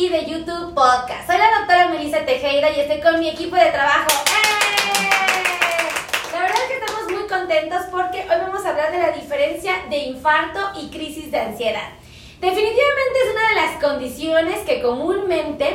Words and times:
y 0.00 0.08
de 0.08 0.24
YouTube 0.24 0.72
Podcast. 0.72 1.26
Soy 1.26 1.36
la 1.36 1.58
doctora 1.58 1.88
Melissa 1.88 2.24
Tejeda 2.24 2.70
y 2.70 2.80
estoy 2.80 3.00
con 3.02 3.20
mi 3.20 3.28
equipo 3.28 3.54
de 3.54 3.70
trabajo. 3.70 4.08
¡Eh! 4.08 5.10
La 6.32 6.40
verdad 6.40 6.56
es 6.56 6.68
que 6.68 6.74
estamos 6.82 7.10
muy 7.10 7.28
contentos 7.28 7.82
porque 7.90 8.20
hoy 8.22 8.36
vamos 8.40 8.64
a 8.64 8.70
hablar 8.70 8.92
de 8.92 8.98
la 8.98 9.10
diferencia 9.10 9.74
de 9.90 9.98
infarto 9.98 10.58
y 10.80 10.88
crisis 10.88 11.30
de 11.30 11.40
ansiedad. 11.40 11.90
Definitivamente 12.40 13.18
es 13.26 13.30
una 13.30 13.48
de 13.50 13.54
las 13.56 13.82
condiciones 13.82 14.60
que 14.60 14.80
comúnmente 14.80 15.66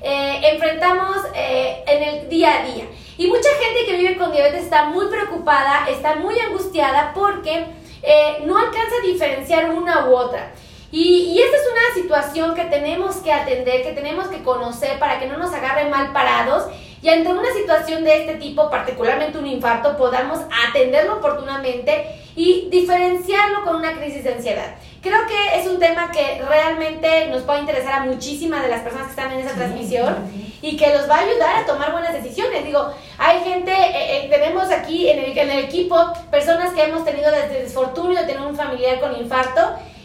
eh, 0.00 0.40
enfrentamos 0.44 1.18
eh, 1.34 1.84
en 1.86 2.02
el 2.04 2.28
día 2.30 2.62
a 2.62 2.64
día. 2.64 2.86
Y 3.18 3.26
mucha 3.26 3.50
gente 3.60 3.84
que 3.84 3.98
vive 3.98 4.16
con 4.16 4.32
diabetes 4.32 4.64
está 4.64 4.86
muy 4.86 5.08
preocupada, 5.08 5.86
está 5.90 6.16
muy 6.16 6.38
angustiada 6.38 7.12
porque 7.14 7.66
eh, 8.02 8.38
no 8.46 8.56
alcanza 8.56 8.96
a 9.02 9.06
diferenciar 9.06 9.68
una 9.72 10.06
u 10.06 10.14
otra. 10.16 10.54
Y, 10.94 11.32
y, 11.32 11.42
esta 11.42 11.56
es 11.56 11.64
una 11.72 12.02
situación 12.02 12.54
que 12.54 12.66
tenemos 12.66 13.16
que 13.16 13.32
atender, 13.32 13.82
que 13.82 13.90
tenemos 13.90 14.28
que 14.28 14.44
conocer 14.44 15.00
para 15.00 15.18
que 15.18 15.26
no 15.26 15.36
nos 15.36 15.52
agarre 15.52 15.88
mal 15.90 16.12
parados 16.12 16.66
y 17.02 17.08
ante 17.08 17.32
una 17.32 17.52
situación 17.52 18.04
de 18.04 18.20
este 18.20 18.34
tipo, 18.36 18.70
particularmente 18.70 19.36
un 19.36 19.48
infarto, 19.48 19.96
podamos 19.96 20.38
atenderlo 20.68 21.16
oportunamente 21.16 22.22
y 22.36 22.68
diferenciarlo 22.70 23.64
con 23.64 23.74
una 23.74 23.94
crisis 23.94 24.22
de 24.22 24.34
ansiedad. 24.34 24.76
Creo 25.02 25.26
que 25.26 25.58
es 25.58 25.66
un 25.66 25.80
tema 25.80 26.12
que 26.12 26.40
realmente 26.48 27.26
nos 27.26 27.42
puede 27.42 27.58
interesar 27.58 27.94
a 27.94 28.04
muchísimas 28.04 28.62
de 28.62 28.68
las 28.68 28.82
personas 28.82 29.06
que 29.08 29.20
están 29.20 29.32
en 29.32 29.40
esa 29.40 29.56
transmisión 29.56 30.14
y 30.62 30.76
que 30.76 30.94
los 30.94 31.10
va 31.10 31.16
a 31.16 31.24
ayudar 31.24 31.56
a 31.56 31.66
tomar 31.66 31.90
buenas 31.90 32.12
decisiones. 32.12 32.64
Digo, 32.64 32.88
hay 33.18 33.40
gente, 33.40 33.72
eh, 33.72 34.26
eh, 34.26 34.28
tenemos 34.30 34.70
aquí 34.70 35.10
en 35.10 35.18
el, 35.18 35.36
en 35.36 35.50
el 35.50 35.64
equipo 35.64 36.12
personas 36.30 36.72
que 36.72 36.84
hemos 36.84 37.04
tenido 37.04 37.32
desde 37.32 37.58
el 37.58 37.64
desfortunio 37.64 38.20
de 38.20 38.26
tener 38.26 38.46
un 38.46 38.54
familiar 38.54 39.00
con 39.00 39.16
infarto 39.16 39.60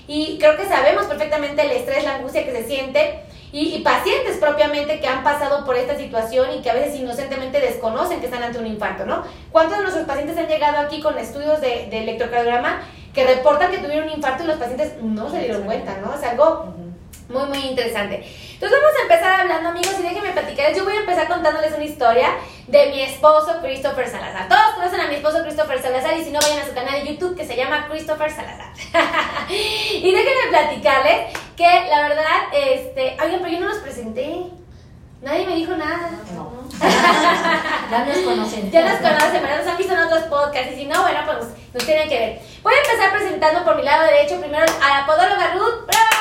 y 0.09 0.39
creo 0.39 0.57
que 0.57 0.65
sabemos 0.65 1.05
perfectamente 1.05 1.61
el 1.61 1.69
estrés, 1.69 2.03
la 2.03 2.15
angustia 2.15 2.43
que 2.43 2.51
se 2.51 2.63
siente. 2.63 3.19
Y, 3.51 3.75
y, 3.75 3.79
pacientes 3.81 4.37
propiamente 4.37 4.99
que 4.99 5.07
han 5.07 5.23
pasado 5.23 5.65
por 5.65 5.75
esta 5.75 5.95
situación 5.97 6.47
y 6.55 6.61
que 6.61 6.69
a 6.69 6.73
veces 6.73 6.99
inocentemente 6.99 7.59
desconocen 7.59 8.19
que 8.19 8.25
están 8.25 8.43
ante 8.43 8.57
un 8.57 8.65
infarto, 8.65 9.05
¿no? 9.05 9.23
¿Cuántos 9.51 9.77
de 9.77 9.83
nuestros 9.83 10.07
pacientes 10.07 10.37
han 10.37 10.47
llegado 10.47 10.77
aquí 10.79 10.99
con 10.99 11.17
estudios 11.17 11.61
de, 11.61 11.87
de 11.89 12.03
electrocardiograma 12.03 12.81
que 13.13 13.23
reportan 13.23 13.71
que 13.71 13.79
tuvieron 13.79 14.07
un 14.07 14.15
infarto 14.15 14.43
y 14.43 14.47
los 14.47 14.57
pacientes 14.57 14.93
no 15.01 15.29
se 15.29 15.39
dieron 15.39 15.63
cuenta, 15.63 15.97
¿no? 15.97 16.13
Es 16.13 16.23
algo 16.23 16.73
muy, 17.29 17.43
muy 17.45 17.59
interesante. 17.59 18.25
Entonces 18.53 18.77
vamos 18.77 18.99
a 18.99 19.01
empezar 19.03 19.39
hablando, 19.39 19.69
amigos, 19.69 19.95
y 19.99 20.03
déjenme 20.03 20.31
platicar. 20.31 20.73
Yo 20.73 20.83
voy 20.83 20.95
a 20.95 20.99
empezar 20.99 21.27
contándoles 21.27 21.73
una 21.73 21.85
historia 21.85 22.31
de 22.67 22.87
mi 22.87 23.01
esposo 23.01 23.59
Christopher 23.61 24.07
Salazar. 24.07 24.49
Todos 24.49 24.75
conocen 24.75 24.99
a 24.99 25.07
mi 25.07 25.15
esposo 25.15 25.43
Christopher 25.43 25.81
Salazar 25.81 26.17
y 26.17 26.23
si 26.23 26.31
no, 26.31 26.39
vayan 26.39 26.59
a 26.59 26.65
su 26.65 26.73
canal 26.73 26.93
de 26.93 27.13
YouTube 27.13 27.37
que 27.37 27.45
se 27.45 27.55
llama 27.55 27.87
Christopher 27.89 28.31
Salazar. 28.31 28.73
y 29.49 30.11
déjenme 30.11 30.49
platicarles 30.49 31.37
que 31.55 31.87
la 31.89 32.07
verdad, 32.09 32.25
este, 32.53 33.17
oigan, 33.23 33.39
pero 33.41 33.49
yo 33.49 33.59
no 33.59 33.69
los 33.69 33.77
presenté. 33.77 34.45
Nadie 35.21 35.45
me 35.45 35.55
dijo 35.55 35.75
nada. 35.75 36.11
No. 36.33 36.51
ya 37.91 38.05
nos 38.05 38.17
conocen. 38.19 38.71
Ya 38.71 38.89
nos 38.89 38.99
conocen, 38.99 39.41
¿verdad? 39.41 39.59
Nos 39.59 39.67
han 39.67 39.77
visto 39.77 39.93
en 39.93 39.99
otros 39.99 40.23
podcasts. 40.23 40.71
Y 40.73 40.75
si 40.75 40.85
no, 40.85 41.01
bueno, 41.01 41.19
pues 41.25 41.47
nos 41.73 41.85
tienen 41.85 42.07
que 42.07 42.19
ver. 42.19 42.41
Voy 42.63 42.73
a 42.73 42.77
empezar 42.77 43.11
presentando 43.11 43.65
por 43.65 43.75
mi 43.75 43.83
lado 43.83 44.03
derecho 44.03 44.39
primero 44.39 44.65
a 44.81 44.99
la 44.99 45.05
podóloga 45.05 45.53
Ruth. 45.55 45.85
¡Bravo! 45.87 46.19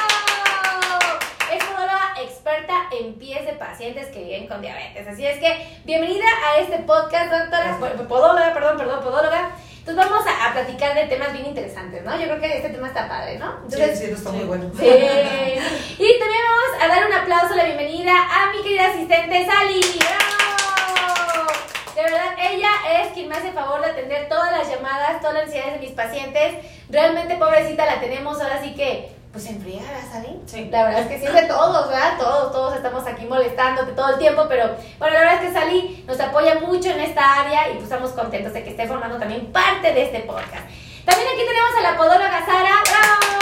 Es 1.55 1.65
podóloga 1.65 2.15
experta 2.21 2.78
en 2.93 3.15
pies 3.15 3.45
de 3.45 3.53
pacientes 3.53 4.07
que 4.09 4.23
viven 4.23 4.47
con 4.47 4.61
diabetes. 4.61 5.07
Así 5.07 5.27
es 5.27 5.39
que, 5.39 5.81
bienvenida 5.85 6.27
a 6.47 6.59
este 6.59 6.79
podcast, 6.79 7.33
doctora. 7.33 7.79
Podóloga, 8.09 8.55
perdón, 8.55 8.77
perdón, 8.79 9.03
podóloga. 9.03 9.51
Entonces 9.81 10.11
vamos 10.11 10.27
a, 10.27 10.49
a, 10.49 10.53
platicar 10.53 10.95
de 10.95 11.07
temas 11.07 11.33
bien 11.33 11.47
interesantes, 11.47 12.05
¿no? 12.05 12.19
Yo 12.19 12.27
creo 12.27 12.41
que 12.41 12.57
este 12.59 12.69
tema 12.71 12.89
está 12.89 13.09
padre, 13.09 13.39
¿no? 13.39 13.55
Entonces, 13.63 13.99
sí, 13.99 14.07
sí, 14.07 14.13
está 14.13 14.31
muy 14.31 14.45
bueno. 14.45 14.71
Sí. 14.79 14.85
Y 14.85 16.19
también 16.19 16.43
vamos 16.45 16.83
a 16.83 16.89
dar 16.89 17.07
un 17.07 17.13
aplauso, 17.13 17.55
la 17.55 17.65
bienvenida 17.65 18.13
a 18.13 18.53
mi 18.53 18.63
querida 18.63 18.89
asistente 18.89 19.47
Sally. 19.47 19.81
¡Bravo! 19.99 21.53
De 21.97 22.03
verdad, 22.03 22.35
ella 22.39 22.71
es 23.01 23.09
quien 23.13 23.29
me 23.29 23.37
hace 23.37 23.53
favor 23.53 23.81
de 23.81 23.91
atender 23.91 24.29
todas 24.29 24.53
las 24.53 24.69
llamadas, 24.69 25.21
todas 25.21 25.35
las 25.35 25.47
necesidades 25.47 25.81
de 25.81 25.87
mis 25.87 25.97
pacientes. 25.97 26.55
Realmente, 26.91 27.37
pobrecita, 27.37 27.87
la 27.87 28.01
tenemos 28.01 28.41
ahora 28.41 28.63
sí 28.63 28.75
que 28.75 29.18
pues 29.33 29.47
enfriada, 29.47 30.01
¿sabes? 30.11 30.31
Sí. 30.47 30.69
La 30.71 30.85
verdad 30.85 31.03
es 31.03 31.09
que 31.09 31.19
siempre 31.19 31.43
todos, 31.47 31.89
¿verdad? 31.89 32.19
Todos, 32.19 32.53
todos 32.53 32.77
estamos 32.77 33.07
aquí 33.07 33.27
molestándote 33.27 33.93
todo 33.93 34.11
el 34.11 34.19
tiempo, 34.19 34.47
pero 34.49 34.75
bueno, 34.99 35.15
la 35.15 35.21
verdad 35.21 35.43
es 35.43 35.49
que 35.49 35.55
Sally 35.55 36.05
nos 36.07 36.19
apoya 36.19 36.57
mucho 36.61 36.91
en 36.91 37.01
esta 37.01 37.43
área 37.43 37.69
y 37.69 37.73
pues 37.73 37.85
estamos 37.85 38.13
contentos 38.13 38.53
de 38.53 38.65
que 38.65 38.71
esté 38.71 38.87
formando 38.87 39.19
también 39.19 39.53
parte 39.53 39.93
de 39.93 40.05
este 40.05 40.21
podcast. 40.21 40.67
También 41.05 41.29
aquí 41.29 41.45
tenemos 41.47 41.71
a 41.79 41.83
la 41.83 41.97
podóloga 41.97 42.45
Sara, 42.45 42.75
¡bravo! 42.85 43.39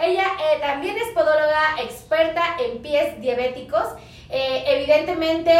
Ella 0.00 0.26
eh, 0.38 0.60
también 0.60 0.96
es 0.96 1.08
podóloga 1.12 1.80
experta 1.82 2.56
en 2.60 2.80
pies 2.80 3.20
diabéticos. 3.20 3.84
Eh, 4.30 4.64
evidentemente 4.66 5.52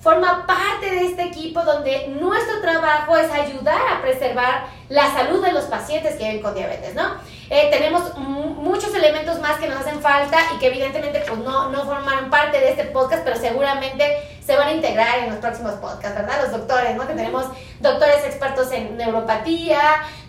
forma 0.00 0.46
parte 0.46 0.90
de 0.90 1.06
este 1.06 1.22
equipo 1.22 1.62
donde 1.62 2.08
nuestro 2.08 2.60
trabajo 2.60 3.16
es 3.16 3.30
ayudar 3.30 3.80
a 3.88 4.02
preservar 4.02 4.66
la 4.88 5.12
salud 5.12 5.44
de 5.44 5.52
los 5.52 5.64
pacientes 5.64 6.16
que 6.16 6.24
viven 6.24 6.42
con 6.42 6.54
diabetes, 6.54 6.94
¿no? 6.94 7.14
Eh, 7.50 7.68
tenemos 7.70 8.16
muchos 8.18 8.92
elementos 8.94 9.38
más 9.40 9.58
que 9.58 9.68
nos 9.68 9.78
hacen 9.78 10.00
falta 10.00 10.38
y 10.54 10.58
que 10.58 10.66
evidentemente 10.66 11.22
pues 11.26 11.38
no, 11.38 11.70
no 11.70 11.84
formaron 11.84 12.28
parte 12.28 12.58
de 12.58 12.70
este 12.70 12.84
podcast, 12.86 13.22
pero 13.22 13.36
seguramente 13.36 14.35
se 14.46 14.56
van 14.56 14.68
a 14.68 14.72
integrar 14.72 15.18
en 15.18 15.30
los 15.30 15.38
próximos 15.40 15.72
podcasts, 15.74 16.16
¿verdad? 16.16 16.42
Los 16.42 16.52
doctores, 16.52 16.94
¿no? 16.94 17.04
Que 17.04 17.14
tenemos 17.14 17.46
doctores 17.80 18.24
expertos 18.24 18.70
en 18.70 18.96
neuropatía, 18.96 19.80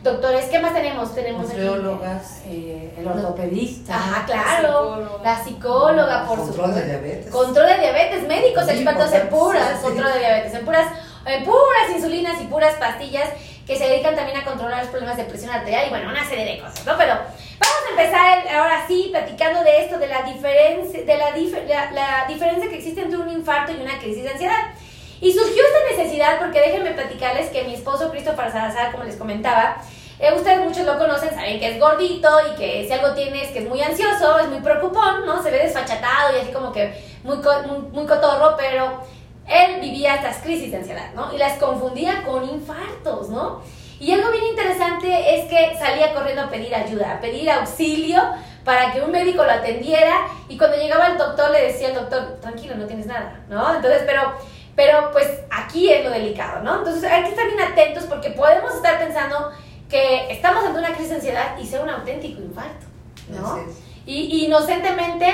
doctores, 0.01 0.45
¿qué 0.45 0.57
más 0.57 0.73
tenemos? 0.73 1.13
Tenemos 1.13 1.43
Nutriólogas, 1.43 2.41
eh, 2.47 2.95
el 2.97 3.07
ortopedista. 3.07 3.93
Ajá, 3.93 4.25
claro. 4.25 4.41
La 4.41 4.57
psicóloga, 4.63 5.23
la 5.23 5.43
psicóloga 5.43 6.25
por 6.25 6.39
control 6.39 6.47
su 6.47 6.61
Control 6.61 6.75
de 6.75 6.85
diabetes. 6.85 7.31
Control 7.31 7.67
de 7.67 7.77
diabetes, 7.77 8.27
médicos 8.27 8.67
expertos 8.67 9.13
en 9.13 9.29
puras, 9.29 9.69
sí. 9.77 9.83
control 9.83 10.13
de 10.13 10.19
diabetes, 10.19 10.53
en 10.55 10.65
puras, 10.65 10.87
en 11.25 11.43
puras 11.43 11.89
insulinas 11.95 12.41
y 12.41 12.45
puras 12.47 12.73
pastillas 12.75 13.29
que 13.67 13.77
se 13.77 13.83
dedican 13.83 14.15
también 14.15 14.37
a 14.37 14.45
controlar 14.45 14.79
los 14.79 14.87
problemas 14.87 15.17
de 15.17 15.25
presión 15.25 15.51
arterial 15.51 15.85
y 15.85 15.89
bueno, 15.89 16.09
una 16.09 16.27
serie 16.27 16.45
de 16.45 16.59
cosas, 16.59 16.85
¿no? 16.85 16.97
Pero 16.97 17.13
vamos 17.13 17.76
a 17.87 17.91
empezar 18.01 18.39
el- 18.47 18.55
ahora 18.55 18.85
sí 18.87 19.07
platicando 19.11 19.63
de 19.63 19.83
esto, 19.83 19.97
de 19.97 20.07
la 20.07 20.21
diferencia, 20.23 21.01
de 21.03 21.17
la, 21.17 21.35
dif- 21.35 21.65
la, 21.67 21.91
la 21.91 22.25
diferencia 22.27 22.69
que 22.69 22.75
existe 22.77 23.01
entre 23.01 23.17
un 23.17 23.29
infarto 23.29 23.71
y 23.71 23.81
una 23.81 23.97
crisis 23.99 24.23
de 24.23 24.29
ansiedad. 24.31 24.71
Y 25.19 25.31
surgió 25.33 25.63
esta 25.65 25.95
necesidad 25.97 26.37
porque 26.39 26.61
déjenme 26.61 26.91
platicarles 26.91 27.49
que 27.49 27.63
mi 27.63 27.73
esposo 27.73 28.11
Christopher 28.11 28.51
Salazar, 28.51 28.91
como 28.91 29.03
les 29.03 29.15
comentaba, 29.15 29.77
eh, 30.19 30.31
ustedes 30.35 30.59
muchos 30.59 30.85
lo 30.85 30.97
conocen, 30.97 31.29
saben 31.29 31.59
que 31.59 31.71
es 31.71 31.79
gordito 31.79 32.29
y 32.51 32.55
que 32.55 32.85
si 32.87 32.93
algo 32.93 33.13
tiene 33.13 33.43
es 33.43 33.49
que 33.51 33.59
es 33.59 33.69
muy 33.69 33.81
ansioso, 33.81 34.37
es 34.39 34.47
muy 34.47 34.59
preocupón, 34.61 35.25
¿no? 35.25 35.41
Se 35.41 35.49
ve 35.51 35.59
desfachatado 35.59 36.35
y 36.35 36.41
así 36.41 36.51
como 36.51 36.71
que 36.71 36.93
muy, 37.23 37.37
co- 37.41 37.61
muy, 37.67 37.79
muy 37.91 38.05
cotorro, 38.05 38.55
pero 38.57 39.01
él 39.47 39.79
vivía 39.79 40.15
estas 40.15 40.37
crisis 40.37 40.71
de 40.71 40.77
ansiedad, 40.77 41.11
¿no? 41.15 41.33
Y 41.33 41.37
las 41.37 41.53
confundía 41.59 42.23
con 42.25 42.43
infartos, 42.49 43.29
¿no? 43.29 43.61
Y 43.99 44.11
algo 44.11 44.31
bien 44.31 44.45
interesante 44.45 45.35
es 45.35 45.45
que 45.45 45.77
salía 45.77 46.13
corriendo 46.13 46.43
a 46.43 46.49
pedir 46.49 46.73
ayuda, 46.73 47.13
a 47.13 47.19
pedir 47.19 47.49
auxilio 47.49 48.21
para 48.63 48.91
que 48.91 49.01
un 49.01 49.11
médico 49.11 49.43
lo 49.43 49.51
atendiera 49.51 50.27
y 50.49 50.57
cuando 50.57 50.77
llegaba 50.77 51.07
el 51.07 51.17
doctor 51.17 51.51
le 51.51 51.67
decía 51.67 51.87
al 51.87 51.95
doctor, 51.95 52.37
tranquilo, 52.41 52.75
no 52.75 52.85
tienes 52.85 53.05
nada, 53.05 53.39
¿no? 53.49 53.75
Entonces, 53.75 54.03
pero, 54.05 54.33
pero 54.75 55.11
pues 55.11 55.27
aquí 55.49 55.91
es 55.91 56.03
lo 56.03 56.11
delicado, 56.11 56.61
¿no? 56.63 56.79
Entonces 56.79 57.09
hay 57.09 57.23
que 57.23 57.29
estar 57.29 57.47
bien 57.47 57.61
atentos 57.61 58.03
porque 58.03 58.31
podemos 58.31 58.75
estar 58.75 58.99
pensando 58.99 59.51
que 59.89 60.31
estamos 60.31 60.65
ante 60.65 60.79
una 60.79 60.89
crisis 60.89 61.09
de 61.09 61.15
ansiedad 61.15 61.57
y 61.57 61.65
sea 61.65 61.81
un 61.81 61.89
auténtico 61.89 62.41
infarto, 62.41 62.85
¿no? 63.29 63.59
Y 64.05 64.45
inocentemente 64.45 65.27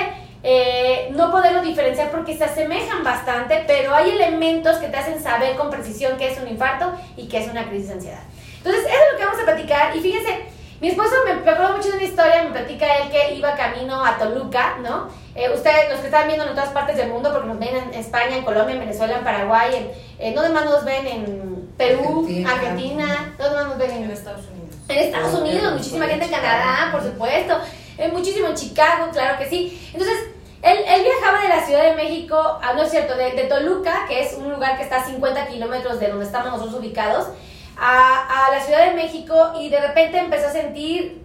eh, 0.46 1.08
no 1.12 1.30
poderlo 1.30 1.62
diferenciar 1.62 2.10
porque 2.10 2.36
se 2.36 2.44
asemejan 2.44 3.02
bastante, 3.02 3.64
pero 3.66 3.94
hay 3.94 4.10
elementos 4.10 4.76
que 4.76 4.88
te 4.88 4.96
hacen 4.96 5.22
saber 5.22 5.56
con 5.56 5.70
precisión 5.70 6.18
qué 6.18 6.30
es 6.30 6.38
un 6.38 6.46
infarto 6.46 6.92
y 7.16 7.28
qué 7.28 7.38
es 7.38 7.50
una 7.50 7.66
crisis 7.68 7.88
de 7.88 7.94
ansiedad. 7.94 8.22
Entonces, 8.64 8.84
eso 8.86 8.94
es 8.94 9.12
lo 9.12 9.18
que 9.18 9.24
vamos 9.26 9.40
a 9.40 9.44
platicar. 9.44 9.94
Y 9.96 10.00
fíjense, 10.00 10.46
mi 10.80 10.88
esposo 10.88 11.10
me, 11.26 11.34
me 11.34 11.50
acuerdo 11.50 11.76
mucho 11.76 11.90
de 11.90 11.96
una 11.98 12.04
historia, 12.04 12.42
me 12.44 12.50
platica 12.50 12.86
él 12.96 13.10
que 13.10 13.34
iba 13.34 13.54
camino 13.54 14.02
a 14.04 14.16
Toluca, 14.16 14.76
¿no? 14.82 15.08
Eh, 15.34 15.50
ustedes, 15.54 15.90
los 15.90 16.00
que 16.00 16.06
están 16.06 16.26
viendo 16.26 16.44
en 16.44 16.50
otras 16.50 16.70
partes 16.70 16.96
del 16.96 17.10
mundo, 17.10 17.30
porque 17.32 17.48
nos 17.48 17.58
ven 17.58 17.76
en 17.76 17.94
España, 17.94 18.36
en 18.36 18.44
Colombia, 18.44 18.74
en 18.74 18.80
Venezuela, 18.80 19.18
en 19.18 19.24
Paraguay, 19.24 19.74
en, 19.76 19.90
eh, 20.18 20.32
¿dónde 20.34 20.50
más 20.50 20.64
nos 20.64 20.84
ven? 20.84 21.06
En 21.06 21.72
Perú, 21.76 22.20
Argentina. 22.26 22.52
Argentina, 22.52 23.34
¿dónde 23.38 23.54
más 23.56 23.66
nos 23.66 23.78
ven? 23.78 23.90
En 23.90 24.02
En, 24.04 24.10
Estados 24.10 24.46
Unidos. 24.46 24.76
en 24.88 24.98
Estados 24.98 25.30
Colombia, 25.30 25.52
Unidos, 25.52 25.72
muchísima 25.74 26.06
gente 26.06 26.24
en 26.24 26.30
Chicago. 26.30 26.46
Canadá, 26.46 26.92
por 26.92 27.02
supuesto, 27.02 27.58
eh, 27.98 28.08
muchísimo 28.12 28.48
en 28.48 28.54
Chicago, 28.54 29.08
claro 29.12 29.38
que 29.38 29.48
sí. 29.48 29.90
Entonces, 29.92 30.18
él, 30.62 30.78
él 30.88 31.02
viajaba 31.02 31.42
de 31.42 31.48
la 31.48 31.66
Ciudad 31.66 31.82
de 31.84 31.94
México, 31.96 32.36
ah, 32.62 32.72
no 32.74 32.82
es 32.82 32.90
cierto, 32.90 33.14
de, 33.16 33.32
de 33.32 33.44
Toluca, 33.44 34.06
que 34.08 34.22
es 34.22 34.34
un 34.34 34.50
lugar 34.50 34.76
que 34.78 34.84
está 34.84 34.96
a 35.02 35.04
50 35.04 35.48
kilómetros 35.48 36.00
de 36.00 36.08
donde 36.08 36.24
estamos 36.24 36.52
nosotros 36.52 36.78
ubicados, 36.80 37.26
a, 37.76 38.46
a 38.46 38.50
la 38.50 38.60
Ciudad 38.60 38.86
de 38.86 38.94
México 38.94 39.52
y 39.60 39.68
de 39.68 39.80
repente 39.80 40.18
empezó 40.18 40.48
a 40.48 40.52
sentir 40.52 41.24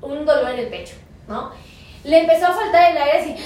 un 0.00 0.24
dolor 0.24 0.50
en 0.50 0.58
el 0.60 0.68
pecho, 0.68 0.94
¿no? 1.28 1.50
Le 2.04 2.20
empezó 2.20 2.46
a 2.46 2.52
faltar 2.52 2.92
el 2.92 2.98
aire 2.98 3.18
así, 3.18 3.36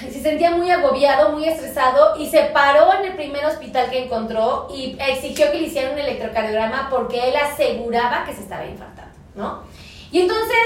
se 0.00 0.22
sentía 0.22 0.50
muy 0.50 0.70
agobiado, 0.70 1.32
muy 1.32 1.48
estresado 1.48 2.16
y 2.18 2.28
se 2.28 2.42
paró 2.44 2.92
en 2.94 3.06
el 3.06 3.12
primer 3.14 3.44
hospital 3.46 3.90
que 3.90 4.04
encontró 4.04 4.68
y 4.70 4.96
exigió 5.00 5.50
que 5.50 5.58
le 5.58 5.66
hicieran 5.66 5.94
un 5.94 5.98
electrocardiograma 5.98 6.88
porque 6.90 7.28
él 7.28 7.36
aseguraba 7.36 8.24
que 8.24 8.34
se 8.34 8.42
estaba 8.42 8.66
infartando, 8.66 9.14
¿no? 9.34 9.62
Y 10.12 10.20
entonces 10.20 10.56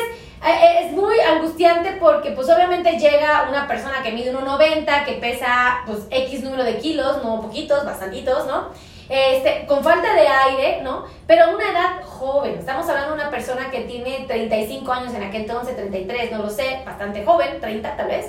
eh, 0.46 0.87
es 0.87 0.93
muy 0.93 1.19
angustiante 1.20 1.93
porque 2.00 2.32
pues 2.32 2.49
obviamente 2.49 2.99
llega 2.99 3.46
una 3.49 3.69
persona 3.69 4.03
que 4.03 4.12
mide 4.12 4.35
1,90, 4.35 5.05
que 5.05 5.12
pesa 5.14 5.82
pues 5.87 6.00
X 6.11 6.43
número 6.43 6.64
de 6.64 6.79
kilos, 6.79 7.23
no 7.23 7.41
poquitos, 7.41 7.85
bastantitos, 7.85 8.46
¿no? 8.46 8.69
Este, 9.11 9.67
con 9.67 9.83
falta 9.83 10.15
de 10.15 10.29
aire, 10.29 10.83
¿no? 10.83 11.05
Pero 11.27 11.47
a 11.47 11.49
una 11.49 11.69
edad 11.69 12.05
joven. 12.05 12.55
Estamos 12.61 12.89
hablando 12.89 13.17
de 13.17 13.21
una 13.21 13.29
persona 13.29 13.69
que 13.69 13.81
tiene 13.81 14.25
35 14.29 14.93
años 14.93 15.12
en 15.15 15.25
aquel 15.25 15.41
entonces, 15.43 15.75
33, 15.75 16.31
no 16.31 16.39
lo 16.39 16.49
sé, 16.49 16.81
bastante 16.87 17.25
joven, 17.25 17.61
30 17.61 17.97
tal 17.97 18.07
vez. 18.07 18.27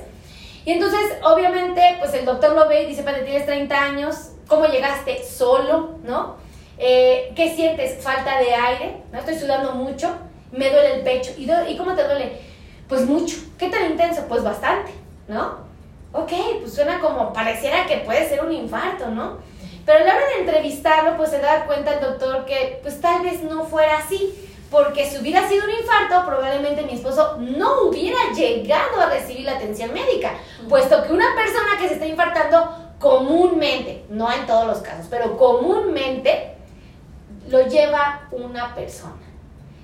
Y 0.66 0.72
entonces, 0.72 1.18
obviamente, 1.22 1.98
pues 2.00 2.16
el 2.16 2.26
doctor 2.26 2.56
lo 2.56 2.68
ve 2.68 2.82
y 2.82 2.86
dice, 2.88 3.04
padre, 3.04 3.22
tienes 3.22 3.46
30 3.46 3.80
años, 3.80 4.32
¿cómo 4.48 4.66
llegaste 4.66 5.24
solo, 5.24 6.00
no? 6.04 6.38
Eh, 6.80 7.32
¿Qué 7.36 7.54
sientes? 7.54 8.04
Falta 8.04 8.40
de 8.40 8.56
aire, 8.56 9.04
¿no? 9.12 9.20
Estoy 9.20 9.36
sudando 9.36 9.74
mucho, 9.74 10.10
me 10.52 10.72
duele 10.72 10.96
el 10.96 11.02
pecho. 11.02 11.32
¿Y, 11.38 11.44
¿Y 11.70 11.78
cómo 11.78 11.94
te 11.94 12.04
duele? 12.06 12.40
Pues 12.90 13.06
mucho. 13.06 13.38
¿Qué 13.60 13.70
tan 13.70 13.86
intenso? 13.86 14.26
Pues 14.28 14.44
bastante, 14.44 14.92
¿no? 15.28 15.60
Ok, 16.12 16.32
pues 16.62 16.74
suena 16.74 17.00
como, 17.00 17.32
pareciera 17.32 17.86
que 17.86 17.98
puede 17.98 18.28
ser 18.28 18.44
un 18.44 18.52
infarto, 18.52 19.10
¿no? 19.10 19.51
Pero 19.86 20.00
a 20.00 20.04
la 20.04 20.16
hora 20.16 20.28
de 20.28 20.42
entrevistarlo, 20.42 21.18
pues 21.18 21.32
se 21.32 21.40
da 21.40 21.66
cuenta 21.66 21.94
el 21.96 22.02
doctor 22.02 22.46
que 22.46 22.80
pues 22.82 23.02
tal 23.02 23.24
vez 23.24 23.42
no 23.44 23.66
fuera 23.66 23.98
así, 23.98 24.34
porque 24.70 25.06
si 25.06 25.18
hubiera 25.18 25.48
sido 25.50 25.66
un 25.66 25.72
infarto, 25.72 26.26
probablemente 26.26 26.84
mi 26.84 26.94
esposo 26.94 27.38
no 27.40 27.82
hubiera 27.84 28.32
llegado 28.34 29.02
a 29.02 29.10
recibir 29.10 29.46
la 29.46 29.54
atención 29.54 29.94
médica, 29.94 30.34
puesto 30.70 31.04
que 31.04 31.12
una 31.12 31.36
persona 31.36 31.78
que 31.80 31.88
se 31.88 31.96
está 31.96 32.06
infartando 32.06 32.94
comúnmente, 33.00 34.06
no 34.10 34.32
en 34.32 34.46
todos 34.46 34.68
los 34.68 34.78
casos, 34.78 35.08
pero 35.10 35.36
comúnmente 35.36 36.56
lo 37.50 37.68
lleva 37.68 38.28
una 38.32 38.74
persona. 38.76 39.18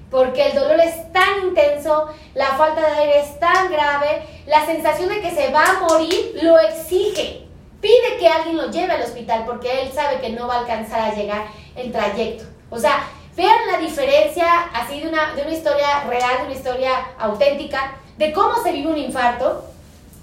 Porque 0.09 0.47
el 0.47 0.55
dolor 0.55 0.79
es 0.79 1.11
tan 1.11 1.47
intenso, 1.47 2.07
la 2.33 2.47
falta 2.55 2.79
de 2.79 2.95
aire 2.99 3.19
es 3.19 3.39
tan 3.39 3.69
grave, 3.69 4.21
la 4.45 4.65
sensación 4.65 5.09
de 5.09 5.19
que 5.19 5.31
se 5.31 5.51
va 5.51 5.65
a 5.65 5.79
morir 5.81 6.39
lo 6.41 6.57
exige. 6.59 7.46
Pide 7.81 8.17
que 8.19 8.27
alguien 8.27 8.57
lo 8.57 8.71
lleve 8.71 8.93
al 8.93 9.03
hospital 9.03 9.43
porque 9.45 9.83
él 9.83 9.91
sabe 9.93 10.19
que 10.19 10.29
no 10.31 10.47
va 10.47 10.55
a 10.55 10.59
alcanzar 10.59 11.01
a 11.01 11.13
llegar 11.13 11.47
el 11.75 11.91
trayecto. 11.91 12.45
O 12.69 12.79
sea, 12.79 13.07
vean 13.35 13.67
la 13.71 13.77
diferencia 13.77 14.45
así 14.73 15.01
de 15.01 15.09
una, 15.09 15.33
de 15.35 15.43
una 15.43 15.53
historia 15.53 16.03
real, 16.05 16.37
de 16.39 16.45
una 16.45 16.55
historia 16.55 16.91
auténtica, 17.19 17.95
de 18.17 18.33
cómo 18.33 18.61
se 18.63 18.71
vive 18.71 18.89
un 18.89 18.97
infarto 18.97 19.63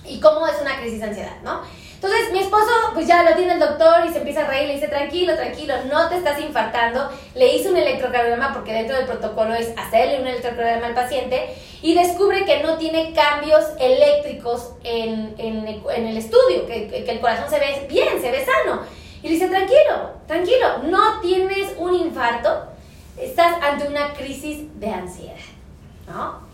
y 0.05 0.21
cómo 0.21 0.47
es 0.47 0.61
una 0.61 0.79
crisis 0.81 1.01
de 1.01 1.07
ansiedad, 1.07 1.37
¿no? 1.43 1.63
Entonces 2.05 2.33
mi 2.33 2.41
esposo 2.41 2.71
pues 2.93 3.07
ya 3.07 3.23
lo 3.23 3.35
tiene 3.35 3.55
el 3.55 3.61
doctor 3.61 4.05
y 4.07 4.13
se 4.13 4.19
empieza 4.19 4.45
a 4.45 4.47
reír, 4.47 4.69
le 4.69 4.75
dice 4.75 4.89
tranquilo, 4.89 5.35
tranquilo, 5.37 5.75
no 5.91 6.07
te 6.11 6.17
estás 6.17 6.39
infartando, 6.39 7.09
le 7.35 7.57
hizo 7.57 7.71
un 7.71 7.79
electrocardiograma 7.79 8.53
porque 8.53 8.75
dentro 8.75 8.95
del 8.95 9.07
protocolo 9.07 9.55
es 9.55 9.73
hacerle 9.79 10.21
un 10.21 10.27
electrocardiograma 10.27 10.89
al 10.89 10.95
paciente 10.95 11.57
y 11.81 11.95
descubre 11.95 12.45
que 12.45 12.63
no 12.63 12.77
tiene 12.77 13.15
cambios 13.15 13.65
eléctricos 13.81 14.73
en, 14.85 15.35
en, 15.39 16.07
el 16.07 16.17
estudio, 16.19 16.67
que, 16.67 16.89
que, 16.89 17.11
el 17.11 17.21
corazón 17.21 17.49
se 17.49 17.59
ve 17.59 17.87
bien, 17.89 18.21
se 18.21 18.31
ve 18.31 18.45
sano. 18.45 18.83
Y 19.23 19.29
le 19.29 19.35
dice 19.35 19.49
tranquilo, 19.49 20.11
tranquilo, 20.27 20.83
no 20.83 21.23
tienes 21.23 21.73
un 21.79 21.95
infarto, 21.95 22.67
estás 23.17 23.63
ante 23.63 23.89
una 23.89 24.13
crisis 24.13 24.79
de 24.79 24.91
ansiedad, 24.91 25.37
¿no? 26.07 26.54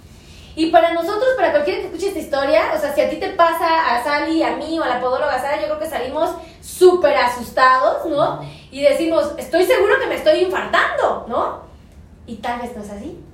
Y 0.56 0.70
para 0.70 0.92
nosotros, 0.92 1.28
para 1.36 1.52
cualquiera 1.52 1.80
que 1.80 1.86
escuche 1.86 2.08
esta 2.08 2.18
historia, 2.18 2.72
o 2.74 2.78
sea, 2.78 2.92
si 2.94 3.00
a 3.00 3.08
ti 3.08 3.16
te 3.16 3.30
pasa, 3.30 3.94
a 3.94 4.02
Sally, 4.02 4.42
a 4.42 4.56
mí 4.56 4.78
o 4.78 4.82
a 4.82 4.88
la 4.88 5.00
podóloga 5.00 5.40
Sara, 5.40 5.60
yo 5.60 5.66
creo 5.66 5.78
que 5.78 5.86
salimos 5.86 6.30
súper 6.60 7.16
asustados, 7.16 8.06
¿no? 8.06 8.40
Y 8.70 8.82
decimos, 8.82 9.32
estoy 9.38 9.64
seguro 9.64 9.98
que 10.00 10.06
me 10.06 10.16
estoy 10.16 10.40
infartando, 10.40 11.26
¿no? 11.28 11.60
Y 12.26 12.36
tal 12.36 12.60
vez 12.60 12.76
no 12.76 12.82
es 12.82 12.90
así. 12.90 13.24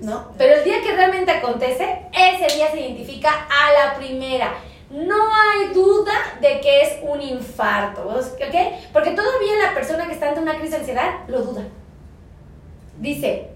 ¿No? 0.00 0.28
Pero 0.38 0.54
el 0.54 0.64
día 0.64 0.80
que 0.80 0.94
realmente 0.94 1.30
acontece, 1.30 2.06
ese 2.12 2.56
día 2.56 2.70
se 2.70 2.80
identifica 2.80 3.30
a 3.30 3.72
la 3.72 3.94
primera. 3.96 4.54
No 4.88 5.14
hay 5.14 5.74
duda 5.74 6.14
de 6.40 6.60
que 6.60 6.80
es 6.80 6.98
un 7.02 7.20
infarto, 7.20 8.08
¿ok? 8.08 8.54
Porque 8.92 9.10
todavía 9.10 9.66
la 9.66 9.74
persona 9.74 10.06
que 10.06 10.14
está 10.14 10.30
ante 10.30 10.40
una 10.40 10.54
crisis 10.54 10.70
de 10.70 10.76
ansiedad 10.78 11.10
lo 11.28 11.42
duda. 11.42 11.64
Dice, 12.96 13.50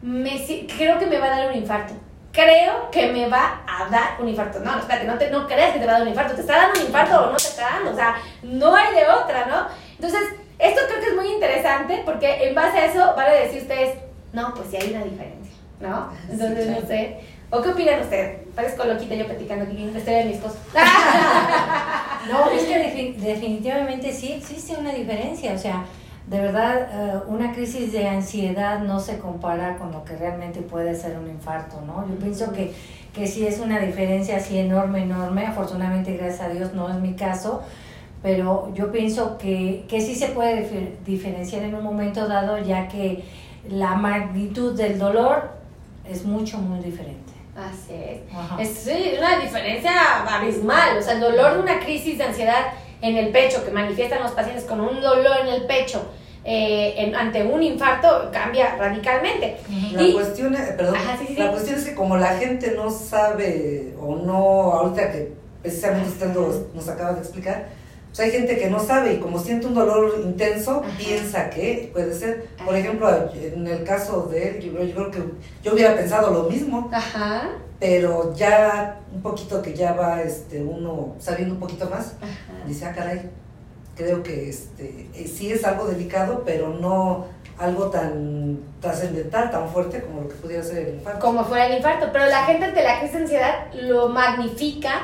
me, 0.00 0.66
creo 0.78 0.98
que 0.98 1.06
me 1.06 1.18
va 1.18 1.26
a 1.26 1.40
dar 1.40 1.50
un 1.50 1.56
infarto 1.56 1.92
creo 2.32 2.90
que 2.90 3.12
me 3.12 3.28
va 3.28 3.62
a 3.66 3.88
dar 3.88 4.20
un 4.20 4.28
infarto. 4.28 4.60
No, 4.60 4.72
no, 4.72 4.80
espérate, 4.80 5.06
no, 5.06 5.18
te, 5.18 5.30
no 5.30 5.46
creas 5.46 5.72
que 5.72 5.80
te 5.80 5.86
va 5.86 5.92
a 5.92 5.94
dar 5.94 6.02
un 6.02 6.08
infarto. 6.08 6.34
¿Te 6.34 6.40
está 6.40 6.56
dando 6.56 6.80
un 6.80 6.86
infarto 6.86 7.20
o 7.20 7.30
no 7.32 7.36
te 7.36 7.48
está 7.48 7.62
dando? 7.70 7.90
O 7.90 7.94
sea, 7.94 8.16
no 8.42 8.74
hay 8.74 8.94
de 8.94 9.08
otra, 9.08 9.46
¿no? 9.46 9.66
Entonces, 9.94 10.20
esto 10.58 10.80
creo 10.88 11.00
que 11.00 11.06
es 11.08 11.16
muy 11.16 11.32
interesante 11.32 12.02
porque 12.04 12.48
en 12.48 12.54
base 12.54 12.78
a 12.78 12.86
eso 12.86 13.14
van 13.16 13.26
a 13.26 13.32
decir 13.32 13.62
ustedes, 13.62 13.98
no, 14.32 14.54
pues 14.54 14.68
sí 14.70 14.76
hay 14.76 14.90
una 14.94 15.04
diferencia, 15.04 15.54
¿no? 15.80 16.10
Entonces, 16.30 16.66
no 16.68 16.86
sé. 16.86 17.20
¿O 17.52 17.60
qué 17.60 17.70
opinan 17.70 18.00
ustedes? 18.00 18.46
Parezco 18.54 18.84
loquita 18.84 19.14
yo 19.16 19.26
platicando 19.26 19.64
aquí 19.64 19.74
la 19.74 19.98
historia 19.98 20.18
de 20.20 20.24
mi 20.26 20.32
esposo. 20.34 20.56
no, 22.30 22.50
es 22.50 22.62
que 22.62 23.14
definitivamente 23.18 24.12
sí 24.12 24.34
existe 24.34 24.76
una 24.76 24.92
diferencia. 24.92 25.52
O 25.54 25.58
sea, 25.58 25.84
de 26.30 26.40
verdad, 26.40 26.88
eh, 26.92 27.20
una 27.26 27.52
crisis 27.52 27.92
de 27.92 28.06
ansiedad 28.06 28.78
no 28.78 29.00
se 29.00 29.18
compara 29.18 29.76
con 29.78 29.90
lo 29.90 30.04
que 30.04 30.14
realmente 30.16 30.60
puede 30.60 30.94
ser 30.94 31.18
un 31.18 31.28
infarto, 31.28 31.80
¿no? 31.84 32.06
Yo 32.08 32.14
pienso 32.20 32.52
que, 32.52 32.72
que 33.12 33.26
sí 33.26 33.44
es 33.44 33.58
una 33.58 33.80
diferencia 33.80 34.36
así 34.36 34.56
enorme, 34.56 35.02
enorme. 35.02 35.44
Afortunadamente, 35.44 36.16
gracias 36.16 36.42
a 36.42 36.48
Dios, 36.50 36.72
no 36.72 36.88
es 36.88 36.94
mi 37.00 37.14
caso, 37.14 37.62
pero 38.22 38.72
yo 38.74 38.92
pienso 38.92 39.38
que, 39.38 39.84
que 39.88 40.00
sí 40.00 40.14
se 40.14 40.28
puede 40.28 40.98
diferenciar 41.04 41.64
en 41.64 41.74
un 41.74 41.82
momento 41.82 42.28
dado, 42.28 42.58
ya 42.58 42.86
que 42.86 43.24
la 43.68 43.96
magnitud 43.96 44.76
del 44.76 45.00
dolor 45.00 45.50
es 46.08 46.24
mucho, 46.24 46.58
muy 46.58 46.78
diferente. 46.78 47.32
Así 47.56 47.92
es. 48.60 48.86
Es 48.86 49.18
una 49.18 49.40
diferencia 49.40 49.90
abismal. 50.28 50.96
O 50.96 51.02
sea, 51.02 51.14
el 51.14 51.20
dolor 51.20 51.54
de 51.54 51.58
una 51.58 51.80
crisis 51.80 52.18
de 52.18 52.24
ansiedad 52.24 52.66
en 53.02 53.16
el 53.16 53.30
pecho 53.30 53.64
que 53.64 53.72
manifiestan 53.72 54.22
los 54.22 54.30
pacientes 54.30 54.64
con 54.64 54.80
un 54.80 55.00
dolor 55.00 55.38
en 55.40 55.48
el 55.48 55.62
pecho 55.64 56.08
eh, 56.44 57.12
ante 57.16 57.42
un 57.44 57.62
infarto 57.62 58.30
cambia 58.32 58.76
radicalmente. 58.76 59.58
La, 59.92 60.12
cuestión, 60.12 60.54
es, 60.54 60.72
perdón, 60.72 60.96
la 61.36 61.50
cuestión 61.50 61.78
es 61.78 61.84
que 61.84 61.94
como 61.94 62.16
la 62.16 62.34
gente 62.36 62.72
no 62.74 62.90
sabe 62.90 63.94
o 64.00 64.16
no, 64.16 64.36
ahorita 64.72 65.12
que 65.12 65.32
precisamente 65.62 66.08
usted 66.08 66.32
nos 66.74 66.88
acaba 66.88 67.12
de 67.12 67.20
explicar, 67.20 67.68
pues 68.10 68.20
hay 68.20 68.30
gente 68.32 68.58
que 68.58 68.68
no 68.68 68.80
sabe 68.80 69.14
y 69.14 69.18
como 69.18 69.38
siente 69.38 69.66
un 69.66 69.74
dolor 69.74 70.20
intenso, 70.24 70.82
piensa 70.98 71.48
que 71.48 71.90
puede 71.92 72.12
ser. 72.12 72.48
Por 72.64 72.74
ejemplo, 72.74 73.08
en 73.32 73.66
el 73.66 73.84
caso 73.84 74.22
de 74.22 74.48
él, 74.48 74.60
yo, 74.60 74.72
creo 74.72 75.10
que 75.10 75.18
yo 75.62 75.74
hubiera 75.74 75.94
pensado 75.94 76.32
lo 76.32 76.50
mismo. 76.50 76.90
Pero 77.78 78.34
ya 78.34 79.00
un 79.14 79.22
poquito 79.22 79.62
que 79.62 79.74
ya 79.74 79.92
va 79.92 80.20
este 80.22 80.62
uno 80.62 81.14
sabiendo 81.18 81.54
un 81.54 81.60
poquito 81.60 81.88
más, 81.88 82.14
dice, 82.66 82.84
ah, 82.84 82.92
caray, 82.92 83.30
creo 83.96 84.22
que 84.22 84.48
este, 84.48 85.08
eh, 85.14 85.26
sí 85.26 85.52
es 85.52 85.64
algo 85.64 85.86
delicado, 85.86 86.42
pero 86.44 86.70
no 86.70 87.26
algo 87.60 87.90
tan 87.90 88.58
trascendental, 88.80 89.50
tan 89.50 89.68
fuerte 89.68 90.00
como 90.00 90.22
lo 90.22 90.28
que 90.28 90.34
pudiera 90.36 90.62
ser 90.62 90.78
el 90.78 90.94
infarto. 90.94 91.20
Como 91.20 91.44
fuera 91.44 91.66
el 91.66 91.76
infarto, 91.76 92.08
pero 92.10 92.24
la 92.26 92.44
gente 92.44 92.64
ante 92.64 92.82
la 92.82 92.98
crisis 92.98 93.16
de 93.16 93.22
ansiedad 93.22 93.54
lo 93.74 94.08
magnifica 94.08 95.02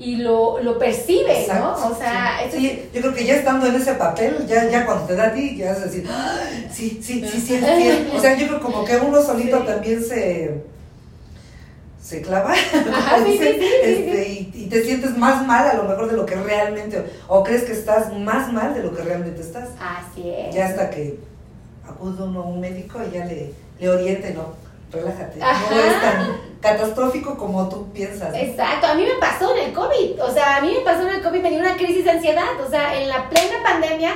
y 0.00 0.16
lo, 0.16 0.60
lo 0.60 0.78
percibe, 0.78 1.46
¿no? 1.48 1.74
O 1.74 1.94
sea, 1.94 2.40
sí. 2.50 2.90
yo 2.92 3.00
creo 3.00 3.14
que 3.14 3.24
ya 3.24 3.36
estando 3.36 3.66
en 3.66 3.76
ese 3.76 3.94
papel, 3.94 4.44
ya, 4.48 4.68
ya 4.68 4.84
cuando 4.84 5.04
te 5.04 5.14
da 5.14 5.28
a 5.28 5.32
ti, 5.32 5.56
ya 5.56 5.70
vas 5.70 5.82
a 5.82 5.84
decir, 5.84 6.08
sí, 6.72 6.98
sí, 7.00 7.24
sí, 7.24 7.40
sí, 7.40 7.58
sí, 7.60 8.08
O 8.16 8.20
sea, 8.20 8.36
yo 8.36 8.48
creo 8.48 8.60
como 8.60 8.84
que 8.84 8.96
uno 8.96 9.22
solito 9.22 9.60
también 9.60 10.02
se 10.02 10.71
se 12.12 12.22
clava. 12.22 12.54
Este, 13.82 14.50
y, 14.54 14.66
te 14.70 14.82
sientes 14.84 15.16
más 15.18 15.46
mal 15.46 15.68
a 15.68 15.74
lo 15.74 15.84
mejor 15.84 16.10
de 16.10 16.16
lo 16.16 16.24
que 16.24 16.34
realmente, 16.34 17.04
o 17.28 17.42
crees 17.42 17.64
que 17.64 17.72
estás 17.72 18.12
más 18.16 18.50
mal 18.50 18.72
de 18.74 18.82
lo 18.82 18.94
que 18.94 19.02
realmente 19.02 19.42
estás. 19.42 19.70
Así 19.78 20.30
es. 20.30 20.54
Ya 20.54 20.66
hasta 20.66 20.88
que 20.88 21.18
acude 21.86 22.22
uno 22.22 22.40
a 22.40 22.46
un 22.46 22.60
médico 22.60 22.98
y 23.06 23.14
ya 23.14 23.26
le, 23.26 23.52
le 23.78 23.88
oriente, 23.90 24.32
no, 24.32 24.54
relájate, 24.90 25.40
no 25.40 25.80
es 25.80 26.00
tan 26.00 26.40
catastrófico 26.60 27.36
como 27.36 27.68
tú 27.68 27.92
piensas. 27.92 28.34
Exacto, 28.34 28.86
a 28.86 28.94
mí 28.94 29.04
me 29.04 29.20
pasó 29.20 29.54
en 29.56 29.66
el 29.66 29.72
COVID, 29.74 30.22
o 30.22 30.32
sea, 30.32 30.56
a 30.56 30.60
mí 30.62 30.72
me 30.74 30.84
pasó 30.84 31.02
en 31.02 31.16
el 31.16 31.22
COVID, 31.22 31.42
me 31.42 31.50
dio 31.50 31.58
una 31.58 31.76
crisis 31.76 32.04
de 32.04 32.12
ansiedad, 32.12 32.60
o 32.64 32.70
sea, 32.70 32.98
en 33.00 33.08
la 33.08 33.28
plena 33.28 33.56
pandemia 33.62 34.14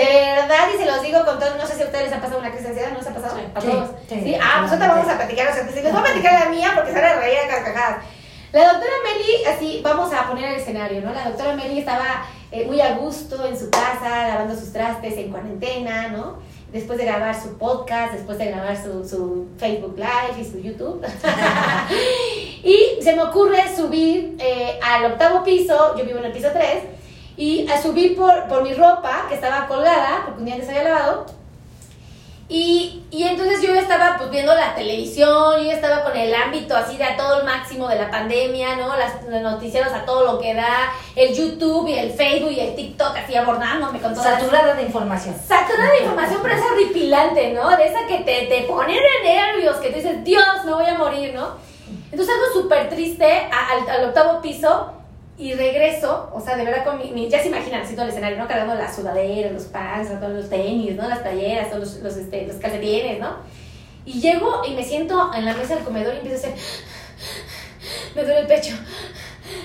de 0.00 0.32
verdad, 0.36 0.68
y 0.74 0.78
se 0.78 0.86
los 0.86 1.02
digo 1.02 1.24
con 1.24 1.38
todo, 1.38 1.56
no 1.56 1.66
sé 1.66 1.74
si 1.74 1.82
a 1.82 1.86
ustedes 1.86 2.04
les 2.04 2.12
ha 2.12 2.20
pasado 2.20 2.40
una 2.40 2.50
crisis 2.50 2.64
de 2.64 2.68
ansiedad, 2.70 2.92
¿no 2.92 2.98
les 2.98 3.06
ha 3.06 3.14
pasado? 3.14 3.36
¿A 3.54 3.60
todos? 3.60 3.90
Sí, 4.08 4.36
Ah, 4.40 4.56
pues 4.60 4.72
ahorita 4.72 4.88
vamos 4.88 5.08
a 5.08 5.16
platicar, 5.16 5.48
o 5.48 5.54
sea, 5.54 5.62
les 5.64 5.82
voy 5.82 6.00
a 6.00 6.04
platicar 6.04 6.44
la 6.44 6.50
mía 6.50 6.72
porque 6.74 6.92
se 6.92 7.00
van 7.00 7.18
a 7.18 7.20
reír 7.20 7.38
a 7.38 7.48
carcajadas. 7.48 8.04
La 8.52 8.72
doctora 8.72 8.92
Meli, 9.04 9.44
así, 9.44 9.80
vamos 9.82 10.12
a 10.12 10.28
poner 10.28 10.52
el 10.52 10.60
escenario, 10.60 11.00
¿no? 11.02 11.12
La 11.12 11.24
doctora 11.24 11.54
Meli 11.54 11.80
estaba 11.80 12.26
eh, 12.52 12.64
muy 12.64 12.80
a 12.80 12.94
gusto 12.94 13.44
en 13.46 13.58
su 13.58 13.70
casa, 13.70 14.28
lavando 14.28 14.54
sus 14.54 14.72
trastes 14.72 15.16
en 15.18 15.30
cuarentena, 15.30 16.08
¿no? 16.08 16.38
Después 16.72 16.98
de 16.98 17.04
grabar 17.04 17.34
su 17.40 17.58
podcast, 17.58 18.12
después 18.14 18.38
de 18.38 18.46
grabar 18.46 18.76
su, 18.82 19.06
su 19.08 19.48
Facebook 19.58 19.96
Live 19.96 20.40
y 20.40 20.44
su 20.44 20.58
YouTube. 20.60 21.04
y 22.62 23.02
se 23.02 23.14
me 23.14 23.22
ocurre 23.22 23.62
subir 23.74 24.36
eh, 24.38 24.78
al 24.82 25.04
octavo 25.12 25.42
piso, 25.44 25.96
yo 25.96 26.04
vivo 26.04 26.18
en 26.18 26.26
el 26.26 26.32
piso 26.32 26.48
3, 26.52 26.82
y 27.36 27.66
subí 27.82 28.10
por, 28.10 28.44
por 28.48 28.62
mi 28.62 28.72
ropa 28.74 29.26
que 29.28 29.34
estaba 29.34 29.66
colgada, 29.66 30.22
porque 30.24 30.40
un 30.40 30.46
día 30.46 30.54
antes 30.54 30.68
había 30.68 30.84
lavado, 30.84 31.26
Y, 32.48 33.02
y 33.10 33.24
entonces 33.24 33.60
yo 33.60 33.74
estaba 33.74 34.16
pues 34.18 34.30
viendo 34.30 34.54
la 34.54 34.76
televisión, 34.76 35.64
yo 35.64 35.72
estaba 35.72 36.04
con 36.04 36.16
el 36.16 36.32
ámbito 36.32 36.76
así 36.76 36.96
de 36.96 37.02
a 37.02 37.16
todo 37.16 37.40
el 37.40 37.44
máximo 37.44 37.88
de 37.88 37.96
la 37.96 38.08
pandemia, 38.08 38.76
¿no? 38.76 38.96
Las, 38.96 39.20
los 39.28 39.42
noticieros 39.42 39.92
a 39.92 40.04
todo 40.04 40.24
lo 40.24 40.38
que 40.38 40.54
da, 40.54 40.92
el 41.16 41.34
YouTube 41.34 41.88
y 41.88 41.94
el 41.94 42.12
Facebook 42.12 42.52
y 42.52 42.60
el 42.60 42.76
TikTok 42.76 43.16
así 43.16 43.34
abordándome 43.34 43.98
con 44.00 44.14
toda 44.14 44.38
Saturada 44.38 44.74
de 44.74 44.82
información. 44.82 45.34
Saturada 45.34 45.90
de 45.90 45.98
información, 46.04 46.38
pero 46.40 46.54
es 46.54 46.62
horripilante, 46.62 47.52
¿no? 47.52 47.76
De 47.76 47.88
esa 47.88 48.06
que 48.06 48.18
te, 48.18 48.46
te 48.46 48.62
pone 48.68 48.94
de 48.94 49.28
nervios, 49.28 49.76
que 49.78 49.88
te 49.90 49.96
dices, 49.96 50.22
Dios, 50.22 50.64
me 50.64 50.72
voy 50.72 50.86
a 50.86 50.94
morir, 50.94 51.34
¿no? 51.34 51.56
Entonces 52.12 52.32
algo 52.32 52.62
súper 52.62 52.88
triste 52.88 53.50
al, 53.50 53.90
al 53.90 54.04
octavo 54.04 54.40
piso 54.40 54.92
y 55.38 55.52
regreso, 55.52 56.30
o 56.32 56.40
sea, 56.40 56.56
de 56.56 56.64
verdad 56.64 56.84
con 56.84 56.98
mi, 56.98 57.28
ya 57.28 57.40
se 57.40 57.48
imaginan 57.48 57.82
así 57.82 57.94
todo 57.94 58.04
el 58.04 58.10
escenario, 58.10 58.38
¿no? 58.38 58.48
Cargando 58.48 58.74
las 58.74 58.96
sudaderas, 58.96 59.52
los 59.52 59.64
pants, 59.64 60.08
todos 60.18 60.32
los 60.32 60.48
tenis, 60.48 60.96
¿no? 60.96 61.08
Las 61.08 61.18
playeras, 61.18 61.68
todos 61.68 61.80
los, 61.80 62.02
los, 62.02 62.16
este, 62.16 62.46
los 62.46 62.56
calcetines, 62.56 63.18
¿no? 63.18 63.36
Y 64.06 64.20
llego 64.20 64.62
y 64.66 64.74
me 64.74 64.82
siento 64.82 65.30
en 65.34 65.44
la 65.44 65.52
mesa 65.52 65.74
del 65.74 65.84
comedor 65.84 66.14
y 66.14 66.18
empiezo 66.18 66.46
a 66.46 66.50
hacer... 66.50 66.64
Me 68.14 68.22
duele 68.22 68.40
el 68.40 68.46
pecho. 68.46 68.74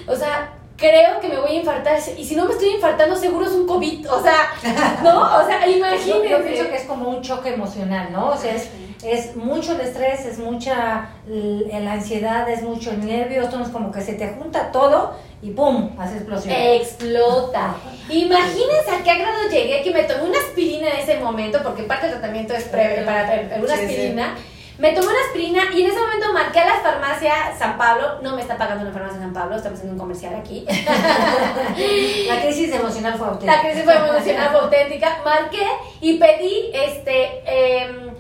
O 0.08 0.16
sea, 0.16 0.54
creo 0.76 1.20
que 1.22 1.30
me 1.30 1.40
voy 1.40 1.52
a 1.52 1.60
infartar. 1.60 1.98
Y 2.18 2.26
si 2.26 2.36
no 2.36 2.46
me 2.46 2.52
estoy 2.52 2.70
infartando, 2.70 3.16
seguro 3.16 3.46
es 3.46 3.54
un 3.54 3.66
COVID. 3.66 4.12
O 4.12 4.22
sea, 4.22 4.52
¿no? 5.04 5.22
O 5.22 5.46
sea, 5.46 5.66
imagínense. 5.68 6.10
Yo, 6.10 6.24
yo 6.26 6.44
pienso 6.44 6.70
que 6.70 6.76
es 6.76 6.84
como 6.84 7.10
un 7.10 7.22
choque 7.22 7.54
emocional, 7.54 8.12
¿no? 8.12 8.30
O 8.30 8.38
sea, 8.38 8.56
es 8.56 8.68
es 9.04 9.36
mucho 9.36 9.74
el 9.74 9.82
estrés, 9.82 10.26
es 10.26 10.38
mucha 10.38 11.10
la 11.28 11.94
ansiedad, 11.94 12.48
es 12.50 12.62
mucho 12.62 12.92
el 12.92 13.06
nervio, 13.06 13.42
es 13.44 13.70
como 13.70 13.92
que 13.92 14.02
se 14.02 14.14
te 14.14 14.28
junta 14.30 14.72
todo 14.72 15.14
y 15.42 15.52
¡pum! 15.52 15.90
hace 15.98 16.18
explosión. 16.18 16.54
Explota. 16.56 17.76
Imagínense 18.10 18.92
a 18.92 19.04
qué 19.04 19.18
grado 19.18 19.50
llegué 19.50 19.82
que 19.82 19.92
me 19.92 20.04
tomé 20.04 20.24
una 20.24 20.38
aspirina 20.38 20.90
en 20.90 21.00
ese 21.00 21.20
momento, 21.20 21.60
porque 21.64 21.84
parte 21.84 22.08
del 22.08 22.20
tratamiento 22.20 22.54
es 22.54 22.66
previo 22.66 23.06
para 23.06 23.58
una 23.60 23.74
aspirina. 23.74 24.36
Me 24.78 24.94
tomé 24.94 25.08
una 25.08 25.20
aspirina 25.28 25.64
y 25.76 25.84
en 25.84 25.92
ese 25.92 26.00
momento 26.00 26.34
marqué 26.34 26.60
a 26.60 26.66
la 26.66 26.82
farmacia 26.82 27.34
San 27.58 27.78
Pablo. 27.78 28.20
No 28.24 28.36
me 28.36 28.42
está 28.42 28.58
pagando 28.58 28.84
la 28.84 28.92
farmacia 28.92 29.20
San 29.20 29.34
Pablo, 29.34 29.56
estamos 29.56 29.78
haciendo 29.78 29.94
un 29.94 30.00
comercial 30.00 30.36
aquí. 30.36 30.66
la 32.28 32.42
crisis 32.42 32.74
emocional 32.74 33.14
fue 33.16 33.28
auténtica. 33.28 33.56
La 33.56 33.62
crisis 33.62 33.82
emocional 33.82 34.50
fue 34.52 34.60
auténtica. 34.62 35.22
Marqué 35.24 35.68
y 36.02 36.18
pedí 36.18 36.72
este. 36.74 37.44
Eh, 37.46 38.12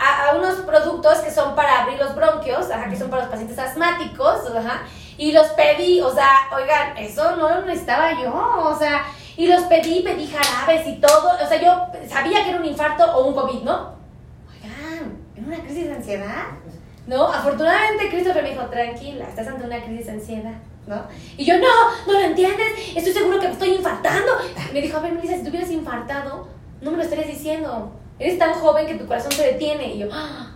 a, 0.00 0.34
unos 0.36 0.56
productos 0.60 1.18
que 1.18 1.30
son 1.30 1.54
para 1.54 1.82
abrir 1.82 1.98
los 1.98 2.14
bronquios, 2.14 2.70
ajá, 2.70 2.88
que 2.88 2.96
son 2.96 3.10
para 3.10 3.22
los 3.22 3.30
pacientes 3.30 3.58
asmáticos, 3.58 4.40
ajá, 4.56 4.82
y 5.20 5.32
los 5.32 5.48
pedí, 5.48 6.00
o 6.00 6.10
sea, 6.10 6.48
oigan, 6.50 6.96
eso 6.96 7.36
no 7.36 7.50
lo 7.50 7.66
necesitaba 7.66 8.18
yo, 8.18 8.32
o 8.32 8.74
sea, 8.74 9.04
y 9.36 9.46
los 9.46 9.64
pedí, 9.64 10.00
pedí 10.00 10.26
jarabes 10.26 10.86
y 10.88 10.94
todo, 10.94 11.32
o 11.34 11.46
sea, 11.46 11.60
yo 11.60 12.08
sabía 12.08 12.42
que 12.42 12.48
era 12.48 12.58
un 12.58 12.64
infarto 12.64 13.04
o 13.04 13.26
un 13.26 13.34
COVID, 13.34 13.60
¿no? 13.60 13.96
Oigan, 14.48 15.18
¿era 15.36 15.46
una 15.46 15.58
crisis 15.58 15.88
de 15.88 15.92
ansiedad? 15.92 16.44
¿No? 17.06 17.26
Afortunadamente 17.26 18.08
Christopher 18.08 18.42
me 18.42 18.50
dijo, 18.52 18.64
tranquila, 18.70 19.26
estás 19.28 19.46
ante 19.46 19.66
una 19.66 19.84
crisis 19.84 20.06
de 20.06 20.12
ansiedad, 20.12 20.56
¿no? 20.86 21.02
Y 21.36 21.44
yo, 21.44 21.58
no, 21.58 21.68
no 22.06 22.12
lo 22.14 22.20
entiendes, 22.20 22.68
estoy 22.96 23.12
seguro 23.12 23.38
que 23.38 23.48
me 23.48 23.52
estoy 23.52 23.74
infartando. 23.74 24.32
me 24.72 24.80
dijo, 24.80 24.96
a 24.96 25.00
ver, 25.00 25.12
Melissa, 25.12 25.36
si 25.36 25.42
tú 25.42 25.50
hubieras 25.50 25.70
infartado, 25.70 26.48
no 26.80 26.90
me 26.90 26.96
lo 26.96 27.02
estarías 27.02 27.28
diciendo 27.28 27.92
eres 28.20 28.38
tan 28.38 28.52
joven 28.52 28.86
que 28.86 28.94
tu 28.94 29.06
corazón 29.06 29.32
se 29.32 29.44
detiene. 29.44 29.94
Y 29.94 29.98
yo, 30.00 30.08
oh, 30.12 30.49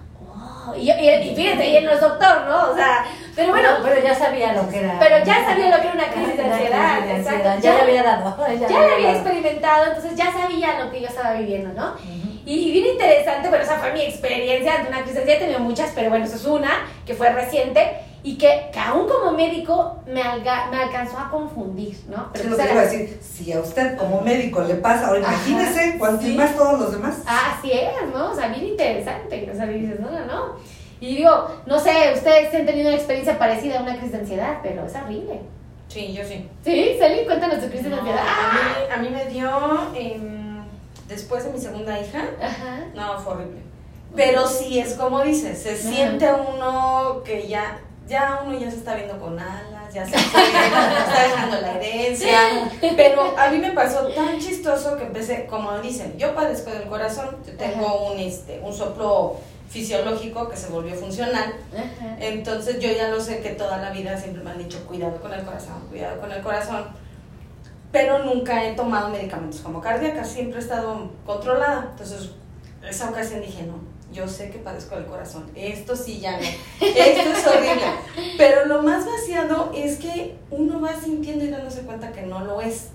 y, 0.76 0.90
y, 0.90 1.34
fíjate, 1.36 1.68
y 1.68 1.76
él 1.76 1.84
no 1.84 1.92
es 1.92 2.00
doctor, 2.00 2.42
¿no? 2.48 2.70
O 2.70 2.74
sea, 2.74 3.04
pero 3.34 3.50
bueno. 3.50 3.68
Pero, 3.82 4.02
ya 4.02 4.14
sabía 4.14 4.52
lo 4.52 4.68
que 4.68 4.78
era. 4.78 4.98
Pero 4.98 5.24
ya 5.24 5.44
sabía 5.44 5.68
lo 5.68 5.76
que 5.76 5.88
era 5.88 5.94
una 5.94 6.08
crisis 6.08 6.36
de 6.36 6.42
ansiedad. 6.44 7.60
Ya, 7.60 7.74
le 7.74 7.82
había 7.82 8.02
dado. 8.02 8.36
Ya, 8.60 8.68
ya 8.68 8.80
le 8.80 8.94
había 8.94 9.12
experimentado, 9.12 9.86
entonces 9.86 10.14
ya 10.14 10.32
sabía 10.32 10.78
lo 10.78 10.90
que 10.90 11.00
yo 11.00 11.08
estaba 11.08 11.34
viviendo, 11.34 11.72
¿no? 11.72 11.94
Y, 12.46 12.72
bien 12.72 12.86
interesante, 12.86 13.48
bueno, 13.48 13.64
esa 13.64 13.78
fue 13.78 13.92
mi 13.92 14.02
experiencia 14.02 14.74
ante 14.74 14.88
una 14.88 14.98
crisis 14.98 15.14
de 15.14 15.20
ansiedad. 15.20 15.42
He 15.42 15.44
tenido 15.44 15.60
muchas, 15.60 15.92
pero 15.94 16.10
bueno, 16.10 16.24
esa 16.24 16.36
es 16.36 16.44
una 16.44 16.86
que 17.06 17.14
fue 17.14 17.30
reciente 17.30 17.98
y 18.26 18.38
que, 18.38 18.70
que, 18.72 18.78
aún 18.80 19.06
como 19.06 19.32
médico 19.32 20.02
me, 20.06 20.14
me 20.14 20.82
alcanzó 20.82 21.18
a 21.18 21.28
confundir, 21.30 21.94
¿no? 22.08 22.30
Pero 22.32 22.48
lo 22.48 22.56
que 22.56 22.62
iba 22.64 22.80
a 22.80 22.84
decir, 22.84 23.20
si 23.20 23.52
a 23.52 23.60
usted 23.60 23.98
como 23.98 24.22
médico 24.22 24.62
le 24.62 24.76
pasa, 24.76 25.08
ahora 25.08 25.18
imagínese 25.20 25.98
cuánto 25.98 26.26
más 26.28 26.56
todos 26.56 26.80
los 26.80 26.92
demás. 26.92 27.18
Así 27.26 27.70
es, 27.70 27.92
¿no? 28.14 28.30
O 28.30 28.34
sea, 28.34 28.48
bien 28.48 28.64
interesante, 28.64 29.50
o 29.52 29.54
sea, 29.54 29.66
dices, 29.66 30.00
no, 30.00 30.10
no, 30.10 30.24
no. 30.24 30.56
Y 31.00 31.16
digo, 31.16 31.48
no 31.66 31.78
sé, 31.78 32.14
ustedes 32.14 32.54
han 32.54 32.64
tenido 32.64 32.88
una 32.88 32.96
experiencia 32.96 33.38
parecida 33.38 33.80
a 33.80 33.82
una 33.82 33.92
crisis 33.92 34.12
de 34.12 34.18
ansiedad, 34.18 34.58
pero 34.62 34.86
es 34.86 34.94
horrible. 34.94 35.42
Sí, 35.88 36.14
yo 36.14 36.24
sí. 36.24 36.48
¿Sí? 36.64 36.96
Sally, 36.98 37.26
cuéntanos 37.26 37.60
tu 37.60 37.68
crisis 37.68 37.90
de 37.90 37.94
ansiedad. 37.94 38.24
A, 38.26 38.52
mí, 38.54 38.90
a 38.90 38.96
mí 39.02 39.08
me 39.10 39.26
dio 39.26 39.50
después 41.06 41.44
de 41.44 41.50
mi 41.50 41.58
segunda 41.58 42.00
hija. 42.00 42.24
Ajá. 42.40 42.86
No, 42.94 43.18
fue 43.18 43.34
horrible. 43.34 43.60
Pero 44.16 44.46
sí, 44.46 44.78
es 44.78 44.94
como 44.94 45.20
dices, 45.22 45.58
se 45.62 45.76
siente 45.76 46.26
uno 46.32 47.22
que 47.22 47.48
ya 47.48 47.80
ya 48.06 48.42
uno 48.44 48.58
ya 48.58 48.70
se 48.70 48.76
está 48.76 48.94
viendo 48.94 49.18
con 49.18 49.38
alas, 49.38 49.92
ya 49.92 50.06
se 50.06 50.16
está, 50.16 50.40
dejando 50.40 51.60
la 51.60 51.74
herencia. 51.74 52.70
Pero 52.96 53.34
a 53.38 53.48
mí 53.50 53.58
me 53.58 53.70
pasó 53.70 54.06
tan 54.08 54.38
chistoso 54.38 54.96
que 54.96 55.04
empecé, 55.04 55.46
como 55.46 55.78
dicen, 55.78 56.16
yo 56.18 56.34
padezco 56.34 56.70
del 56.70 56.88
corazón, 56.88 57.36
tengo 57.56 58.12
un, 58.12 58.18
este, 58.18 58.60
un 58.60 58.72
soplo 58.72 59.36
fisiológico 59.68 60.48
que 60.48 60.56
se 60.56 60.68
volvió 60.68 60.94
funcional. 60.94 61.54
Entonces 62.20 62.78
yo 62.78 62.90
ya 62.90 63.08
lo 63.08 63.20
sé 63.20 63.40
que 63.40 63.50
toda 63.50 63.78
la 63.78 63.90
vida 63.90 64.16
siempre 64.18 64.42
me 64.42 64.50
han 64.50 64.58
dicho 64.58 64.84
cuidado 64.86 65.20
con 65.20 65.32
el 65.32 65.42
corazón, 65.42 65.80
cuidado 65.88 66.20
con 66.20 66.30
el 66.30 66.42
corazón. 66.42 66.84
Pero 67.90 68.24
nunca 68.24 68.64
he 68.64 68.74
tomado 68.74 69.08
medicamentos 69.08 69.60
como 69.60 69.80
cardíaca, 69.80 70.24
siempre 70.24 70.58
he 70.58 70.62
estado 70.62 71.10
controlada. 71.24 71.88
Entonces, 71.92 72.30
esa 72.88 73.10
ocasión 73.10 73.40
dije, 73.40 73.62
no, 73.62 73.93
yo 74.14 74.28
sé 74.28 74.50
que 74.50 74.58
padezco 74.58 74.94
del 74.94 75.06
corazón, 75.06 75.50
esto 75.54 75.96
sí 75.96 76.20
ya 76.20 76.38
no, 76.38 76.46
esto 76.80 77.30
es 77.30 77.46
horrible. 77.46 77.82
Pero 78.38 78.66
lo 78.66 78.82
más 78.82 79.04
vaciado 79.04 79.72
es 79.74 79.98
que 79.98 80.36
uno 80.50 80.80
va 80.80 80.98
sintiendo 80.98 81.44
y 81.44 81.48
dándose 81.48 81.82
cuenta 81.82 82.12
que 82.12 82.22
no 82.22 82.44
lo 82.44 82.60
es. 82.60 82.88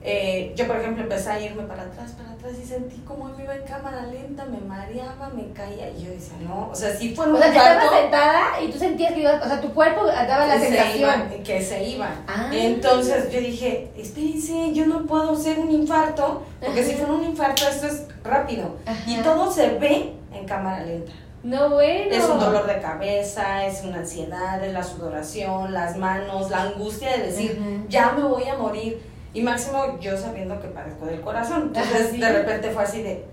Eh, 0.00 0.52
yo, 0.54 0.66
por 0.66 0.76
ejemplo, 0.76 1.02
empecé 1.02 1.30
a 1.30 1.40
irme 1.40 1.64
para 1.64 1.82
atrás, 1.82 2.12
para 2.12 2.30
atrás 2.30 2.52
y 2.62 2.64
sentí 2.64 2.96
como 2.98 3.24
me 3.24 3.42
iba 3.42 3.56
en 3.56 3.64
cámara 3.64 4.06
lenta, 4.06 4.44
me 4.44 4.58
mareaba, 4.58 5.28
me 5.34 5.50
caía. 5.52 5.90
Y 5.90 6.04
yo 6.04 6.10
decía, 6.10 6.34
no, 6.40 6.68
o 6.70 6.74
sea, 6.74 6.94
si 6.96 7.14
fue 7.14 7.26
un 7.26 7.34
O 7.34 7.38
sea, 7.38 7.50
que 7.50 7.58
estabas 7.58 7.90
sentada 7.90 8.62
y 8.62 8.68
tú 8.70 8.78
sentías 8.78 9.12
que 9.12 9.20
ibas, 9.20 9.44
o 9.44 9.48
sea, 9.48 9.60
tu 9.60 9.74
cuerpo 9.74 10.06
daba 10.06 10.46
la 10.46 10.58
sensación. 10.60 11.42
que 11.44 11.60
se 11.60 11.82
iba. 11.84 12.10
Ah. 12.28 12.48
Entonces 12.52 13.32
yo 13.32 13.40
dije, 13.40 13.90
espérense, 13.96 14.72
yo 14.72 14.86
no 14.86 15.04
puedo 15.06 15.34
ser 15.34 15.58
un 15.58 15.70
infarto, 15.70 16.42
porque 16.64 16.84
si 16.84 16.94
fuera 16.94 17.12
un 17.12 17.24
infarto, 17.24 17.66
esto 17.68 17.88
es 17.88 18.04
rápido. 18.22 18.76
Y 19.06 19.16
todo 19.16 19.50
se 19.50 19.70
ve 19.78 20.12
en 20.32 20.46
cámara 20.46 20.84
lenta. 20.84 21.12
No, 21.42 21.70
bueno. 21.70 22.10
Es 22.10 22.24
un 22.24 22.38
dolor 22.38 22.66
de 22.66 22.80
cabeza, 22.80 23.64
es 23.64 23.82
una 23.84 23.98
ansiedad, 23.98 24.62
es 24.62 24.72
la 24.72 24.82
sudoración, 24.82 25.72
las 25.72 25.96
manos, 25.96 26.50
la 26.50 26.62
angustia 26.62 27.16
de 27.16 27.24
decir, 27.24 27.84
ya 27.88 28.12
me 28.12 28.22
voy 28.22 28.44
a 28.44 28.56
morir 28.56 29.00
y 29.34 29.42
máximo 29.42 29.98
yo 30.00 30.16
sabiendo 30.16 30.60
que 30.60 30.68
padezco 30.68 31.06
del 31.06 31.20
corazón. 31.20 31.72
Entonces 31.74 32.18
de 32.18 32.32
repente 32.32 32.70
fue 32.70 32.82
así 32.82 33.02
de, 33.02 33.24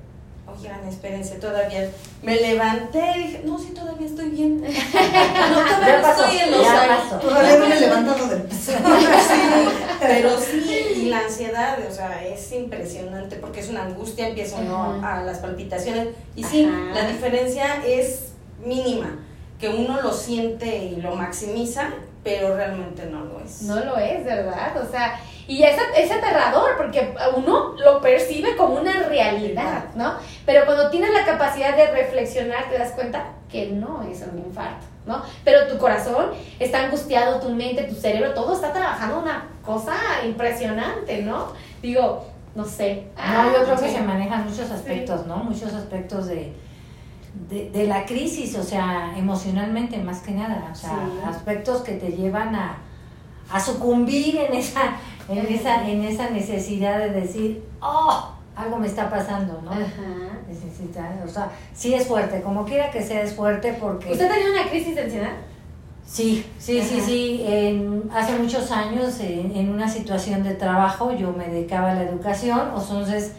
oigan, 0.48 0.88
espérense, 0.88 1.36
todavía. 1.36 1.90
Me 2.22 2.36
levanté 2.36 3.04
y 3.16 3.24
dije, 3.24 3.42
no, 3.46 3.58
sí, 3.58 3.72
todavía 3.74 4.08
estoy 4.08 4.30
bien. 4.30 4.64
No, 5.46 5.62
todavía 5.62 6.12
estoy 6.12 6.38
en 6.38 6.52
los 6.52 6.68
años. 6.68 7.22
Todavía 7.22 7.58
no 7.58 7.68
me 7.68 7.78
he 7.78 7.80
levantado 7.82 8.28
del 8.28 8.42
piso. 8.44 8.72
sí, 9.28 9.70
pero 10.00 10.38
sí, 10.40 10.94
y 10.98 11.06
la 11.10 11.20
ansiedad, 11.20 11.78
o 11.88 11.94
sea, 11.94 12.26
es 12.26 12.52
impresionante 12.52 13.38
porque 13.38 13.60
es 13.60 13.70
una 13.70 13.84
angustia, 13.84 14.28
empieza 14.28 14.58
uno 14.58 15.02
a 15.06 15.22
las 15.24 15.40
palpitaciones. 15.40 16.10
Y 16.36 16.44
sí, 16.44 16.70
la 16.94 17.08
diferencia 17.08 17.86
es 17.86 18.34
mínima, 18.64 19.20
que 19.60 19.70
uno 19.70 20.02
lo 20.02 20.12
siente 20.12 20.78
y 20.78 20.98
lo 20.98 21.16
maximiza, 21.16 21.90
pero 22.24 22.56
realmente 22.56 23.06
no 23.06 23.24
lo 23.24 23.40
es. 23.40 23.62
No 23.62 23.80
lo 23.84 23.98
es, 23.98 24.26
¿verdad? 24.26 24.76
O 24.82 24.90
sea, 24.90 25.20
y 25.48 25.64
es, 25.64 25.78
es 25.96 26.12
aterrador 26.12 26.76
porque 26.78 27.14
uno 27.36 27.74
lo 27.74 28.02
percibe 28.02 28.56
como 28.56 28.76
una 28.76 29.04
realidad, 29.04 29.86
¿no? 29.96 30.14
Pero 30.46 30.66
cuando 30.66 30.90
tienes 30.90 31.14
la 31.14 31.26
capacidad 31.26 31.76
de 31.76 31.88
reflexionar, 31.92 32.70
te 32.70 32.78
das 32.78 32.92
cuenta 32.92 33.26
que 33.52 33.68
no 33.68 34.04
es 34.04 34.22
un 34.22 34.40
infarto, 34.40 34.86
¿no? 35.06 35.22
Pero 35.44 35.68
tu 35.68 35.78
corazón 35.78 36.32
está 36.60 36.86
angustiado, 36.86 37.40
tu 37.40 37.50
mente, 37.50 37.84
tu 37.84 37.96
cerebro, 37.96 38.34
todo 38.34 38.54
está 38.54 38.74
trabajando 38.74 39.20
una 39.20 39.48
cosa 39.64 39.96
impresionante, 40.26 41.22
¿no? 41.22 41.50
Digo, 41.82 42.26
no 42.56 42.66
sé. 42.66 43.08
No, 43.18 43.52
yo 43.52 43.64
creo 43.66 43.78
que 43.78 43.92
se 43.92 44.02
manejan 44.02 44.50
muchos 44.50 44.72
aspectos, 44.72 45.28
¿no? 45.28 45.38
Muchos 45.38 45.74
aspectos 45.74 46.28
de, 46.28 46.54
de, 47.50 47.88
la 47.88 48.06
crisis, 48.06 48.56
o 48.58 48.64
sea, 48.64 49.14
emocionalmente 49.18 49.98
más 49.98 50.22
que 50.22 50.32
nada, 50.32 50.70
o 50.72 50.76
sea, 50.76 51.08
aspectos 51.28 51.82
que 51.82 51.94
te 51.94 52.14
llevan 52.14 52.56
a, 52.56 52.78
a 53.52 53.60
sucumbir 53.60 54.38
en 54.38 54.54
esa 54.54 54.96
en 55.30 55.46
esa, 55.48 55.88
en 55.88 56.04
esa 56.04 56.30
necesidad 56.30 57.00
de 57.00 57.10
decir, 57.10 57.64
oh, 57.82 58.30
algo 58.56 58.78
me 58.78 58.88
está 58.88 59.10
pasando, 59.10 59.62
¿no? 59.64 59.72
Ajá. 59.72 60.40
Necesita, 60.48 61.22
o 61.26 61.28
sea, 61.28 61.52
sí 61.74 61.94
es 61.94 62.08
fuerte, 62.08 62.42
como 62.42 62.66
quiera 62.66 62.92
que 62.92 63.02
sea 63.02 63.22
es 63.22 63.34
fuerte 63.34 63.76
porque... 63.80 64.12
¿Usted 64.12 64.30
tenía 64.30 64.52
una 64.52 64.70
crisis 64.70 64.96
de 64.96 65.02
ansiedad? 65.02 65.32
Sí, 66.06 66.46
sí, 66.60 66.82
sí, 66.82 67.02
sí. 67.02 67.44
En, 67.46 68.04
hace 68.14 68.38
muchos 68.38 68.72
años, 68.72 69.20
en, 69.20 69.56
en, 69.56 69.70
una 69.70 69.90
situación 69.90 70.44
de 70.44 70.54
trabajo, 70.54 71.12
yo 71.12 71.34
me 71.34 71.48
dedicaba 71.48 71.92
a 71.92 71.96
la 71.96 72.04
educación, 72.04 72.70
entonces 72.78 73.34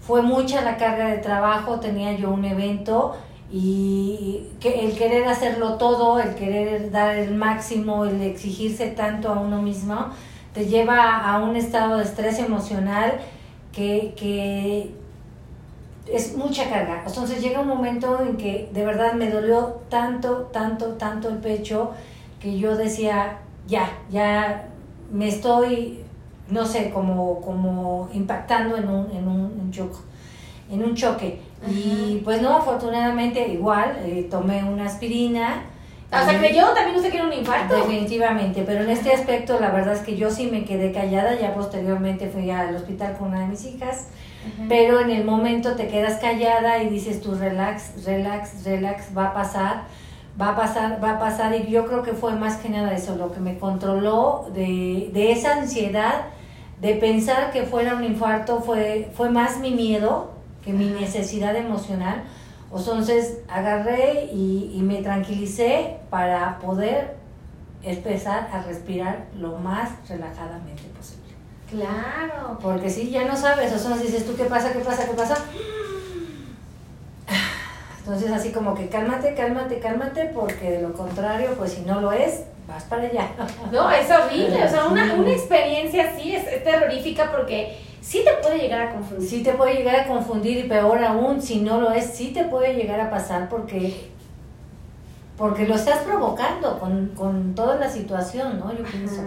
fue 0.00 0.22
mucha 0.22 0.62
la 0.62 0.76
carga 0.76 1.08
de 1.08 1.18
trabajo, 1.18 1.78
tenía 1.78 2.12
yo 2.14 2.30
un 2.30 2.44
evento 2.44 3.16
y 3.52 4.48
que 4.60 4.86
el 4.86 4.96
querer 4.96 5.26
hacerlo 5.28 5.74
todo, 5.74 6.18
el 6.18 6.34
querer 6.34 6.90
dar 6.90 7.16
el 7.16 7.34
máximo, 7.34 8.04
el 8.04 8.20
exigirse 8.22 8.88
tanto 8.88 9.30
a 9.30 9.38
uno 9.38 9.62
mismo, 9.62 10.08
te 10.58 10.66
lleva 10.66 11.18
a 11.18 11.40
un 11.40 11.54
estado 11.54 11.98
de 11.98 12.02
estrés 12.02 12.40
emocional 12.40 13.12
que, 13.72 14.12
que 14.16 14.90
es 16.12 16.36
mucha 16.36 16.68
carga. 16.68 17.04
Entonces 17.06 17.40
llega 17.40 17.60
un 17.60 17.68
momento 17.68 18.20
en 18.20 18.36
que 18.36 18.68
de 18.72 18.84
verdad 18.84 19.12
me 19.12 19.30
dolió 19.30 19.78
tanto, 19.88 20.48
tanto, 20.52 20.94
tanto 20.94 21.28
el 21.28 21.36
pecho 21.36 21.92
que 22.40 22.58
yo 22.58 22.76
decía, 22.76 23.38
ya, 23.68 23.88
ya 24.10 24.68
me 25.12 25.28
estoy, 25.28 26.00
no 26.50 26.66
sé, 26.66 26.90
como, 26.90 27.40
como 27.40 28.08
impactando 28.12 28.76
en 28.76 28.88
un, 28.88 29.12
en 29.12 29.28
un, 29.28 29.70
choque. 29.70 29.98
En 30.72 30.82
un 30.82 30.96
choque. 30.96 31.40
Y 31.68 32.20
pues 32.24 32.42
no, 32.42 32.56
afortunadamente 32.56 33.46
igual, 33.46 33.96
eh, 34.04 34.26
tomé 34.28 34.64
una 34.64 34.86
aspirina. 34.86 35.66
O 36.10 36.24
sea, 36.24 36.38
creyó 36.38 36.68
también 36.68 36.96
usted 36.96 37.10
que 37.10 37.18
era 37.18 37.26
un 37.26 37.32
infarto. 37.32 37.76
Definitivamente, 37.76 38.62
pero 38.66 38.82
en 38.82 38.90
este 38.90 39.12
aspecto 39.12 39.60
la 39.60 39.70
verdad 39.70 39.94
es 39.94 40.00
que 40.00 40.16
yo 40.16 40.30
sí 40.30 40.48
me 40.50 40.64
quedé 40.64 40.90
callada, 40.90 41.38
ya 41.38 41.52
posteriormente 41.52 42.28
fui 42.28 42.50
al 42.50 42.74
hospital 42.74 43.16
con 43.18 43.28
una 43.28 43.40
de 43.40 43.48
mis 43.48 43.64
hijas, 43.66 44.08
pero 44.68 45.00
en 45.00 45.10
el 45.10 45.24
momento 45.24 45.76
te 45.76 45.88
quedas 45.88 46.18
callada 46.18 46.82
y 46.82 46.88
dices 46.88 47.20
tú 47.20 47.34
relax, 47.34 48.04
relax, 48.06 48.64
relax, 48.64 49.16
va 49.16 49.26
a 49.26 49.34
pasar, 49.34 49.82
va 50.40 50.50
a 50.50 50.56
pasar, 50.56 51.04
va 51.04 51.12
a 51.12 51.18
pasar 51.18 51.54
y 51.54 51.70
yo 51.70 51.86
creo 51.86 52.02
que 52.02 52.14
fue 52.14 52.34
más 52.36 52.56
que 52.56 52.70
nada 52.70 52.94
eso, 52.94 53.16
lo 53.16 53.30
que 53.32 53.40
me 53.40 53.58
controló 53.58 54.50
de, 54.54 55.10
de 55.12 55.32
esa 55.32 55.54
ansiedad 55.54 56.26
de 56.80 56.94
pensar 56.94 57.50
que 57.50 57.64
fuera 57.64 57.94
un 57.94 58.04
infarto 58.04 58.60
fue, 58.60 59.10
fue 59.14 59.30
más 59.30 59.58
mi 59.58 59.72
miedo 59.72 60.30
que 60.64 60.72
mi 60.72 60.86
necesidad 60.86 61.56
emocional. 61.56 62.22
Entonces 62.74 63.38
agarré 63.48 64.28
y, 64.32 64.72
y, 64.74 64.82
me 64.82 65.02
tranquilicé 65.02 65.96
para 66.10 66.58
poder 66.58 67.16
empezar 67.82 68.50
a 68.52 68.62
respirar 68.62 69.26
lo 69.38 69.56
más 69.56 69.90
relajadamente 70.08 70.82
posible. 70.94 71.34
Claro. 71.70 72.58
Porque 72.60 72.90
si 72.90 73.10
ya 73.10 73.24
no 73.24 73.36
sabes, 73.36 73.72
o 73.72 73.78
sea, 73.78 73.96
dices 73.96 74.26
tú 74.26 74.36
qué 74.36 74.44
pasa, 74.44 74.72
qué 74.72 74.80
pasa, 74.80 75.06
qué 75.06 75.14
pasa. 75.14 75.36
Entonces 77.98 78.30
así 78.32 78.52
como 78.52 78.74
que 78.74 78.88
cálmate, 78.88 79.34
cálmate, 79.34 79.80
cálmate, 79.80 80.30
porque 80.34 80.70
de 80.70 80.82
lo 80.82 80.92
contrario, 80.92 81.54
pues 81.56 81.72
si 81.72 81.82
no 81.82 82.00
lo 82.00 82.12
es, 82.12 82.44
vas 82.66 82.84
para 82.84 83.02
allá. 83.02 83.28
No, 83.72 83.90
es 83.90 84.10
horrible, 84.10 84.64
o 84.64 84.68
sea, 84.68 84.86
una, 84.86 85.14
una 85.14 85.30
experiencia 85.30 86.10
así 86.10 86.34
es 86.34 86.64
terrorífica 86.64 87.30
porque 87.30 87.78
sí 88.00 88.22
te 88.24 88.32
puede 88.42 88.58
llegar 88.58 88.82
a 88.82 88.92
confundir. 88.92 89.28
Sí 89.28 89.42
te 89.42 89.52
puede 89.52 89.74
llegar 89.74 89.96
a 89.96 90.06
confundir 90.06 90.64
y 90.64 90.68
peor 90.68 91.04
aún, 91.04 91.40
si 91.42 91.60
no 91.60 91.80
lo 91.80 91.90
es, 91.90 92.04
sí 92.06 92.32
te 92.32 92.44
puede 92.44 92.74
llegar 92.74 93.00
a 93.00 93.10
pasar 93.10 93.48
porque 93.48 94.10
porque 95.36 95.66
lo 95.68 95.76
estás 95.76 95.98
provocando 95.98 96.80
con, 96.80 97.12
con 97.14 97.54
toda 97.54 97.76
la 97.76 97.88
situación, 97.88 98.58
¿no? 98.58 98.72
Yo 98.76 98.82
pienso. 98.82 99.22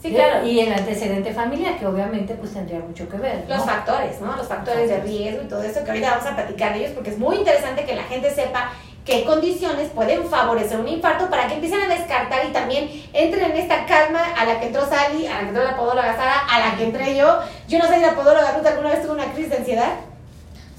Sí, 0.00 0.10
claro. 0.10 0.46
Y 0.46 0.60
el 0.60 0.72
antecedente 0.72 1.32
familiar, 1.32 1.78
que 1.78 1.86
obviamente 1.86 2.34
pues 2.34 2.52
tendría 2.52 2.78
mucho 2.80 3.08
que 3.08 3.18
ver. 3.18 3.44
Los 3.48 3.62
factores, 3.64 4.20
¿no? 4.20 4.36
Los 4.36 4.46
factores 4.46 4.88
de 4.88 5.00
riesgo 5.00 5.42
y 5.42 5.46
todo 5.46 5.62
eso, 5.62 5.84
que 5.84 5.90
ahorita 5.90 6.10
vamos 6.10 6.26
a 6.26 6.34
platicar 6.34 6.72
de 6.72 6.80
ellos, 6.80 6.92
porque 6.92 7.10
es 7.10 7.18
muy 7.18 7.36
interesante 7.36 7.84
que 7.84 7.94
la 7.94 8.04
gente 8.04 8.30
sepa 8.30 8.72
qué 9.04 9.24
condiciones 9.24 9.90
pueden 9.90 10.24
favorecer 10.28 10.80
un 10.80 10.88
infarto 10.88 11.28
para 11.28 11.46
que 11.46 11.54
empiecen 11.54 11.82
a 11.82 11.88
descartar 11.88 12.46
y 12.46 12.52
también 12.52 12.88
entren 13.12 13.50
en 13.50 13.56
esta 13.56 13.86
calma 13.86 14.22
a 14.36 14.44
la 14.44 14.60
que 14.60 14.66
entró 14.66 14.88
Sally, 14.88 15.26
a 15.26 15.34
la 15.34 15.40
que 15.40 15.48
entró 15.48 15.64
la 15.64 15.76
podóloga 15.76 16.16
Sara, 16.16 16.38
a 16.50 16.58
la 16.60 16.76
que 16.76 16.84
entré 16.84 17.16
yo. 17.16 17.40
Yo 17.68 17.78
no 17.78 17.86
sé 17.86 17.96
si 17.96 18.00
la 18.00 18.14
podóloga 18.14 18.56
Ruth 18.56 18.66
alguna 18.66 18.90
vez 18.90 19.02
tuvo 19.02 19.12
una 19.12 19.32
crisis 19.32 19.50
de 19.50 19.56
ansiedad. 19.58 19.94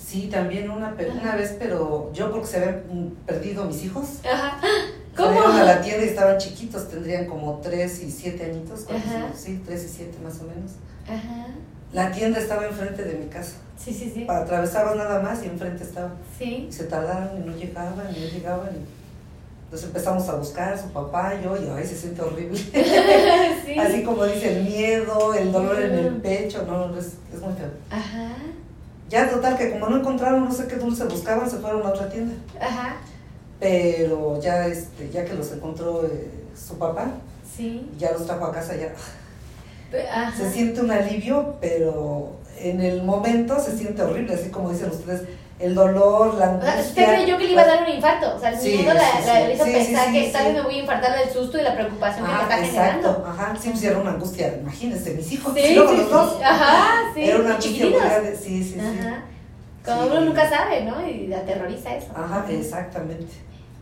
Sí, 0.03 0.27
también 0.31 0.69
una, 0.69 0.95
una 1.21 1.35
vez, 1.35 1.55
pero 1.59 2.11
yo 2.13 2.31
porque 2.31 2.47
se 2.47 2.57
habían 2.57 3.15
perdido 3.25 3.65
mis 3.65 3.83
hijos. 3.83 4.19
Ajá. 4.23 4.59
¿Cómo? 5.15 5.47
a 5.47 5.63
la 5.63 5.81
tienda 5.81 6.05
y 6.05 6.09
estaban 6.09 6.37
chiquitos, 6.37 6.89
tendrían 6.89 7.25
como 7.25 7.59
3 7.59 8.03
y 8.03 8.11
7 8.11 8.45
añitos, 8.45 8.85
sí, 9.33 9.61
3 9.65 9.83
y 9.83 9.87
7 9.87 10.17
más 10.23 10.41
o 10.41 10.43
menos. 10.43 10.71
Ajá. 11.07 11.47
La 11.95 12.11
tienda 12.11 12.39
estaba 12.39 12.65
enfrente 12.65 13.05
de 13.05 13.13
mi 13.13 13.27
casa. 13.27 13.53
Sí, 13.77 13.93
sí, 13.93 14.11
sí. 14.13 14.27
Atravesabas 14.29 14.97
nada 14.97 15.21
más 15.21 15.41
y 15.45 15.47
enfrente 15.47 15.85
estaba. 15.85 16.11
Sí. 16.37 16.67
Y 16.69 16.71
se 16.71 16.83
tardaron 16.83 17.41
y 17.41 17.45
no 17.47 17.55
llegaban 17.55 18.13
y 18.13 18.19
no 18.19 18.27
llegaban. 18.27 18.67
Y... 18.75 18.83
Entonces 19.63 19.87
empezamos 19.87 20.27
a 20.27 20.35
buscar 20.35 20.73
a 20.73 20.77
su 20.77 20.89
papá, 20.89 21.39
yo, 21.41 21.55
y 21.55 21.69
ay, 21.69 21.85
se 21.85 21.95
siente 21.95 22.21
horrible. 22.21 22.57
sí. 23.65 23.79
Así 23.79 24.03
como 24.03 24.25
dice, 24.25 24.57
el 24.57 24.65
miedo, 24.65 25.33
el 25.33 25.53
dolor 25.53 25.81
en 25.81 25.93
el 25.93 26.15
pecho, 26.17 26.65
no, 26.67 26.93
es, 26.97 27.13
es 27.33 27.39
muy 27.39 27.53
feo. 27.53 27.69
Ajá. 27.89 28.35
Ya, 29.09 29.29
total, 29.29 29.57
que 29.57 29.71
como 29.71 29.87
no 29.87 29.99
encontraron, 29.99 30.43
no 30.43 30.51
sé 30.51 30.67
qué 30.67 30.75
dulce 30.75 31.05
buscaban, 31.05 31.49
se 31.49 31.59
fueron 31.59 31.85
a 31.87 31.91
otra 31.91 32.09
tienda. 32.09 32.33
Ajá. 32.59 32.97
Pero 33.57 34.41
ya, 34.41 34.67
este, 34.67 35.09
ya 35.11 35.23
que 35.23 35.33
los 35.33 35.49
encontró 35.53 36.05
eh, 36.05 36.29
su 36.53 36.77
papá, 36.77 37.07
sí. 37.55 37.89
ya 37.97 38.11
los 38.11 38.25
trajo 38.25 38.47
a 38.47 38.51
casa, 38.51 38.75
ya 38.75 38.93
se 40.35 40.51
siente 40.51 40.81
un 40.81 40.91
alivio, 40.91 41.55
pero 41.61 42.37
en 42.59 42.81
el 42.81 43.03
momento 43.03 43.59
se 43.59 43.77
siente 43.77 44.01
horrible, 44.01 44.33
así 44.33 44.49
como 44.49 44.71
dicen 44.71 44.89
ustedes, 44.89 45.23
el 45.57 45.73
dolor, 45.73 46.33
la 46.33 46.49
angustia. 46.49 46.81
¿Usted 46.81 47.05
creyó 47.05 47.37
que 47.37 47.45
le 47.45 47.51
iba 47.51 47.61
a 47.61 47.67
dar 47.67 47.83
un 47.83 47.89
infarto? 47.89 48.35
O 48.35 48.39
sea, 48.39 48.49
el 48.49 48.61
miedo 48.61 48.93
la, 48.93 49.51
hizo 49.51 49.63
pensar 49.63 50.11
que 50.11 50.29
tal 50.29 50.45
vez 50.45 50.53
me 50.53 50.61
voy 50.61 50.75
a 50.75 50.79
infartar 50.79 51.17
del 51.17 51.29
susto 51.29 51.57
y 51.57 51.61
la 51.61 51.73
preocupación 51.73 52.25
que 52.25 52.33
me 52.33 52.41
está 52.41 52.59
exacto, 52.59 52.81
generando. 52.81 53.27
Ajá, 53.27 53.55
sí, 53.61 53.69
pues 53.69 53.83
era 53.83 53.97
una 53.99 54.11
angustia, 54.11 54.57
imagínense, 54.59 55.13
mis 55.13 55.31
hijos, 55.31 55.53
sí, 55.55 55.75
los 55.75 56.09
dos. 56.09 56.41
Ajá, 56.43 57.11
sí. 57.13 57.23
Era 57.23 57.39
una 57.39 57.51
angustia 57.51 57.85
muy 57.85 57.99
grande, 57.99 58.35
sí, 58.35 58.63
sí, 58.63 58.79
Ajá. 58.79 59.23
Como 59.85 60.07
uno 60.07 60.21
nunca 60.21 60.49
sabe, 60.49 60.83
¿no? 60.83 61.07
Y 61.07 61.31
aterroriza 61.31 61.95
eso. 61.95 62.07
Ajá, 62.15 62.45
exactamente. 62.49 63.33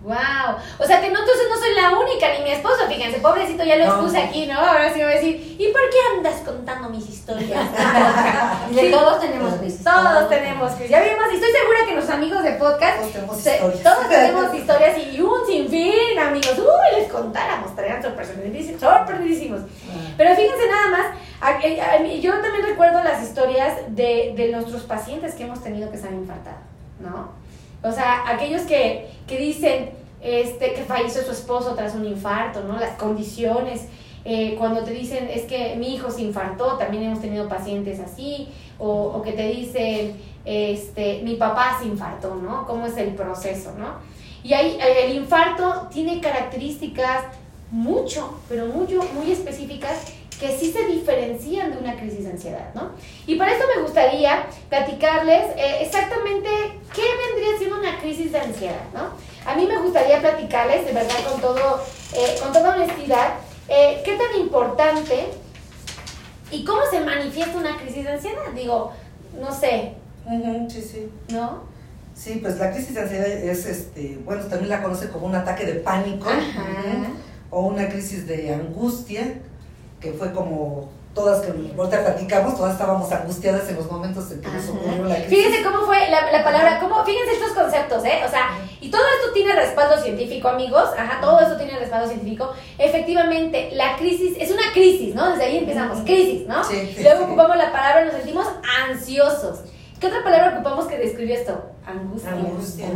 Wow. 0.03 0.57
O 0.79 0.85
sea 0.85 0.99
que 0.99 1.09
no, 1.09 1.19
entonces 1.19 1.45
no 1.49 1.57
soy 1.57 1.73
la 1.75 1.97
única, 1.97 2.27
ni 2.37 2.43
mi 2.43 2.51
esposo, 2.51 2.87
fíjense, 2.89 3.19
pobrecito, 3.19 3.63
ya 3.63 3.77
lo 3.77 3.85
expuse 3.85 4.17
aquí, 4.17 4.45
¿no? 4.45 4.59
Ahora 4.59 4.91
sí 4.91 4.99
me 4.99 5.05
va 5.05 5.11
a 5.11 5.13
decir, 5.13 5.55
¿y 5.57 5.71
por 5.71 5.81
qué 5.89 5.97
andas 6.17 6.41
contando 6.41 6.89
mis 6.89 7.07
historias? 7.07 7.49
sí, 8.73 8.91
todos 8.91 9.21
tenemos 9.21 9.53
crisis. 9.55 9.83
Todos 9.83 10.29
tenemos 10.29 10.71
crisis. 10.73 10.91
Ya 10.91 11.01
vimos, 11.01 11.25
y 11.31 11.35
estoy 11.35 11.51
segura 11.51 11.79
que 11.87 11.95
los 11.95 12.09
amigos 12.09 12.43
de 12.43 12.51
podcast, 12.51 12.99
todos 12.99 13.13
tenemos 13.13 13.37
historias. 13.37 13.83
Todos 13.83 14.09
tenemos 14.09 14.53
historias 14.59 14.97
y 14.97 15.21
un 15.21 15.45
sinfín, 15.47 16.19
amigos. 16.19 16.59
Uy, 16.59 16.99
les 16.99 17.09
contáramos, 17.09 17.73
traían 17.73 18.03
sorprendidísimos. 18.03 19.61
Ah. 19.61 20.13
Pero 20.17 20.35
fíjense 20.35 20.67
nada 20.67 20.89
más, 20.89 21.05
yo 22.21 22.33
también 22.41 22.65
recuerdo 22.65 23.01
las 23.03 23.23
historias 23.23 23.77
de, 23.87 24.33
de 24.35 24.51
nuestros 24.51 24.83
pacientes 24.83 25.35
que 25.35 25.43
hemos 25.43 25.63
tenido 25.63 25.89
que 25.91 25.97
se 25.97 26.07
han 26.07 26.15
infartado, 26.15 26.57
¿no? 26.99 27.42
O 27.83 27.91
sea, 27.91 28.23
aquellos 28.27 28.63
que, 28.63 29.09
que 29.27 29.37
dicen 29.37 29.91
este, 30.21 30.73
que 30.73 30.83
falleció 30.83 31.21
su 31.21 31.31
esposo 31.31 31.75
tras 31.75 31.95
un 31.95 32.05
infarto, 32.05 32.63
¿no? 32.63 32.79
Las 32.79 32.97
condiciones. 32.97 33.87
Eh, 34.25 34.55
cuando 34.57 34.83
te 34.83 34.91
dicen, 34.91 35.29
es 35.29 35.43
que 35.43 35.75
mi 35.75 35.93
hijo 35.93 36.09
se 36.09 36.21
infartó, 36.21 36.77
también 36.77 37.03
hemos 37.03 37.19
tenido 37.19 37.49
pacientes 37.49 37.99
así, 37.99 38.47
o, 38.79 38.87
o, 38.87 39.21
que 39.21 39.33
te 39.33 39.49
dicen, 39.49 40.15
este, 40.45 41.21
mi 41.23 41.35
papá 41.35 41.77
se 41.77 41.87
infartó, 41.87 42.35
¿no? 42.35 42.65
¿Cómo 42.65 42.85
es 42.85 42.95
el 42.95 43.15
proceso, 43.15 43.73
¿no? 43.77 43.95
Y 44.43 44.53
ahí 44.53 44.77
el 44.79 45.15
infarto 45.15 45.87
tiene 45.91 46.21
características 46.21 47.25
mucho, 47.69 48.39
pero 48.47 48.67
mucho, 48.67 49.01
muy 49.13 49.31
específicas 49.31 50.05
que 50.39 50.57
sí 50.57 50.71
se 50.71 50.85
diferencian 50.87 51.71
de 51.71 51.77
una 51.77 51.95
crisis 51.95 52.25
de 52.25 52.31
ansiedad, 52.31 52.73
¿no? 52.73 52.91
Y 53.27 53.35
para 53.35 53.55
eso 53.55 53.65
me 53.75 53.81
gustaría 53.81 54.45
platicarles 54.69 55.45
eh, 55.57 55.79
exactamente 55.81 56.49
qué 56.93 57.01
vendría 57.27 57.57
siendo 57.57 57.79
una 57.79 57.99
crisis 57.99 58.31
de 58.31 58.39
ansiedad, 58.39 58.83
¿no? 58.93 59.11
A 59.49 59.55
mí 59.55 59.65
me 59.65 59.77
gustaría 59.77 60.19
platicarles, 60.19 60.85
de 60.85 60.93
verdad, 60.93 61.15
con, 61.29 61.41
todo, 61.41 61.81
eh, 62.15 62.35
con 62.41 62.53
toda 62.53 62.75
honestidad, 62.75 63.35
eh, 63.67 64.01
qué 64.03 64.17
tan 64.17 64.39
importante 64.39 65.27
y 66.51 66.63
cómo 66.63 66.81
se 66.89 66.99
manifiesta 67.01 67.57
una 67.57 67.77
crisis 67.77 68.03
de 68.03 68.11
ansiedad. 68.11 68.51
Digo, 68.55 68.91
no 69.39 69.53
sé. 69.53 69.93
sí, 70.69 70.81
sí. 70.81 71.11
¿No? 71.29 71.73
Sí, 72.15 72.39
pues 72.41 72.59
la 72.59 72.71
crisis 72.71 72.93
de 72.93 73.01
ansiedad 73.01 73.27
es, 73.27 73.65
este, 73.65 74.19
bueno, 74.23 74.43
también 74.45 74.69
la 74.69 74.83
conoce 74.83 75.09
como 75.09 75.25
un 75.25 75.35
ataque 75.35 75.65
de 75.65 75.75
pánico 75.75 76.29
o 77.49 77.61
una 77.67 77.89
crisis 77.89 78.27
de 78.27 78.53
angustia 78.53 79.39
que 80.03 80.11
fue 80.11 80.33
como 80.33 80.89
todas 81.13 81.45
que 81.45 81.51
ahorita 81.51 82.03
platicamos, 82.03 82.57
todas 82.57 82.73
estábamos 82.73 83.09
angustiadas 83.09 83.69
en 83.69 83.77
los 83.77 83.89
momentos 83.89 84.29
en 84.31 84.41
que 84.41 84.49
nos 84.49 84.67
ocurrió 84.67 85.05
la 85.05 85.15
crisis. 85.15 85.29
Fíjense 85.29 85.63
cómo 85.63 85.85
fue 85.85 86.09
la, 86.09 86.29
la 86.29 86.43
palabra, 86.43 86.79
cómo, 86.81 87.05
fíjense 87.05 87.33
estos 87.33 87.51
conceptos, 87.51 88.03
¿eh? 88.03 88.21
O 88.25 88.29
sea, 88.29 88.49
y 88.81 88.89
todo 88.89 89.01
esto 89.01 89.31
tiene 89.33 89.53
respaldo 89.53 89.97
científico, 90.01 90.49
amigos, 90.49 90.89
ajá, 90.97 91.21
todo 91.21 91.39
esto 91.39 91.55
tiene 91.55 91.79
respaldo 91.79 92.07
científico. 92.07 92.51
Efectivamente, 92.77 93.69
la 93.73 93.95
crisis 93.95 94.35
es 94.37 94.51
una 94.51 94.73
crisis, 94.73 95.15
¿no? 95.15 95.29
Desde 95.29 95.45
ahí 95.45 95.57
empezamos, 95.59 95.99
crisis, 95.99 96.45
¿no? 96.47 96.61
Sí, 96.65 96.97
Luego 97.01 97.25
ocupamos 97.25 97.55
la 97.55 97.71
palabra, 97.71 98.03
nos 98.03 98.15
sentimos 98.15 98.47
ansiosos. 98.81 99.61
¿Qué 100.01 100.07
otra 100.07 100.21
palabra 100.21 100.55
ocupamos 100.55 100.87
que 100.87 100.97
describió 100.97 101.35
esto? 101.35 101.63
Angustia. 101.85 102.31
Angustia. 102.31 102.87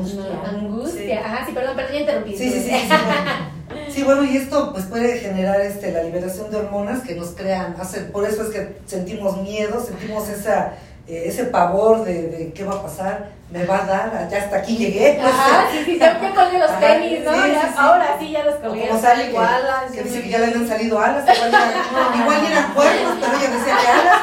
Angustia. 0.45 1.25
Ajá, 1.25 1.45
sí, 1.45 1.53
perdón, 1.53 1.77
perdón, 1.77 1.93
ya 1.93 1.99
interrumpí. 2.01 2.35
Sí, 2.35 2.51
sí, 2.51 2.61
sí. 2.63 2.89
sí, 3.97 4.03
bueno. 4.03 4.23
y 4.23 4.38
esto 4.38 4.71
pues 4.73 4.86
puede 4.86 5.19
generar 5.19 5.60
este, 5.62 5.91
la 5.91 6.03
liberación 6.03 6.51
de 6.51 6.57
hormonas 6.57 7.01
que 7.01 7.15
nos 7.15 7.29
crean, 7.29 7.75
hace, 7.79 8.01
por 8.01 8.25
eso 8.25 8.43
es 8.43 8.49
que 8.49 8.77
sentimos 8.86 9.38
miedo, 9.41 9.83
sentimos 9.83 10.29
esa 10.29 10.73
eh, 11.07 11.23
ese 11.27 11.45
pavor 11.45 12.03
de, 12.03 12.27
de, 12.27 12.51
qué 12.51 12.65
va 12.65 12.75
a 12.75 12.81
pasar, 12.81 13.29
me 13.49 13.65
va 13.65 13.81
a 13.81 13.86
dar, 13.86 14.29
ya 14.29 14.39
hasta 14.39 14.57
aquí 14.57 14.75
llegué. 14.75 15.17
Ajá, 15.21 15.69
sí, 15.71 15.83
sí, 15.86 15.97
ya 15.97 16.19
colgué 16.19 16.60
los 16.60 16.79
tenis, 16.81 17.23
¿no? 17.23 17.31
ahora 17.77 18.17
sí 18.19 18.31
ya 18.31 18.43
los 18.43 18.55
colgué. 18.55 18.89
Como 18.89 18.99
sale 18.99 19.31
que, 19.31 19.38
alas, 19.38 19.91
que 19.93 20.03
dice 20.03 20.21
que 20.21 20.29
ya 20.29 20.39
le 20.39 20.47
han 20.47 20.67
salido 20.67 20.99
alas, 20.99 21.23
igual, 21.23 21.51
ya, 21.51 22.13
igual 22.21 22.45
eran 22.45 22.73
cuernos, 22.73 23.17
pero 23.21 23.38
ella 23.38 23.49
decía 23.57 23.77
que 23.81 23.88
alas. 23.88 24.21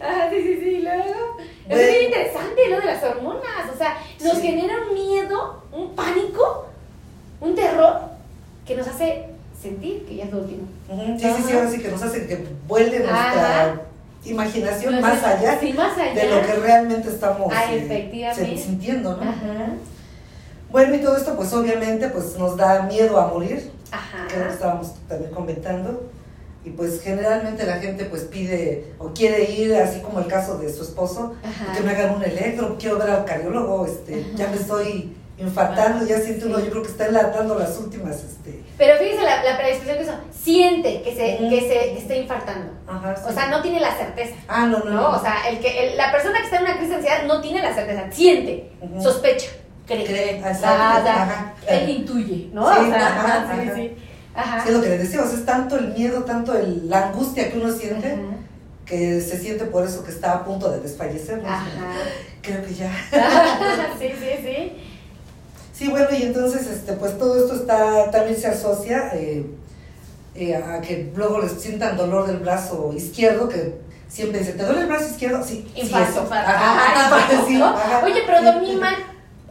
Ajá, 0.00 0.28
sí, 0.30 0.42
sí, 0.42 0.60
sí, 0.60 0.80
luego. 0.82 1.36
Es 1.68 1.90
muy 1.90 2.04
interesante 2.06 2.68
lo 2.68 2.80
de 2.80 2.86
las 2.86 3.02
hormonas, 3.04 3.70
o 3.72 3.78
sea, 3.78 3.96
nos 4.24 4.40
genera 4.40 4.74
un 4.88 4.94
miedo, 4.94 5.62
un 5.70 5.94
pánico, 5.94 6.66
un 7.40 7.54
terror 7.54 8.00
que 8.66 8.76
nos 8.76 8.86
hace 8.88 9.26
sentir 9.60 10.04
que 10.06 10.16
ya 10.16 10.24
es 10.24 10.32
lo 10.32 10.38
último. 10.38 10.66
Sí, 11.18 11.26
sí, 11.36 11.42
sí, 11.46 11.52
ahora 11.52 11.70
sí 11.70 11.78
que 11.80 11.88
nos 11.88 12.02
hace 12.02 12.26
que 12.26 12.46
vuelve 12.66 12.98
nuestra 12.98 13.82
imaginación 14.24 15.00
más, 15.00 15.22
allá 15.22 15.58
de 15.58 16.30
lo 16.30 16.42
que 16.42 16.54
realmente 16.54 17.08
estamos 17.08 17.52
ah, 17.54 17.72
eh, 17.72 18.60
sintiendo, 18.62 19.16
¿no? 19.16 19.22
Bueno, 20.70 20.96
y 20.96 20.98
todo 20.98 21.16
esto 21.16 21.36
pues 21.36 21.52
obviamente 21.52 22.08
pues 22.08 22.36
nos 22.36 22.56
da 22.56 22.82
miedo 22.82 23.18
a 23.20 23.28
morir, 23.28 23.70
Ajá. 23.90 24.26
que 24.26 24.36
lo 24.36 24.50
estábamos 24.50 24.94
también 25.08 25.30
comentando, 25.30 26.10
y 26.64 26.70
pues 26.70 27.00
generalmente 27.00 27.64
la 27.64 27.76
gente 27.78 28.06
pues 28.06 28.22
pide 28.22 28.92
o 28.98 29.10
quiere 29.10 29.48
ir, 29.48 29.74
así 29.76 30.00
como 30.00 30.18
el 30.18 30.26
caso 30.26 30.58
de 30.58 30.72
su 30.72 30.82
esposo, 30.82 31.34
que 31.76 31.82
me 31.82 31.92
hagan 31.92 32.16
un 32.16 32.24
electro, 32.24 32.76
quiero 32.78 32.98
ver 32.98 33.10
al 33.10 33.24
cardiólogo, 33.24 33.86
este, 33.86 34.26
ya 34.34 34.48
me 34.48 34.56
estoy 34.56 35.14
infartando, 35.38 36.06
ya 36.06 36.18
siente 36.18 36.46
uno, 36.46 36.58
yo 36.60 36.70
creo 36.70 36.82
que 36.82 36.90
está 36.90 37.06
enlatando 37.06 37.58
las 37.58 37.78
últimas, 37.78 38.16
este... 38.16 38.62
Pero 38.78 38.98
fíjese 38.98 39.22
la, 39.22 39.44
la 39.44 39.58
predisposición 39.58 39.98
que 39.98 40.02
eso, 40.02 40.12
siente 40.32 41.02
que 41.02 41.14
se, 41.14 41.48
que 41.48 41.60
se 41.60 41.98
está 41.98 42.16
infartando. 42.16 42.72
O 43.26 43.32
sea, 43.32 43.48
no 43.48 43.60
tiene 43.62 43.80
la 43.80 43.94
certeza. 43.96 44.34
Ah, 44.48 44.66
no, 44.66 44.78
no. 44.80 44.90
no, 44.90 45.10
O 45.10 45.20
sea, 45.20 45.48
el 45.48 45.58
que, 45.60 45.94
la 45.96 46.10
persona 46.10 46.38
que 46.38 46.44
está 46.44 46.56
en 46.56 46.62
una 46.62 46.72
crisis 46.74 46.90
de 46.90 46.96
ansiedad 46.96 47.24
no 47.26 47.40
tiene 47.40 47.62
la 47.62 47.74
certeza, 47.74 48.04
siente, 48.10 48.70
sospecha, 49.02 49.48
cree. 49.86 50.04
Cree, 50.04 50.42
él 51.68 51.90
intuye, 51.90 52.48
¿no? 52.52 52.72
Sí, 52.72 52.80
o 52.80 52.90
sea, 52.90 53.48
sí, 53.62 53.70
sí. 53.74 53.96
Ajá. 54.34 54.62
Sí, 54.62 54.68
es 54.68 54.74
lo 54.74 54.82
que 54.82 54.88
le 54.90 54.98
decíamos, 54.98 55.32
es 55.32 55.46
tanto 55.46 55.78
el 55.78 55.88
miedo, 55.94 56.24
tanto 56.24 56.54
el, 56.54 56.88
la 56.88 57.08
angustia 57.08 57.50
que 57.50 57.58
uno 57.58 57.72
siente, 57.72 58.18
que 58.84 59.20
se 59.20 59.38
siente 59.38 59.64
por 59.64 59.84
eso 59.84 60.04
que 60.04 60.10
está 60.10 60.32
a 60.34 60.44
punto 60.44 60.70
de 60.70 60.80
desfallecer. 60.80 61.42
¿no? 61.42 61.48
Ajá. 61.48 61.66
Creo 62.42 62.64
que 62.64 62.74
ya. 62.74 62.92
sí, 63.98 64.10
sí, 64.18 64.30
sí. 64.44 64.72
Sí, 65.76 65.88
bueno, 65.88 66.08
y 66.10 66.22
entonces, 66.22 66.66
este, 66.68 66.94
pues 66.94 67.18
todo 67.18 67.36
esto 67.38 67.54
está, 67.54 68.10
también 68.10 68.40
se 68.40 68.46
asocia 68.46 69.10
eh, 69.12 69.44
eh, 70.34 70.56
a 70.56 70.80
que 70.80 71.12
luego 71.14 71.38
les 71.40 71.52
sientan 71.52 71.98
dolor 71.98 72.26
del 72.26 72.38
brazo 72.38 72.94
izquierdo, 72.96 73.46
que 73.46 73.74
siempre 74.08 74.38
dicen, 74.38 74.56
¿te 74.56 74.64
duele 74.64 74.82
el 74.82 74.86
brazo 74.86 75.10
izquierdo? 75.10 75.44
Sí. 75.44 75.70
Infarto. 75.74 76.22
Sí, 76.22 76.32
Ajá, 76.32 77.28
sí, 77.46 77.62
Oye, 78.04 78.22
pero 78.24 78.42
dormí 78.42 78.74
mal. 78.76 78.94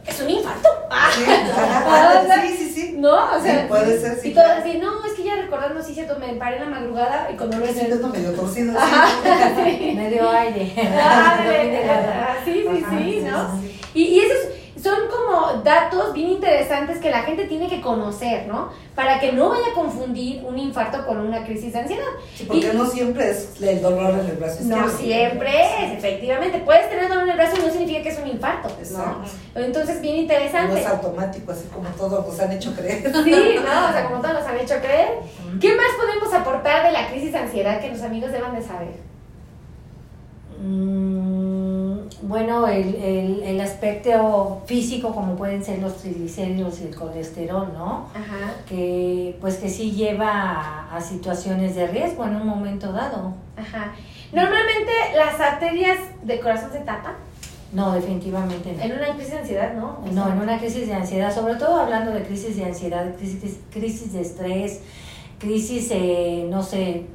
Es 0.04 0.20
un 0.20 0.30
infarto. 0.30 0.68
sí, 2.42 2.56
sí, 2.58 2.72
sí. 2.74 2.96
No, 2.98 3.36
o 3.36 3.40
sea. 3.40 3.68
puede 3.68 4.00
ser, 4.00 4.18
sí. 4.20 4.30
Y 4.30 4.34
todas 4.34 4.58
así, 4.62 4.78
no, 4.78 5.04
es 5.04 5.12
que 5.12 5.22
ya 5.22 5.36
recordando, 5.36 5.80
sí, 5.80 5.94
cierto, 5.94 6.18
me 6.18 6.34
paré 6.34 6.56
en 6.56 6.70
la 6.70 6.80
madrugada 6.80 7.28
y 7.32 7.36
cuando 7.36 7.58
lo 7.58 7.64
hice. 7.66 7.86
siento 7.86 8.08
medio 8.08 8.32
torcido. 8.32 8.72
Sí. 8.74 9.92
medio 9.96 10.28
aire. 10.28 10.72
Ah, 11.00 12.36
sí, 12.44 12.64
sí, 12.68 12.84
sí, 12.90 13.24
¿no? 13.30 13.60
Y, 13.94 14.02
y 14.02 14.20
eso 14.20 14.34
es 14.34 14.55
son 14.82 15.08
como 15.08 15.62
datos 15.62 16.12
bien 16.12 16.30
interesantes 16.30 16.98
que 16.98 17.10
la 17.10 17.22
gente 17.22 17.44
tiene 17.46 17.68
que 17.68 17.80
conocer, 17.80 18.46
¿no? 18.46 18.68
Para 18.94 19.18
que 19.18 19.32
no 19.32 19.48
vaya 19.48 19.68
a 19.70 19.74
confundir 19.74 20.44
un 20.44 20.58
infarto 20.58 21.06
con 21.06 21.18
una 21.18 21.44
crisis 21.44 21.72
de 21.72 21.80
ansiedad. 21.80 22.04
Sí, 22.34 22.44
porque 22.44 22.72
no 22.72 22.86
siempre 22.86 23.30
es 23.30 23.60
el 23.60 23.80
dolor 23.80 24.10
en 24.20 24.26
el 24.26 24.36
brazo. 24.36 24.64
No 24.64 24.88
siempre 24.88 25.50
es, 25.62 25.92
efectivamente. 25.98 26.58
Puedes 26.64 26.90
tener 26.90 27.08
dolor 27.08 27.24
en 27.24 27.30
el 27.30 27.36
brazo 27.36 27.56
y 27.56 27.66
no 27.66 27.70
significa 27.70 28.02
que 28.02 28.08
es 28.10 28.18
un 28.18 28.28
infarto, 28.28 28.68
¿no? 28.92 29.22
Entonces, 29.54 30.00
bien 30.00 30.16
interesante. 30.16 30.72
No 30.72 30.78
es 30.78 30.86
automático, 30.86 31.52
así 31.52 31.68
como 31.72 31.88
todos 31.90 32.26
nos 32.26 32.40
han 32.40 32.52
hecho 32.52 32.74
creer. 32.74 33.12
Sí, 33.26 33.56
¿no? 33.56 33.88
O 33.88 33.92
sea, 33.92 34.04
como 34.08 34.20
todos 34.20 34.34
nos 34.34 34.44
han 34.44 34.58
hecho 34.58 34.76
creer. 34.80 35.18
¿Qué 35.60 35.74
más 35.74 35.86
podemos 35.98 36.32
aportar 36.32 36.86
de 36.86 36.92
la 36.92 37.08
crisis 37.08 37.32
de 37.32 37.38
ansiedad 37.38 37.80
que 37.80 37.88
los 37.88 38.02
amigos 38.02 38.30
deban 38.30 38.54
de 38.54 38.62
saber? 38.62 39.06
Mm, 40.62 41.35
bueno, 42.22 42.66
el, 42.66 42.94
el, 42.94 43.42
el, 43.42 43.60
aspecto 43.60 44.62
físico, 44.66 45.14
como 45.14 45.36
pueden 45.36 45.64
ser 45.64 45.80
los 45.80 45.96
triglicéridos 45.96 46.80
y 46.80 46.84
el 46.84 46.94
colesterol, 46.94 47.72
¿no? 47.72 48.08
Ajá. 48.14 48.54
Que 48.68 49.36
pues 49.40 49.56
que 49.56 49.68
sí 49.68 49.92
lleva 49.92 50.88
a, 50.94 51.00
situaciones 51.00 51.74
de 51.74 51.86
riesgo 51.86 52.24
en 52.24 52.36
un 52.36 52.46
momento 52.46 52.92
dado. 52.92 53.34
Ajá. 53.56 53.92
Normalmente 54.32 54.92
las 55.16 55.40
arterias 55.40 55.98
del 56.22 56.40
corazón 56.40 56.72
se 56.72 56.80
tapan. 56.80 57.14
No, 57.72 57.92
definitivamente 57.92 58.72
no. 58.72 58.82
En 58.82 58.92
una 58.92 59.14
crisis 59.14 59.32
de 59.32 59.38
ansiedad, 59.38 59.74
¿no? 59.74 59.98
no, 60.12 60.32
en 60.32 60.38
una 60.38 60.58
crisis 60.58 60.86
de 60.86 60.94
ansiedad, 60.94 61.34
sobre 61.34 61.56
todo 61.56 61.80
hablando 61.80 62.12
de 62.12 62.22
crisis 62.22 62.56
de 62.56 62.64
ansiedad, 62.64 63.14
crisis, 63.16 63.58
crisis 63.70 64.12
de 64.12 64.20
estrés, 64.22 64.80
crisis, 65.38 65.88
eh, 65.90 66.46
no 66.48 66.62
sé, 66.62 67.06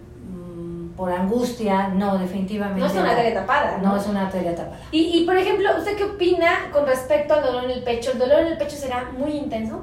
por 1.02 1.12
angustia, 1.12 1.88
no, 1.88 2.16
definitivamente. 2.20 2.80
No 2.80 2.86
es 2.86 2.94
una 2.94 3.10
arteria 3.10 3.34
tapada. 3.34 3.80
No, 3.80 3.98
es 3.98 4.06
una 4.06 4.28
arteria 4.28 4.56
tapada. 4.56 4.82
Y, 4.92 5.18
y, 5.18 5.26
por 5.26 5.36
ejemplo, 5.36 5.68
¿usted 5.76 5.98
qué 5.98 6.04
opina 6.04 6.70
con 6.72 6.86
respecto 6.86 7.34
al 7.34 7.42
dolor 7.42 7.64
en 7.64 7.72
el 7.72 7.84
pecho? 7.84 8.12
¿El 8.12 8.20
dolor 8.20 8.42
en 8.42 8.48
el 8.50 8.58
pecho 8.60 8.76
será 8.76 9.10
muy 9.18 9.32
intenso? 9.32 9.82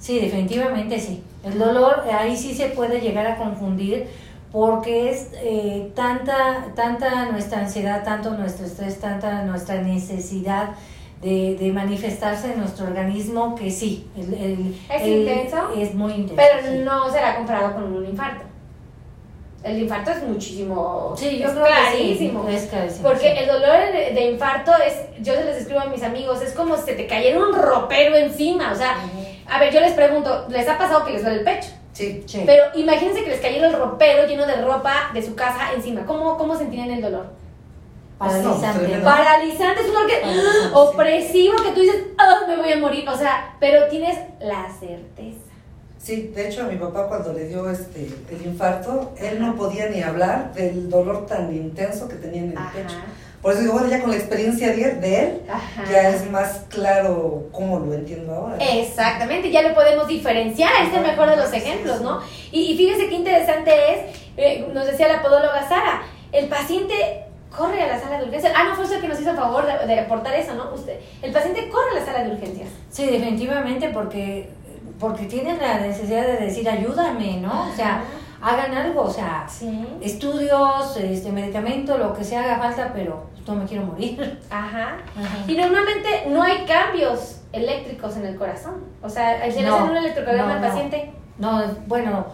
Sí, 0.00 0.18
definitivamente 0.18 0.98
sí. 0.98 1.22
El 1.44 1.56
dolor 1.56 2.02
ahí 2.12 2.36
sí 2.36 2.52
se 2.52 2.66
puede 2.70 3.00
llegar 3.00 3.28
a 3.28 3.36
confundir 3.36 4.08
porque 4.50 5.10
es 5.10 5.30
eh, 5.34 5.92
tanta, 5.94 6.64
tanta 6.74 7.26
nuestra 7.26 7.60
ansiedad, 7.60 8.02
tanto 8.02 8.32
nuestro 8.32 8.66
estrés, 8.66 8.98
tanta 8.98 9.44
nuestra 9.44 9.80
necesidad 9.82 10.70
de, 11.22 11.58
de 11.60 11.70
manifestarse 11.70 12.54
en 12.54 12.58
nuestro 12.58 12.88
organismo 12.88 13.54
que 13.54 13.70
sí. 13.70 14.04
El, 14.16 14.74
¿Es 14.92 15.06
intenso? 15.06 15.70
Es 15.76 15.94
muy 15.94 16.14
intenso. 16.14 16.34
Pero 16.34 16.84
no 16.84 17.08
será 17.08 17.36
comparado 17.36 17.74
con 17.74 17.84
un 17.84 18.04
infarto. 18.04 18.49
El 19.62 19.82
infarto 19.82 20.10
es 20.10 20.22
muchísimo. 20.22 21.14
Sí, 21.16 21.38
yo 21.38 21.48
es 21.48 21.52
creo 21.52 21.66
clarísimo. 21.66 22.46
Que 22.46 22.52
sí, 22.52 22.56
es 22.56 22.70
clarísimo. 22.70 23.08
Porque 23.08 23.32
el 23.32 23.46
dolor 23.46 23.92
de, 24.14 24.30
infarto 24.30 24.72
es, 24.86 24.94
yo 25.22 25.34
se 25.34 25.44
les 25.44 25.56
escribo 25.58 25.80
a 25.80 25.86
mis 25.86 26.02
amigos, 26.02 26.40
es 26.40 26.54
como 26.54 26.76
si 26.78 26.84
se 26.84 26.92
te 26.94 27.06
cayera 27.06 27.38
un 27.38 27.52
ropero 27.54 28.16
encima. 28.16 28.72
O 28.72 28.74
sea, 28.74 28.96
a 29.46 29.60
ver, 29.60 29.72
yo 29.72 29.80
les 29.80 29.92
pregunto, 29.92 30.46
¿les 30.48 30.66
ha 30.66 30.78
pasado 30.78 31.04
que 31.04 31.12
les 31.12 31.22
duele 31.22 31.38
el 31.38 31.44
pecho? 31.44 31.68
Sí, 31.92 32.22
sí. 32.26 32.42
Pero 32.46 32.64
imagínense 32.74 33.22
que 33.22 33.30
les 33.30 33.40
cayera 33.40 33.66
el 33.66 33.74
ropero 33.74 34.26
lleno 34.26 34.46
de 34.46 34.56
ropa 34.62 35.10
de 35.12 35.22
su 35.22 35.34
casa 35.34 35.72
encima. 35.74 36.06
¿Cómo, 36.06 36.38
cómo 36.38 36.56
sentirían 36.56 36.90
el 36.90 37.02
dolor? 37.02 37.26
Paralizante. 38.16 38.96
Paralizante, 39.04 39.80
es 39.82 39.88
un 39.88 39.94
dolor 39.94 40.06
que, 40.08 40.22
opresivo 40.72 41.56
que 41.62 41.72
tú 41.72 41.80
dices, 41.80 42.02
oh, 42.18 42.46
me 42.46 42.56
voy 42.56 42.72
a 42.72 42.78
morir. 42.78 43.06
O 43.08 43.16
sea, 43.16 43.56
pero 43.60 43.88
tienes 43.88 44.18
la 44.40 44.70
certeza 44.70 45.49
Sí, 46.02 46.32
de 46.34 46.48
hecho 46.48 46.62
a 46.62 46.64
mi 46.64 46.76
papá 46.76 47.08
cuando 47.08 47.34
le 47.34 47.46
dio 47.46 47.68
este 47.70 48.08
el 48.30 48.46
infarto, 48.46 49.12
él 49.18 49.38
no 49.38 49.54
podía 49.54 49.88
ni 49.90 50.02
hablar 50.02 50.54
del 50.54 50.88
dolor 50.88 51.26
tan 51.26 51.54
intenso 51.54 52.08
que 52.08 52.16
tenía 52.16 52.40
en 52.40 52.48
el 52.50 52.58
pecho. 52.74 52.96
Por 53.42 53.52
eso 53.52 53.62
digo, 53.62 53.72
bueno, 53.74 53.88
ya 53.88 54.00
con 54.00 54.10
la 54.10 54.16
experiencia 54.16 54.68
de, 54.68 55.18
él, 55.18 55.42
ya 55.90 56.10
es 56.10 56.30
más 56.30 56.64
claro 56.68 57.48
cómo 57.52 57.78
lo 57.78 57.94
entiendo 57.94 58.34
ahora. 58.34 58.56
Exactamente, 58.58 59.50
ya 59.50 59.62
le 59.62 59.70
podemos 59.70 60.06
diferenciar, 60.06 60.70
es 60.86 60.94
el 60.94 61.02
mejor 61.02 61.30
de 61.30 61.36
los 61.36 61.50
ejemplos, 61.52 62.02
¿no? 62.02 62.20
Y, 62.52 62.76
fíjese 62.76 63.08
qué 63.08 63.14
interesante 63.14 63.72
es, 63.92 64.16
eh, 64.36 64.68
nos 64.74 64.86
decía 64.86 65.08
la 65.08 65.22
podóloga 65.22 65.66
Sara, 65.66 66.02
el 66.32 66.48
paciente 66.48 66.94
corre 67.56 67.82
a 67.82 67.88
la 67.88 68.00
sala 68.00 68.18
de 68.18 68.24
urgencias. 68.24 68.52
Ah, 68.54 68.64
no, 68.64 68.74
fue 68.74 68.84
usted 68.84 69.00
que 69.00 69.08
nos 69.08 69.20
hizo 69.20 69.34
favor 69.34 69.64
de, 69.66 69.86
de 69.86 70.00
aportar 70.00 70.34
eso, 70.34 70.54
¿no? 70.54 70.72
Usted, 70.74 70.98
el 71.22 71.32
paciente 71.32 71.68
corre 71.70 71.92
a 71.92 72.00
la 72.00 72.06
sala 72.06 72.24
de 72.24 72.32
urgencias. 72.32 72.68
Sí, 72.90 73.06
definitivamente, 73.06 73.88
porque 73.88 74.50
porque 75.00 75.24
tienen 75.24 75.58
la 75.58 75.80
necesidad 75.80 76.26
de 76.26 76.36
decir 76.36 76.68
ayúdame, 76.68 77.38
¿no? 77.38 77.68
O 77.70 77.74
sea, 77.74 78.04
hagan 78.42 78.74
algo, 78.74 79.02
o 79.02 79.10
sea, 79.10 79.46
estudios, 80.00 80.96
este 80.96 81.32
medicamento, 81.32 81.98
lo 81.98 82.12
que 82.14 82.22
sea 82.22 82.44
haga 82.44 82.58
falta, 82.58 82.92
pero 82.92 83.24
no 83.46 83.54
me 83.54 83.64
quiero 83.64 83.84
morir. 83.84 84.38
Ajá. 84.50 84.98
Y 85.48 85.56
normalmente 85.56 86.26
no 86.28 86.42
hay 86.42 86.64
cambios 86.66 87.40
eléctricos 87.52 88.16
en 88.16 88.26
el 88.26 88.36
corazón. 88.36 88.84
O 89.02 89.08
sea, 89.08 89.42
al 89.42 89.64
no, 89.64 89.84
un 89.86 89.96
electrocardiograma 89.96 90.54
al 90.54 90.60
paciente. 90.60 91.12
No, 91.38 91.62
bueno, 91.86 92.26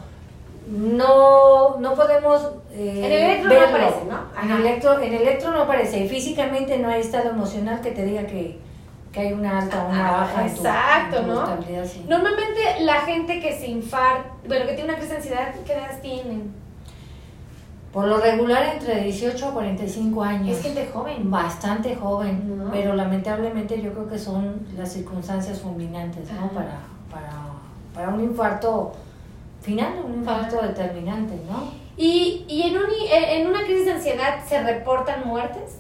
no, 0.66 1.79
no 1.79 1.94
podemos 1.94 2.50
eh, 2.72 2.98
en 2.98 3.05
el 3.05 3.12
electro 3.12 3.55
no 3.55 3.66
aparece, 3.66 4.05
¿no? 4.11 4.42
En 4.42 4.50
el 4.50 4.66
electro, 4.66 5.00
en 5.00 5.14
el 5.14 5.22
electro 5.22 5.50
no 5.52 5.62
aparece. 5.62 6.09
Físicamente 6.09 6.79
no 6.79 6.88
hay 6.88 7.00
estado 7.00 7.31
emocional 7.31 7.81
que 7.81 7.92
te 7.92 8.05
diga 8.05 8.26
que, 8.26 8.59
que 9.16 9.22
hay 9.22 9.33
una 9.33 9.61
alta 9.61 9.83
o 9.83 9.88
una 9.88 10.11
baja. 10.11 10.46
Exacto, 10.46 11.22
¿no? 11.22 11.46
Normalmente 12.07 12.81
la 12.81 12.96
gente 13.00 13.40
que 13.40 13.59
se 13.59 13.68
infarta, 13.68 14.31
bueno, 14.46 14.66
que 14.66 14.74
tiene 14.74 14.90
una 14.90 14.98
crisis 14.98 15.11
de 15.11 15.16
ansiedad, 15.16 15.55
¿qué 15.64 15.72
edad 15.72 16.00
tienen? 16.02 16.52
Por 17.94 18.09
lo 18.09 18.18
regular 18.18 18.74
entre 18.74 19.05
18 19.05 19.48
a 19.48 19.52
45 19.52 20.22
años. 20.22 20.59
Es 20.59 20.62
gente 20.62 20.90
joven. 20.92 21.31
Bastante 21.31 21.96
joven, 21.96 22.68
pero 22.70 22.94
lamentablemente 22.94 23.81
yo 23.81 23.94
creo 23.94 24.07
que 24.07 24.18
son 24.18 24.66
las 24.76 24.92
circunstancias 24.92 25.61
fulminantes, 25.61 26.31
¿no? 26.33 26.50
Para, 26.50 26.81
para, 27.11 27.33
para 27.94 28.11
un 28.11 28.22
infarto 28.22 28.92
final, 29.62 29.94
un 30.05 30.16
infarto 30.16 30.61
determinante, 30.61 31.40
¿no? 31.50 31.72
¿Y, 31.96 32.44
y 32.48 32.64
en, 32.64 32.76
un, 32.76 32.85
en 33.11 33.46
una 33.46 33.62
crisis 33.62 33.87
de 33.87 33.92
ansiedad 33.92 34.44
se 34.46 34.62
reportan 34.62 35.26
muertes? 35.26 35.79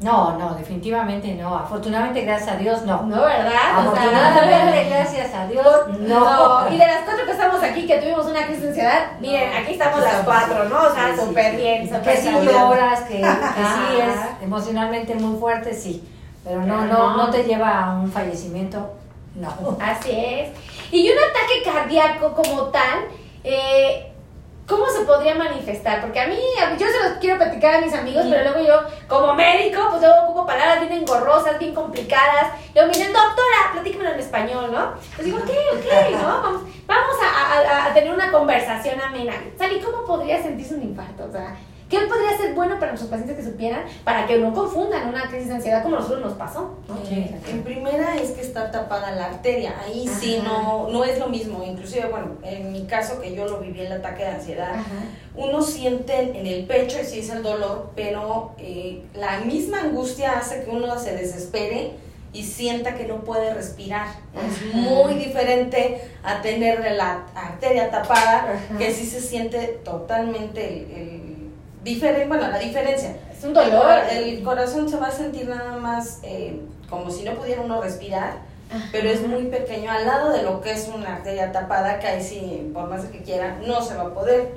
No, 0.00 0.38
no, 0.38 0.54
definitivamente 0.54 1.34
no. 1.34 1.56
Afortunadamente, 1.56 2.20
gracias 2.20 2.54
a 2.54 2.56
Dios, 2.56 2.82
no. 2.82 3.02
No, 3.02 3.22
¿verdad? 3.22 3.78
Afortunadamente, 3.78 4.88
gracias 4.90 5.34
a 5.34 5.46
Dios, 5.48 5.88
no. 6.00 6.68
Y 6.72 6.78
de 6.78 6.86
las 6.86 7.02
cuatro 7.04 7.24
que 7.26 7.32
estamos 7.32 7.62
aquí, 7.62 7.86
que 7.86 7.98
tuvimos 7.98 8.26
una 8.26 8.46
crisis 8.46 8.62
de 8.62 8.68
ansiedad, 8.68 9.12
miren, 9.20 9.52
aquí 9.56 9.72
estamos 9.72 10.00
las 10.00 10.24
cuatro, 10.24 10.68
¿no? 10.68 10.82
O 10.82 10.94
sea, 10.94 11.16
súper 11.16 11.56
bien. 11.56 11.88
que 11.88 12.16
sí 12.16 12.30
lloras, 12.30 13.00
que, 13.02 13.16
que 13.16 13.20
sí 13.20 14.00
es 14.00 14.42
emocionalmente 14.42 15.16
muy 15.16 15.38
fuerte, 15.40 15.74
sí. 15.74 16.08
Pero 16.44 16.62
no, 16.62 16.86
no, 16.86 17.16
no 17.16 17.30
te 17.30 17.42
lleva 17.42 17.84
a 17.84 17.94
un 17.94 18.10
fallecimiento, 18.10 18.94
no. 19.34 19.76
Así 19.80 20.12
es. 20.12 20.50
Y 20.92 21.10
un 21.10 21.18
ataque 21.18 21.62
cardíaco 21.64 22.32
como 22.34 22.64
tal, 22.66 23.06
eh, 23.42 24.07
¿Cómo 24.68 24.86
se 24.90 25.00
podría 25.00 25.34
manifestar? 25.34 26.02
Porque 26.02 26.20
a 26.20 26.26
mí, 26.26 26.38
yo 26.78 26.86
se 26.86 27.08
los 27.08 27.18
quiero 27.20 27.38
platicar 27.38 27.76
a 27.76 27.80
mis 27.80 27.94
amigos, 27.94 28.26
pero 28.28 28.42
luego 28.42 28.68
yo, 28.68 28.82
como 29.08 29.32
médico, 29.32 29.80
pues 29.88 30.02
luego 30.02 30.24
ocupo 30.24 30.46
palabras 30.46 30.80
bien 30.80 30.92
engorrosas, 30.92 31.58
bien 31.58 31.74
complicadas. 31.74 32.52
Y 32.74 32.78
me 32.78 32.88
dicen, 32.88 33.10
doctora, 33.10 33.72
platícamelo 33.72 34.10
en 34.10 34.20
español, 34.20 34.70
¿no? 34.70 34.92
Pues 35.16 35.24
digo, 35.24 35.38
ok, 35.38 35.50
ok, 35.72 36.10
¿no? 36.20 36.42
Vamos, 36.42 36.62
vamos 36.86 37.16
a, 37.22 37.86
a, 37.86 37.94
tener 37.94 38.12
una 38.12 38.30
conversación 38.30 39.00
amena. 39.00 39.32
Sally, 39.56 39.80
¿cómo 39.80 40.04
podría 40.04 40.42
sentirse 40.42 40.74
un 40.74 40.82
infarto? 40.82 41.24
O 41.24 41.32
sea, 41.32 41.56
¿Qué 41.88 41.98
podría 42.00 42.36
ser 42.36 42.54
bueno 42.54 42.74
para 42.74 42.92
nuestros 42.92 43.10
pacientes 43.10 43.36
que 43.36 43.50
supieran 43.50 43.84
para 44.04 44.26
que 44.26 44.36
no 44.36 44.52
confundan 44.52 45.08
una 45.08 45.26
crisis 45.28 45.48
de 45.48 45.54
ansiedad 45.54 45.82
como 45.82 45.96
nosotros 45.96 46.20
nos 46.20 46.34
pasó? 46.34 46.74
En 47.10 47.62
primera 47.62 48.16
es 48.16 48.32
que 48.32 48.42
está 48.42 48.70
tapada 48.70 49.12
la 49.12 49.26
arteria, 49.26 49.74
ahí 49.80 50.06
sí 50.06 50.38
no, 50.44 50.88
no 50.90 51.04
es 51.04 51.18
lo 51.18 51.28
mismo, 51.28 51.64
inclusive, 51.64 52.06
bueno, 52.08 52.32
en 52.42 52.72
mi 52.72 52.84
caso 52.84 53.20
que 53.20 53.34
yo 53.34 53.46
lo 53.46 53.58
viví 53.60 53.80
el 53.80 53.92
ataque 53.92 54.22
de 54.22 54.30
ansiedad, 54.30 54.74
uno 55.34 55.62
siente 55.62 56.38
en 56.38 56.46
el 56.46 56.66
pecho 56.66 56.98
y 57.00 57.04
sí 57.04 57.20
es 57.20 57.30
el 57.30 57.42
dolor, 57.42 57.90
pero 57.96 58.52
eh, 58.58 59.02
la 59.14 59.40
misma 59.40 59.80
angustia 59.80 60.38
hace 60.38 60.64
que 60.64 60.70
uno 60.70 60.98
se 60.98 61.16
desespere 61.16 61.92
y 62.34 62.44
sienta 62.44 62.94
que 62.94 63.06
no 63.06 63.24
puede 63.24 63.54
respirar. 63.54 64.08
Es 64.34 64.74
muy 64.74 65.14
diferente 65.14 66.02
a 66.22 66.42
tener 66.42 66.92
la 66.92 67.26
arteria 67.34 67.90
tapada, 67.90 68.60
que 68.76 68.92
sí 68.92 69.06
se 69.06 69.20
siente 69.20 69.80
totalmente 69.82 71.22
el 71.24 71.27
bueno, 71.96 72.48
la 72.48 72.58
diferencia. 72.58 73.16
Es 73.36 73.44
un 73.44 73.54
dolor. 73.54 74.00
El, 74.10 74.42
corazón 74.42 74.88
se 74.88 74.96
va 74.96 75.08
a 75.08 75.12
sentir 75.12 75.48
nada 75.48 75.76
más 75.76 76.20
eh, 76.22 76.60
como 76.90 77.10
si 77.10 77.24
no 77.24 77.34
pudiera 77.34 77.62
uno 77.62 77.80
respirar, 77.80 78.38
pero 78.92 79.08
es 79.08 79.26
muy 79.26 79.44
pequeño 79.44 79.90
al 79.90 80.06
lado 80.06 80.32
de 80.32 80.42
lo 80.42 80.60
que 80.60 80.72
es 80.72 80.88
una 80.92 81.16
arteria 81.16 81.52
tapada, 81.52 81.98
que 81.98 82.06
ahí 82.06 82.22
sí, 82.22 82.70
por 82.72 82.88
más 82.88 83.04
que 83.06 83.22
quiera, 83.22 83.58
no 83.66 83.80
se 83.82 83.94
va 83.94 84.04
a 84.04 84.14
poder. 84.14 84.54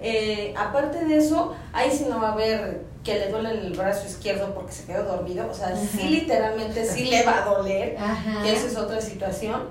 Eh, 0.00 0.54
aparte 0.56 1.04
de 1.04 1.16
eso, 1.16 1.54
ahí 1.72 1.90
sí 1.90 2.06
no 2.08 2.20
va 2.20 2.28
a 2.28 2.32
haber 2.32 2.82
que 3.04 3.18
le 3.18 3.28
duele 3.28 3.50
el 3.50 3.72
brazo 3.74 4.06
izquierdo 4.06 4.54
porque 4.54 4.72
se 4.72 4.84
quedó 4.86 5.04
dormido, 5.04 5.46
o 5.50 5.54
sea, 5.54 5.76
sí 5.76 6.08
literalmente 6.08 6.84
sí 6.86 7.04
le 7.04 7.22
va 7.24 7.42
a 7.42 7.44
doler, 7.44 7.96
y 8.44 8.48
esa 8.48 8.66
es 8.66 8.76
otra 8.76 9.00
situación. 9.00 9.68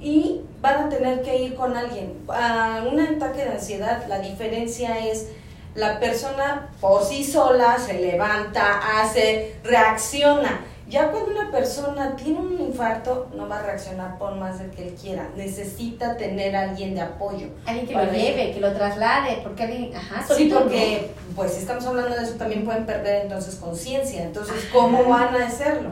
Y 0.00 0.42
van 0.60 0.84
a 0.84 0.88
tener 0.88 1.22
que 1.22 1.36
ir 1.38 1.54
con 1.54 1.76
alguien. 1.76 2.12
A 2.28 2.84
un 2.90 3.00
ataque 3.00 3.44
de 3.44 3.52
ansiedad, 3.52 4.04
la 4.06 4.18
diferencia 4.18 4.98
es 4.98 5.28
la 5.74 5.98
persona 5.98 6.70
por 6.80 7.02
sí 7.02 7.24
sola 7.24 7.78
se 7.78 7.94
levanta, 7.94 9.00
hace, 9.00 9.56
reacciona. 9.64 10.64
Ya 10.88 11.10
cuando 11.10 11.30
una 11.30 11.50
persona 11.50 12.14
tiene 12.14 12.40
un 12.40 12.60
infarto, 12.60 13.28
no 13.34 13.48
va 13.48 13.58
a 13.58 13.62
reaccionar 13.62 14.18
por 14.18 14.34
más 14.36 14.58
de 14.58 14.70
que 14.70 14.88
él 14.88 14.94
quiera. 15.00 15.30
Necesita 15.34 16.16
tener 16.16 16.54
a 16.54 16.70
alguien 16.70 16.94
de 16.94 17.00
apoyo. 17.00 17.48
Alguien 17.64 17.86
que 17.86 17.94
lo 17.94 18.12
lleve, 18.12 18.52
que 18.52 18.60
lo 18.60 18.70
traslade, 18.72 19.40
porque 19.42 19.64
alguien, 19.64 19.96
ajá, 19.96 20.22
Sí, 20.36 20.52
porque, 20.54 21.10
pues 21.34 21.54
si 21.54 21.60
estamos 21.60 21.86
hablando 21.86 22.14
de 22.14 22.22
eso, 22.22 22.34
también 22.34 22.64
pueden 22.64 22.84
perder 22.84 23.22
entonces 23.22 23.54
conciencia. 23.56 24.22
Entonces, 24.22 24.68
¿cómo 24.72 25.04
van 25.04 25.34
a 25.34 25.46
hacerlo? 25.46 25.90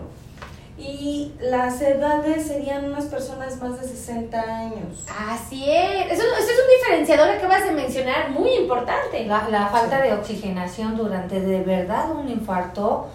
Y 0.82 1.32
las 1.40 1.80
edades 1.80 2.44
serían 2.44 2.86
unas 2.86 3.04
personas 3.04 3.60
más 3.62 3.80
de 3.80 3.86
60 3.86 4.40
años. 4.40 5.04
Así 5.28 5.70
es. 5.70 6.10
Eso, 6.10 6.22
es 6.22 6.44
un 6.44 6.80
diferenciador 6.80 7.38
que 7.38 7.46
vas 7.46 7.62
a 7.62 7.72
mencionar 7.72 8.30
muy 8.30 8.50
importante. 8.50 9.24
La, 9.24 9.68
falta 9.68 10.00
de 10.00 10.12
oxigenación 10.12 10.96
durante 10.96 11.40
de 11.40 11.60
verdad 11.60 12.10
un 12.10 12.28
infarto 12.28 13.06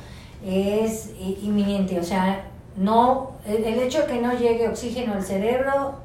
es 0.45 1.11
inminente. 1.19 1.99
O 1.99 2.03
sea, 2.03 2.45
no 2.77 3.31
el, 3.45 3.65
hecho 3.65 4.03
de 4.03 4.07
que 4.07 4.21
no 4.21 4.33
llegue 4.33 4.69
oxígeno 4.69 5.13
al 5.13 5.23
cerebro 5.23 5.95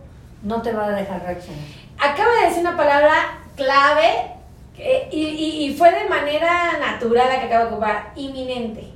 no 0.42 0.62
te 0.62 0.72
va 0.72 0.87
a 0.87 0.90
dejar 0.90 1.22
reaccionar. 1.22 1.64
Acaba 1.96 2.35
de 2.40 2.48
decir 2.48 2.62
una 2.62 2.77
palabra 2.77 3.38
clave 3.55 4.33
y, 5.12 5.20
y 5.20 5.77
fue 5.79 5.92
de 5.92 6.09
manera 6.09 6.77
natural 6.81 7.29
la 7.29 7.38
que 7.38 7.46
acaba 7.46 7.66
de 7.66 7.70
ocupar, 7.70 8.12
inminente. 8.16 8.92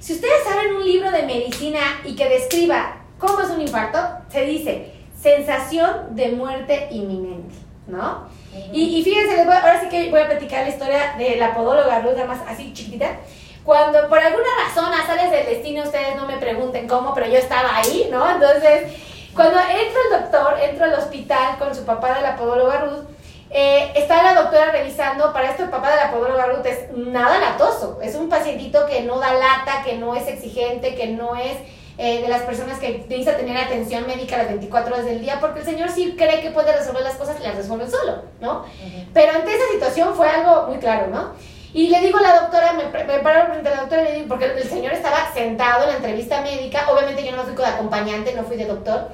Si 0.00 0.14
ustedes 0.14 0.44
saben 0.44 0.76
un 0.76 0.84
libro 0.84 1.10
de 1.10 1.24
medicina 1.24 2.00
y 2.04 2.16
que 2.16 2.26
describa 2.26 2.96
cómo 3.18 3.40
es 3.40 3.50
un 3.50 3.60
infarto, 3.60 3.98
se 4.30 4.46
dice 4.46 4.94
sensación 5.20 6.16
de 6.16 6.28
muerte 6.32 6.88
inminente, 6.90 7.54
¿no? 7.86 8.26
y, 8.72 9.02
fíjense, 9.04 9.42
ahora 9.42 9.78
sí 9.78 9.90
que 9.90 10.10
voy 10.10 10.22
a 10.22 10.26
platicar 10.26 10.62
la 10.62 10.70
historia 10.70 11.14
de 11.18 11.36
la 11.36 11.54
podóloga 11.54 12.00
Ruth, 12.00 12.16
más 12.26 12.40
así 12.48 12.72
chiquitita. 12.72 13.18
Cuando 13.62 14.08
por 14.08 14.18
alguna 14.18 14.48
razón 14.66 14.90
a 14.92 15.06
sales 15.06 15.30
del 15.30 15.44
destino, 15.44 15.82
ustedes 15.82 16.16
no 16.16 16.26
me 16.26 16.38
pregunten 16.38 16.88
cómo, 16.88 17.12
pero 17.12 17.26
yo 17.26 17.36
estaba 17.36 17.76
ahí, 17.76 18.08
¿no? 18.10 18.28
Entonces, 18.30 18.90
cuando 19.34 19.60
entra 19.60 20.00
el 20.10 20.22
doctor, 20.22 20.58
entra 20.62 20.86
al 20.86 20.94
hospital 20.94 21.58
con 21.58 21.74
su 21.74 21.84
papá 21.84 22.14
de 22.14 22.22
la 22.22 22.36
podóloga 22.36 22.80
Ruth, 22.80 23.09
eh, 23.50 23.92
está 23.96 24.22
la 24.22 24.40
doctora 24.40 24.70
revisando, 24.70 25.32
para 25.32 25.50
esto 25.50 25.64
el 25.64 25.70
papá 25.70 25.90
de 25.90 25.96
la 25.96 26.12
podóloga 26.12 26.46
Ruth 26.46 26.66
es 26.66 26.96
nada 26.96 27.38
latoso, 27.40 27.98
es 28.00 28.14
un 28.14 28.28
pacientito 28.28 28.86
que 28.86 29.02
no 29.02 29.18
da 29.18 29.32
lata, 29.34 29.82
que 29.84 29.96
no 29.96 30.14
es 30.14 30.28
exigente, 30.28 30.94
que 30.94 31.08
no 31.08 31.34
es 31.34 31.56
eh, 31.98 32.22
de 32.22 32.28
las 32.28 32.42
personas 32.42 32.78
que 32.78 33.04
necesita 33.08 33.36
tener 33.36 33.56
atención 33.56 34.06
médica 34.06 34.38
las 34.38 34.48
24 34.48 34.94
horas 34.94 35.04
del 35.04 35.20
día, 35.20 35.38
porque 35.40 35.60
el 35.60 35.66
señor 35.66 35.90
sí 35.90 36.14
cree 36.16 36.40
que 36.40 36.50
puede 36.50 36.74
resolver 36.76 37.02
las 37.02 37.16
cosas 37.16 37.38
y 37.40 37.42
las 37.42 37.56
resuelve 37.56 37.90
solo, 37.90 38.22
¿no? 38.40 38.64
Pero 39.12 39.32
ante 39.32 39.52
esa 39.52 39.68
situación 39.72 40.14
fue 40.14 40.28
algo 40.28 40.68
muy 40.68 40.78
claro, 40.78 41.08
¿no? 41.08 41.32
Y 41.74 41.88
le 41.88 42.00
digo 42.00 42.18
a 42.18 42.22
la 42.22 42.40
doctora, 42.40 42.72
me, 42.72 42.84
me 42.84 43.18
paro 43.18 43.46
frente 43.46 43.68
a 43.68 43.74
la 43.74 43.80
doctora 43.82 44.02
y 44.02 44.04
le 44.04 44.14
digo, 44.14 44.28
porque 44.28 44.46
el 44.46 44.68
señor 44.68 44.92
estaba 44.92 45.32
sentado 45.34 45.84
en 45.84 45.90
la 45.90 45.96
entrevista 45.96 46.40
médica, 46.40 46.88
obviamente 46.90 47.24
yo 47.24 47.36
no 47.36 47.42
fui 47.42 47.54
de 47.54 47.66
acompañante, 47.66 48.34
no 48.34 48.44
fui 48.44 48.56
de 48.56 48.64
doctor, 48.64 49.08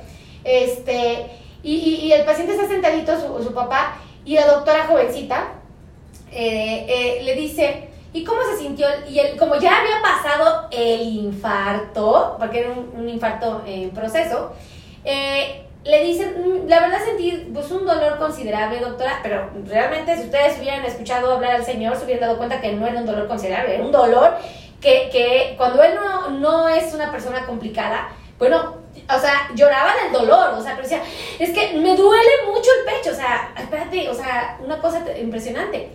este, 0.44 1.27
y, 1.62 1.75
y, 1.75 2.12
el 2.12 2.25
paciente 2.25 2.53
está 2.53 2.68
sentadito, 2.68 3.18
su, 3.18 3.42
su 3.42 3.53
papá, 3.53 3.96
y 4.27 4.35
la 4.35 4.47
doctora 4.47 4.87
jovencita 4.87 5.53
eh, 6.33 6.85
eh, 6.89 7.23
le 7.23 7.35
dice, 7.37 7.89
¿y 8.12 8.25
cómo 8.25 8.41
se 8.43 8.59
sintió? 8.59 8.87
Y 9.09 9.21
él, 9.21 9.39
como 9.39 9.55
ya 9.55 9.81
había 9.81 10.03
pasado 10.03 10.67
el 10.73 11.03
infarto, 11.03 12.35
porque 12.39 12.61
era 12.61 12.71
un, 12.71 13.09
infarto 13.09 13.62
en 13.65 13.91
proceso, 13.91 14.53
eh, 15.05 15.62
le 15.85 16.05
dice, 16.05 16.27
mm, 16.27 16.69
la 16.69 16.81
verdad 16.81 16.99
sentí 17.05 17.51
pues, 17.55 17.71
un 17.71 17.87
dolor 17.87 18.19
considerable, 18.19 18.81
doctora, 18.81 19.21
pero 19.23 19.49
realmente 19.65 20.17
si 20.17 20.25
ustedes 20.25 20.59
hubieran 20.59 20.85
escuchado 20.85 21.33
hablar 21.33 21.53
al 21.53 21.65
señor, 21.65 21.97
se 21.97 22.05
hubieran 22.05 22.23
dado 22.23 22.39
cuenta 22.39 22.61
que 22.61 22.73
no 22.73 22.85
era 22.85 22.99
un 22.99 23.07
dolor 23.07 23.29
considerable, 23.29 23.77
era 23.77 23.85
un 23.85 23.93
dolor 23.93 24.35
que, 24.81 25.09
que 25.12 25.55
cuando 25.57 25.85
él 25.85 25.95
no, 25.95 26.31
no 26.31 26.69
es 26.69 26.93
una 26.93 27.12
persona 27.12 27.47
complicada, 27.47 28.09
bueno, 28.41 28.86
o 29.09 29.20
sea, 29.20 29.48
lloraba 29.54 29.92
del 30.02 30.12
dolor, 30.12 30.54
o 30.54 30.62
sea, 30.62 30.72
pero 30.74 30.82
decía, 30.82 31.02
es 31.38 31.50
que 31.50 31.78
me 31.78 31.94
duele 31.96 32.30
mucho 32.46 32.70
el 32.78 32.94
pecho, 32.94 33.11
o 33.12 33.14
sea, 33.14 33.52
espérate, 33.56 34.09
o 34.09 34.14
sea, 34.14 34.59
una 34.64 34.78
cosa 34.78 35.04
impresionante. 35.18 35.90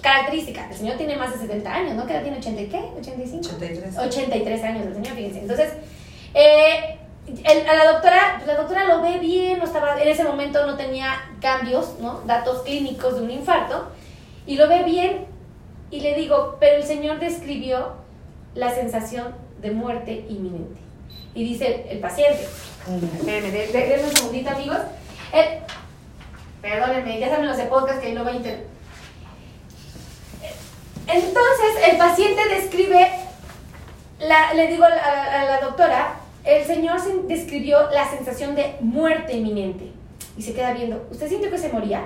Característica, 0.00 0.68
el 0.68 0.76
señor 0.76 0.96
tiene 0.96 1.16
más 1.16 1.32
de 1.32 1.38
70 1.38 1.74
años, 1.74 1.94
¿no? 1.94 2.06
¿Qué 2.06 2.14
edad 2.14 2.22
tiene? 2.22 2.40
¿80 2.40 2.62
y 2.62 2.66
qué? 2.66 2.78
¿85? 2.78 3.56
83. 3.56 3.98
83 3.98 4.64
años 4.64 4.86
el 4.86 4.94
señor, 4.94 5.14
fíjense. 5.14 5.40
Entonces, 5.40 5.72
eh, 6.34 6.98
a 7.68 7.74
la 7.74 7.92
doctora, 7.92 8.34
pues, 8.36 8.46
la 8.46 8.56
doctora 8.56 8.84
lo 8.84 9.02
ve 9.02 9.18
bien, 9.18 9.58
no 9.58 9.64
estaba, 9.64 10.00
en 10.00 10.08
ese 10.08 10.24
momento 10.24 10.66
no 10.66 10.76
tenía 10.76 11.30
cambios, 11.40 11.98
¿no? 12.00 12.20
Datos 12.26 12.62
clínicos 12.62 13.16
de 13.16 13.22
un 13.22 13.30
infarto, 13.30 13.88
y 14.46 14.56
lo 14.56 14.68
ve 14.68 14.84
bien, 14.84 15.26
y 15.90 16.00
le 16.00 16.14
digo, 16.14 16.56
pero 16.60 16.76
el 16.76 16.84
señor 16.84 17.18
describió 17.18 17.94
la 18.54 18.74
sensación 18.74 19.34
de 19.60 19.70
muerte 19.70 20.24
inminente 20.28 20.89
y 21.34 21.44
dice 21.44 21.86
el 21.90 21.98
paciente. 21.98 22.46
Espérenme, 23.18 24.04
un 24.04 24.16
segundito, 24.16 24.50
amigos. 24.50 24.78
perdónenme, 26.60 27.20
ya 27.20 27.28
saben 27.28 27.46
los 27.46 27.56
de 27.56 27.64
podcast 27.64 28.00
que 28.00 28.14
lo 28.14 28.24
va 28.24 28.30
a 28.30 28.34
Entonces, 28.34 28.60
el 31.90 31.96
paciente 31.96 32.48
describe, 32.48 33.10
le 34.54 34.66
digo 34.66 34.84
a 34.84 35.44
la, 35.44 35.60
doctora, 35.60 36.20
el 36.44 36.64
señor 36.64 37.00
describió 37.26 37.90
la 37.90 38.08
sensación 38.08 38.54
de 38.54 38.76
muerte 38.80 39.34
inminente. 39.34 39.92
Y 40.36 40.42
se 40.42 40.54
queda 40.54 40.72
viendo, 40.72 41.06
¿usted 41.10 41.28
sintió 41.28 41.50
que 41.50 41.58
se 41.58 41.68
moría? 41.70 42.04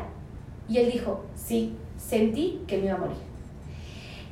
Y 0.68 0.78
él 0.78 0.90
dijo, 0.90 1.24
sí, 1.36 1.76
sentí 1.96 2.62
que 2.66 2.78
me 2.78 2.86
iba 2.86 2.94
a 2.94 2.98
morir. 2.98 3.16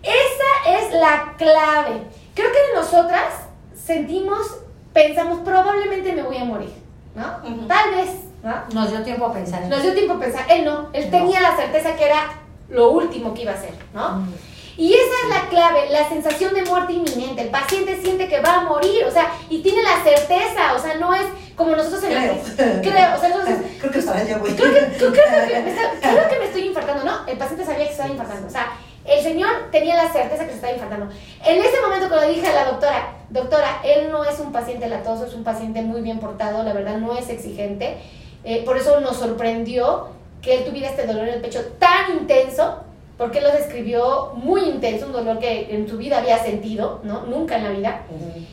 Esa 0.02 0.78
es 0.78 0.92
la 0.94 1.34
clave. 1.36 2.02
Creo 2.34 2.50
que 2.50 2.58
de 2.58 2.74
nosotras 2.74 3.44
sentimos 3.74 4.61
pensamos, 4.92 5.40
probablemente 5.44 6.12
me 6.12 6.22
voy 6.22 6.36
a 6.36 6.44
morir, 6.44 6.72
¿no? 7.14 7.66
Tal 7.66 7.94
vez, 7.94 8.10
¿no? 8.42 8.54
Nos 8.72 8.90
dio 8.90 9.02
tiempo 9.02 9.26
a 9.26 9.32
pensar. 9.32 9.62
Nos 9.66 9.82
dio 9.82 9.94
tiempo 9.94 10.14
a 10.14 10.20
pensar. 10.20 10.46
Él 10.48 10.64
no, 10.64 10.88
él 10.92 11.10
tenía 11.10 11.40
la 11.40 11.56
certeza 11.56 11.96
que 11.96 12.06
era 12.06 12.32
lo 12.68 12.90
último 12.90 13.34
que 13.34 13.42
iba 13.42 13.52
a 13.52 13.54
hacer, 13.54 13.74
¿no? 13.94 14.16
Mm. 14.16 14.34
Y 14.76 14.94
esa 14.94 15.14
es 15.24 15.28
la 15.28 15.48
clave, 15.50 15.90
la 15.90 16.08
sensación 16.08 16.54
de 16.54 16.62
muerte 16.64 16.94
inminente. 16.94 17.42
El 17.42 17.50
paciente 17.50 18.00
siente 18.00 18.28
que 18.28 18.40
va 18.40 18.54
a 18.54 18.60
morir, 18.62 19.04
o 19.04 19.10
sea, 19.10 19.30
y 19.50 19.60
tiene 19.60 19.82
la 19.82 20.02
certeza, 20.02 20.74
o 20.74 20.78
sea, 20.78 20.96
no 20.96 21.12
es 21.12 21.26
como 21.54 21.76
nosotros 21.76 22.02
en 22.04 22.10
creo. 22.10 22.34
la... 22.34 22.80
Creo, 22.80 23.16
o 23.16 23.20
sea, 23.20 23.28
entonces... 23.28 23.58
creo 23.80 23.92
que 23.92 23.98
estaba 23.98 24.22
ya, 24.24 24.38
güey. 24.38 24.56
Creo 24.56 24.72
que, 24.72 24.96
creo, 24.96 25.12
que, 25.12 25.20
me 25.20 25.74
creo 26.00 26.28
que 26.28 26.38
me 26.38 26.44
estoy 26.46 26.62
infartando, 26.62 27.04
¿no? 27.04 27.26
El 27.26 27.36
paciente 27.36 27.66
sabía 27.66 27.84
que 27.84 27.92
estaba 27.92 28.08
infartando, 28.08 28.46
o 28.46 28.50
sea, 28.50 28.72
el 29.04 29.22
señor 29.22 29.50
tenía 29.70 29.96
la 29.96 30.12
certeza 30.12 30.44
que 30.44 30.50
se 30.50 30.56
estaba 30.56 30.72
infartando. 30.72 31.08
En 31.44 31.60
ese 31.60 31.80
momento 31.80 32.08
cuando 32.08 32.28
dije 32.28 32.46
a 32.46 32.54
la 32.54 32.64
doctora, 32.70 33.14
doctora, 33.30 33.80
él 33.84 34.10
no 34.10 34.24
es 34.24 34.38
un 34.38 34.52
paciente 34.52 34.88
latoso, 34.88 35.26
es 35.26 35.34
un 35.34 35.44
paciente 35.44 35.82
muy 35.82 36.02
bien 36.02 36.20
portado, 36.20 36.62
la 36.62 36.72
verdad 36.72 36.98
no 36.98 37.16
es 37.16 37.28
exigente, 37.28 37.96
eh, 38.44 38.62
por 38.64 38.76
eso 38.76 39.00
nos 39.00 39.16
sorprendió 39.16 40.08
que 40.40 40.58
él 40.58 40.64
tuviera 40.64 40.88
este 40.88 41.06
dolor 41.06 41.28
en 41.28 41.34
el 41.34 41.40
pecho 41.40 41.64
tan 41.78 42.18
intenso, 42.18 42.80
porque 43.16 43.38
él 43.38 43.44
lo 43.44 43.52
describió 43.52 44.32
muy 44.34 44.62
intenso, 44.62 45.06
un 45.06 45.12
dolor 45.12 45.38
que 45.38 45.68
en 45.74 45.88
su 45.88 45.96
vida 45.96 46.18
había 46.18 46.38
sentido, 46.42 47.00
¿no? 47.04 47.22
Nunca 47.26 47.56
en 47.56 47.64
la 47.64 47.70
vida. 47.70 48.02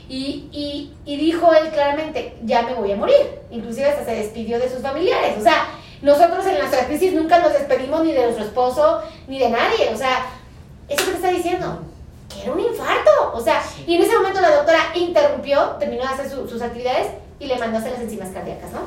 y, 0.08 0.48
y, 0.52 0.94
y, 1.06 1.18
dijo 1.18 1.52
él 1.54 1.70
claramente, 1.70 2.36
ya 2.44 2.62
me 2.62 2.76
voy 2.76 2.92
a 2.92 2.96
morir. 2.96 3.40
Inclusive 3.50 3.88
hasta 3.88 4.06
se 4.06 4.16
despidió 4.16 4.60
de 4.60 4.70
sus 4.70 4.82
familiares. 4.82 5.38
O 5.40 5.42
sea, 5.42 5.70
nosotros 6.04 6.46
en 6.46 6.60
nuestra 6.60 6.86
crisis 6.86 7.14
nunca 7.14 7.40
nos 7.40 7.54
despedimos 7.54 8.04
ni 8.04 8.14
de 8.14 8.24
nuestro 8.24 8.46
esposo, 8.46 9.02
ni 9.28 9.40
de 9.40 9.50
nadie. 9.50 9.90
O 9.92 9.98
sea, 9.98 10.26
eso 10.90 11.06
que 11.06 11.12
te 11.12 11.18
está 11.18 11.30
diciendo, 11.30 11.84
que 12.34 12.44
era 12.44 12.52
un 12.52 12.60
infarto. 12.60 13.12
O 13.34 13.42
sea, 13.42 13.64
y 13.86 13.96
en 13.96 14.04
ese 14.04 14.16
momento 14.18 14.42
la 14.42 14.56
doctora 14.56 14.92
interrumpió, 14.96 15.62
terminó 15.80 16.04
de 16.04 16.10
hacer 16.10 16.30
sus 16.30 16.62
actividades 16.62 17.08
y 17.40 17.46
le 17.46 17.58
mandó 17.58 17.78
a 17.78 17.80
hacer 17.82 17.94
las 17.94 18.02
enzimas 18.02 18.30
cardíacas, 18.30 18.72
¿no? 18.72 18.82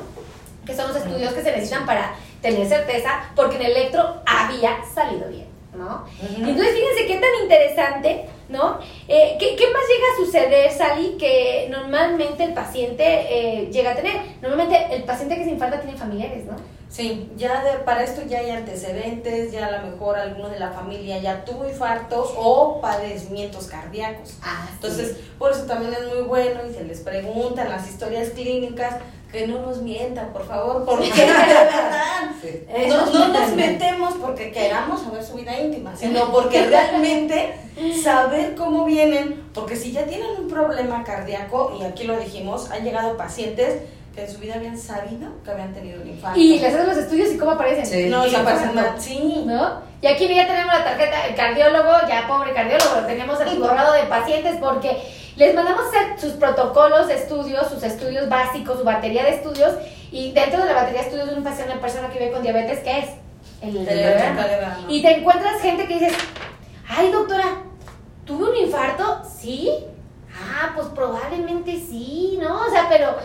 Que 0.65 0.75
son 0.75 0.87
los 0.87 0.97
estudios 0.97 1.33
que 1.33 1.41
se 1.41 1.51
necesitan 1.51 1.85
para 1.85 2.15
tener 2.41 2.67
certeza, 2.67 3.31
porque 3.35 3.55
en 3.55 3.63
el 3.63 3.71
electro 3.71 4.21
había 4.25 4.77
salido 4.93 5.29
bien. 5.29 5.53
¿no? 5.75 6.05
Entonces, 6.21 6.75
fíjense 6.75 7.07
qué 7.07 7.19
tan 7.19 7.43
interesante, 7.43 8.25
¿no? 8.49 8.79
Eh, 9.07 9.37
¿qué, 9.39 9.55
¿qué, 9.55 9.65
más 9.71 9.81
llega 9.87 10.05
a 10.13 10.25
suceder, 10.25 10.71
Sally, 10.71 11.17
que 11.17 11.67
normalmente 11.71 12.43
el 12.43 12.53
paciente 12.53 13.03
eh, 13.03 13.69
llega 13.71 13.91
a 13.91 13.95
tener? 13.95 14.13
Normalmente 14.41 14.87
el 14.91 15.03
paciente 15.03 15.35
que 15.35 15.45
se 15.45 15.51
infarta 15.51 15.81
tiene 15.81 15.97
familiares, 15.97 16.45
¿no? 16.45 16.55
Sí, 16.93 17.27
ya 17.35 17.63
de, 17.63 17.79
para 17.79 18.03
esto 18.03 18.21
ya 18.21 18.37
hay 18.37 18.51
antecedentes, 18.51 19.51
ya 19.51 19.65
a 19.65 19.71
lo 19.71 19.89
mejor 19.89 20.15
alguno 20.15 20.47
de 20.49 20.59
la 20.59 20.69
familia 20.69 21.17
ya 21.17 21.43
tuvo 21.43 21.67
infartos 21.67 22.31
o 22.37 22.79
padecimientos 22.81 23.65
cardíacos. 23.65 24.35
Ah, 24.43 24.67
Entonces, 24.73 25.17
por 25.39 25.51
eso 25.51 25.63
también 25.63 25.91
es 25.91 26.13
muy 26.13 26.21
bueno 26.21 26.59
y 26.69 26.71
se 26.71 26.83
les 26.83 26.99
preguntan 26.99 27.69
las 27.69 27.89
historias 27.89 28.29
clínicas 28.29 28.97
que 29.31 29.47
no 29.47 29.63
nos 29.63 29.81
mientan, 29.81 30.31
por 30.31 30.45
favor, 30.45 30.85
porque 30.85 31.09
de 31.09 31.25
verdad 31.25 32.29
no, 32.87 33.05
no, 33.07 33.27
nos 33.39 33.55
metemos 33.55 34.13
porque 34.21 34.51
queramos 34.51 35.01
saber 35.01 35.23
su 35.23 35.33
vida 35.33 35.59
íntima, 35.59 35.95
sino 35.95 36.31
porque 36.31 36.63
realmente 36.67 37.55
saber 38.03 38.53
cómo 38.53 38.85
vienen, 38.85 39.43
porque 39.55 39.75
si 39.75 39.93
ya 39.93 40.05
tienen 40.05 40.29
un 40.39 40.47
problema 40.47 41.03
cardíaco, 41.03 41.75
y 41.79 41.83
aquí 41.83 42.03
lo 42.03 42.19
dijimos, 42.19 42.69
han 42.69 42.83
llegado 42.83 43.17
pacientes 43.17 43.81
que 44.13 44.23
en 44.25 44.31
su 44.31 44.39
vida 44.39 44.55
habían 44.55 44.77
sabido 44.77 45.31
que 45.43 45.51
habían 45.51 45.73
tenido 45.73 46.01
un 46.01 46.07
infarto. 46.07 46.39
Y 46.39 46.59
les 46.59 46.73
hacen 46.73 46.87
los 46.87 46.97
estudios 46.97 47.31
y 47.33 47.37
cómo 47.37 47.51
aparecen. 47.51 47.85
Sí, 47.85 48.09
no, 48.09 48.27
y 48.27 48.35
aparecen 48.35 48.75
mal. 48.75 48.93
Sí. 48.97 49.43
¿No? 49.45 49.81
Y 50.01 50.07
aquí 50.07 50.27
ya 50.27 50.45
tenemos 50.45 50.73
la 50.73 50.83
tarjeta, 50.83 51.27
el 51.27 51.35
cardiólogo, 51.35 51.91
ya 52.07 52.27
pobre 52.27 52.53
cardiólogo, 52.53 53.07
tenemos 53.07 53.39
el 53.41 53.57
borrado 53.57 53.93
de 53.93 54.03
pacientes 54.03 54.57
porque 54.59 55.01
les 55.35 55.55
mandamos 55.55 55.85
hacer 55.87 56.19
sus 56.19 56.33
protocolos 56.33 57.07
de 57.07 57.15
estudios, 57.15 57.67
sus 57.67 57.81
estudios 57.81 58.29
básicos, 58.29 58.77
su 58.79 58.83
batería 58.83 59.23
de 59.23 59.31
estudios, 59.31 59.73
y 60.11 60.31
dentro 60.31 60.61
de 60.61 60.65
la 60.65 60.73
batería 60.73 61.01
de 61.01 61.07
estudios 61.07 61.29
de 61.29 61.35
una 61.35 61.49
persona, 61.49 61.71
una 61.71 61.81
persona 61.81 62.09
que 62.09 62.19
vive 62.19 62.31
con 62.31 62.43
diabetes, 62.43 62.79
¿qué 62.79 62.99
es? 62.99 63.09
El, 63.61 63.87
Y 64.89 65.01
te 65.01 65.17
encuentras 65.17 65.61
gente 65.61 65.87
que 65.87 65.93
dices, 65.95 66.13
ay 66.87 67.09
doctora, 67.11 67.63
¿tuve 68.25 68.49
un 68.51 68.57
infarto? 68.57 69.21
¿Sí? 69.23 69.71
Ah, 70.35 70.73
pues 70.75 70.87
probablemente 70.89 71.79
sí, 71.79 72.37
¿no? 72.41 72.65
O 72.65 72.69
sea, 72.69 72.87
pero 72.89 73.15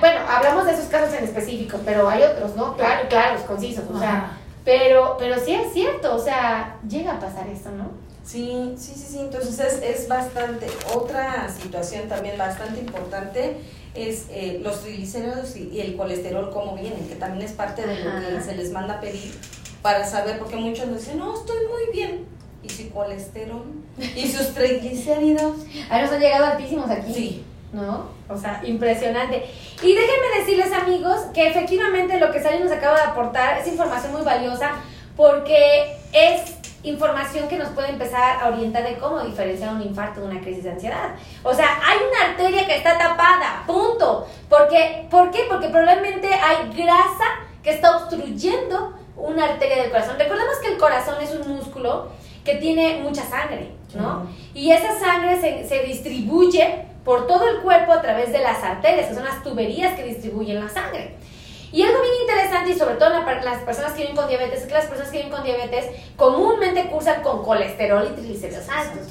bueno, 0.00 0.20
hablamos 0.28 0.66
de 0.66 0.72
esos 0.72 0.86
casos 0.86 1.14
en 1.14 1.24
específico, 1.24 1.78
pero 1.84 2.08
hay 2.08 2.22
otros, 2.22 2.56
¿no? 2.56 2.76
Claro, 2.76 3.08
claros, 3.08 3.42
concisos, 3.42 3.84
o 3.92 3.98
sea, 3.98 4.38
pero, 4.64 5.16
pero 5.18 5.38
sí 5.38 5.54
es 5.54 5.72
cierto, 5.72 6.14
o 6.14 6.18
sea, 6.18 6.76
llega 6.88 7.12
a 7.12 7.20
pasar 7.20 7.46
esto, 7.48 7.70
¿no? 7.70 7.90
Sí, 8.24 8.74
sí, 8.76 8.92
sí, 8.94 9.06
sí, 9.08 9.18
entonces 9.20 9.58
es, 9.58 9.82
es 9.82 10.08
bastante, 10.08 10.66
otra 10.94 11.48
situación 11.48 12.08
también 12.08 12.36
bastante 12.36 12.80
importante 12.80 13.56
es 13.94 14.26
eh, 14.30 14.60
los 14.62 14.82
triglicéridos 14.82 15.56
y, 15.56 15.80
el 15.80 15.96
colesterol, 15.96 16.50
cómo 16.52 16.76
vienen, 16.76 17.08
que 17.08 17.14
también 17.14 17.44
es 17.44 17.52
parte 17.52 17.86
de 17.86 18.04
lo 18.04 18.20
que 18.20 18.42
se 18.42 18.54
les 18.54 18.70
manda 18.70 18.94
a 18.94 19.00
pedir 19.00 19.32
para 19.82 20.04
saber, 20.04 20.38
porque 20.38 20.56
muchos 20.56 20.86
nos 20.86 21.00
dicen, 21.00 21.18
no, 21.18 21.34
estoy 21.34 21.56
muy 21.66 21.92
bien, 21.92 22.26
y 22.62 22.68
su 22.68 22.90
colesterol, 22.90 23.64
y 23.98 24.28
sus 24.28 24.48
triglicéridos. 24.54 25.56
Ahí 25.90 26.02
nos 26.02 26.12
han 26.12 26.20
llegado 26.20 26.46
altísimos 26.46 26.90
aquí. 26.90 27.14
Sí. 27.14 27.44
¿No? 27.72 28.08
O 28.28 28.36
sea, 28.36 28.60
impresionante. 28.64 29.44
Y 29.82 29.94
déjenme 29.94 30.38
decirles, 30.38 30.72
amigos, 30.72 31.20
que 31.34 31.48
efectivamente 31.48 32.18
lo 32.18 32.32
que 32.32 32.40
Sally 32.40 32.62
nos 32.62 32.72
acaba 32.72 32.96
de 32.96 33.02
aportar 33.02 33.58
es 33.58 33.68
información 33.68 34.12
muy 34.12 34.22
valiosa 34.22 34.72
porque 35.16 35.96
es 36.12 36.58
información 36.82 37.48
que 37.48 37.56
nos 37.56 37.68
puede 37.70 37.90
empezar 37.90 38.40
a 38.40 38.48
orientar 38.48 38.84
de 38.84 38.96
cómo 38.98 39.20
diferenciar 39.20 39.74
un 39.74 39.82
infarto 39.82 40.20
de 40.20 40.28
una 40.28 40.40
crisis 40.40 40.64
de 40.64 40.70
ansiedad. 40.70 41.14
O 41.42 41.52
sea, 41.52 41.78
hay 41.84 41.98
una 41.98 42.30
arteria 42.30 42.66
que 42.66 42.76
está 42.76 42.96
tapada, 42.96 43.64
punto. 43.66 44.26
Porque, 44.48 45.06
¿Por 45.10 45.30
qué? 45.30 45.46
Porque 45.48 45.68
probablemente 45.68 46.28
hay 46.32 46.70
grasa 46.74 47.24
que 47.62 47.70
está 47.70 47.96
obstruyendo 47.96 48.94
una 49.16 49.44
arteria 49.44 49.82
del 49.82 49.90
corazón. 49.90 50.16
Recordemos 50.18 50.56
que 50.62 50.68
el 50.68 50.78
corazón 50.78 51.16
es 51.20 51.32
un 51.32 51.56
músculo 51.56 52.08
que 52.44 52.54
tiene 52.54 53.00
mucha 53.02 53.24
sangre, 53.24 53.72
¿no? 53.94 54.26
Y 54.54 54.70
esa 54.70 54.98
sangre 54.98 55.40
se, 55.40 55.68
se 55.68 55.80
distribuye 55.80 56.86
por 57.08 57.26
todo 57.26 57.48
el 57.48 57.60
cuerpo 57.60 57.92
a 57.92 58.02
través 58.02 58.32
de 58.32 58.38
las 58.40 58.62
arterias, 58.62 59.06
que 59.06 59.14
son 59.14 59.24
las 59.24 59.42
tuberías 59.42 59.94
que 59.94 60.04
distribuyen 60.04 60.62
la 60.62 60.68
sangre. 60.68 61.14
Y 61.72 61.82
algo 61.82 62.02
bien 62.02 62.12
interesante, 62.20 62.72
y 62.72 62.78
sobre 62.78 62.96
todo 62.96 63.08
las 63.08 63.58
personas 63.62 63.92
que 63.94 64.02
viven 64.02 64.14
con 64.14 64.28
diabetes, 64.28 64.60
es 64.60 64.66
que 64.66 64.74
las 64.74 64.84
personas 64.84 65.10
que 65.10 65.16
viven 65.16 65.32
con 65.32 65.42
diabetes 65.42 65.86
comúnmente 66.16 66.84
cursan 66.88 67.22
con 67.22 67.42
colesterol 67.42 68.06
y 68.10 68.14
triglicéridos 68.14 68.68
altos. 68.68 69.06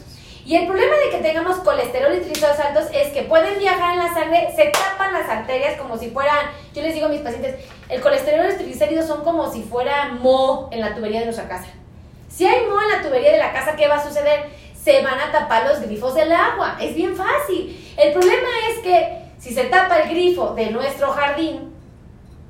Y 0.46 0.58
el 0.58 0.68
problema 0.68 0.96
de 0.96 1.10
que 1.10 1.24
tengamos 1.24 1.58
colesterol 1.58 2.14
y 2.14 2.20
triglicéridos 2.20 2.60
altos 2.60 2.84
es 2.94 3.12
que 3.14 3.24
pueden 3.24 3.58
viajar 3.58 3.94
en 3.94 4.00
la 4.04 4.14
sangre, 4.14 4.54
se 4.56 4.66
tapan 4.66 5.14
las 5.14 5.28
arterias 5.28 5.82
como 5.82 5.98
si 5.98 6.12
fueran, 6.12 6.52
yo 6.76 6.84
les 6.84 6.94
digo 6.94 7.08
a 7.08 7.10
mis 7.10 7.22
pacientes, 7.22 7.56
el 7.90 8.00
colesterol 8.00 8.46
y 8.46 8.50
los 8.50 8.58
triglicéridos 8.58 9.08
son 9.08 9.24
como 9.24 9.52
si 9.52 9.64
fuera 9.64 10.10
mo 10.10 10.70
en 10.72 10.82
la 10.82 10.94
tubería 10.94 11.22
de 11.22 11.26
nuestra 11.26 11.50
casa. 11.50 11.66
Si 12.30 12.46
hay 12.46 12.68
mo 12.68 12.80
en 12.80 12.90
la 12.90 13.02
tubería 13.02 13.32
de 13.32 13.40
la 13.40 13.52
casa, 13.54 13.76
¿qué 13.76 13.88
va 13.88 13.96
a 13.96 14.08
suceder? 14.08 14.52
Se 14.88 15.02
van 15.02 15.20
a 15.20 15.30
tapar 15.34 15.68
los 15.68 15.82
grifos 15.82 16.16
del 16.16 16.32
agua. 16.32 16.78
Es 16.80 16.96
bien 16.96 17.14
fácil. 17.14 17.78
El 17.98 18.14
problema 18.14 18.48
es 18.72 18.80
que 18.80 19.18
si 19.38 19.54
se 19.54 19.66
tapa 19.66 19.98
el 19.98 20.10
grifo 20.10 20.54
de 20.56 20.72
nuestro 20.72 21.12
jardín, 21.12 21.74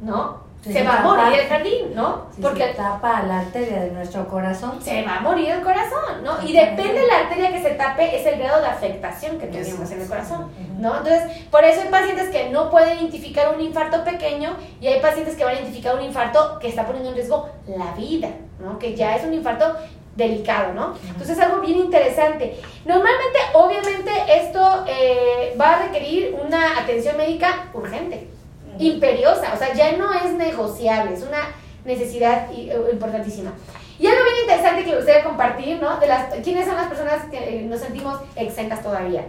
¿no? 0.01 0.45
Se, 0.61 0.83
va 0.83 0.99
a 0.99 1.01
morir 1.01 1.39
el 1.39 1.47
jardín, 1.47 1.95
¿no? 1.95 2.27
Si 2.35 2.41
Porque 2.41 2.67
se 2.67 2.73
tapa 2.73 3.23
la 3.23 3.39
arteria 3.39 3.79
de 3.81 3.91
nuestro 3.91 4.27
corazón. 4.27 4.81
Se 4.81 5.01
va 5.03 5.17
a 5.17 5.19
morir 5.21 5.49
el 5.49 5.61
corazón, 5.61 6.23
¿no? 6.23 6.43
Y 6.43 6.51
depende 6.51 6.99
de 6.99 7.07
la 7.07 7.19
arteria 7.19 7.51
que 7.53 7.61
se 7.61 7.69
tape, 7.71 8.19
es 8.19 8.25
el 8.27 8.37
grado 8.37 8.61
de 8.61 8.67
afectación 8.67 9.39
que 9.39 9.47
tenemos 9.47 9.89
en 9.89 10.01
el 10.01 10.07
corazón, 10.07 10.51
¿no? 10.77 10.97
Entonces, 10.97 11.23
por 11.49 11.63
eso 11.63 11.81
hay 11.81 11.87
pacientes 11.87 12.29
que 12.29 12.49
no 12.49 12.69
pueden 12.69 12.99
identificar 12.99 13.55
un 13.55 13.61
infarto 13.61 14.03
pequeño 14.03 14.57
y 14.81 14.87
hay 14.87 14.99
pacientes 14.99 15.35
que 15.35 15.43
van 15.43 15.55
a 15.55 15.59
identificar 15.59 15.95
un 15.95 16.03
infarto 16.03 16.59
que 16.59 16.67
está 16.67 16.85
poniendo 16.85 17.09
en 17.09 17.15
riesgo 17.15 17.49
la 17.65 17.93
vida, 17.93 18.29
¿no? 18.59 18.77
Que 18.77 18.93
ya 18.93 19.15
es 19.15 19.23
un 19.23 19.33
infarto 19.33 19.75
delicado, 20.17 20.73
¿no? 20.73 20.95
Entonces 21.07 21.37
es 21.37 21.43
algo 21.43 21.61
bien 21.61 21.77
interesante. 21.77 22.59
Normalmente, 22.85 23.39
obviamente, 23.53 24.11
esto 24.27 24.83
eh, 24.87 25.55
va 25.59 25.75
a 25.75 25.83
requerir 25.83 26.35
una 26.43 26.79
atención 26.79 27.15
médica 27.15 27.69
urgente, 27.73 28.27
imperiosa, 28.79 29.53
o 29.53 29.57
sea, 29.57 29.73
ya 29.73 29.95
no 29.95 30.11
es 30.13 30.33
negociable, 30.33 31.13
es 31.13 31.21
una 31.21 31.55
necesidad 31.85 32.51
eh, 32.51 32.75
importantísima. 32.91 33.53
Y 33.99 34.07
algo 34.07 34.23
bien 34.23 34.35
interesante 34.41 34.83
que 34.83 34.91
me 34.91 34.97
gustaría 34.97 35.23
compartir, 35.23 35.81
¿no? 35.81 35.99
De 35.99 36.07
las, 36.07 36.33
¿Quiénes 36.43 36.65
son 36.65 36.75
las 36.75 36.87
personas 36.87 37.25
que 37.31 37.61
nos 37.61 37.79
sentimos 37.79 38.19
exentas 38.35 38.83
todavía? 38.83 39.25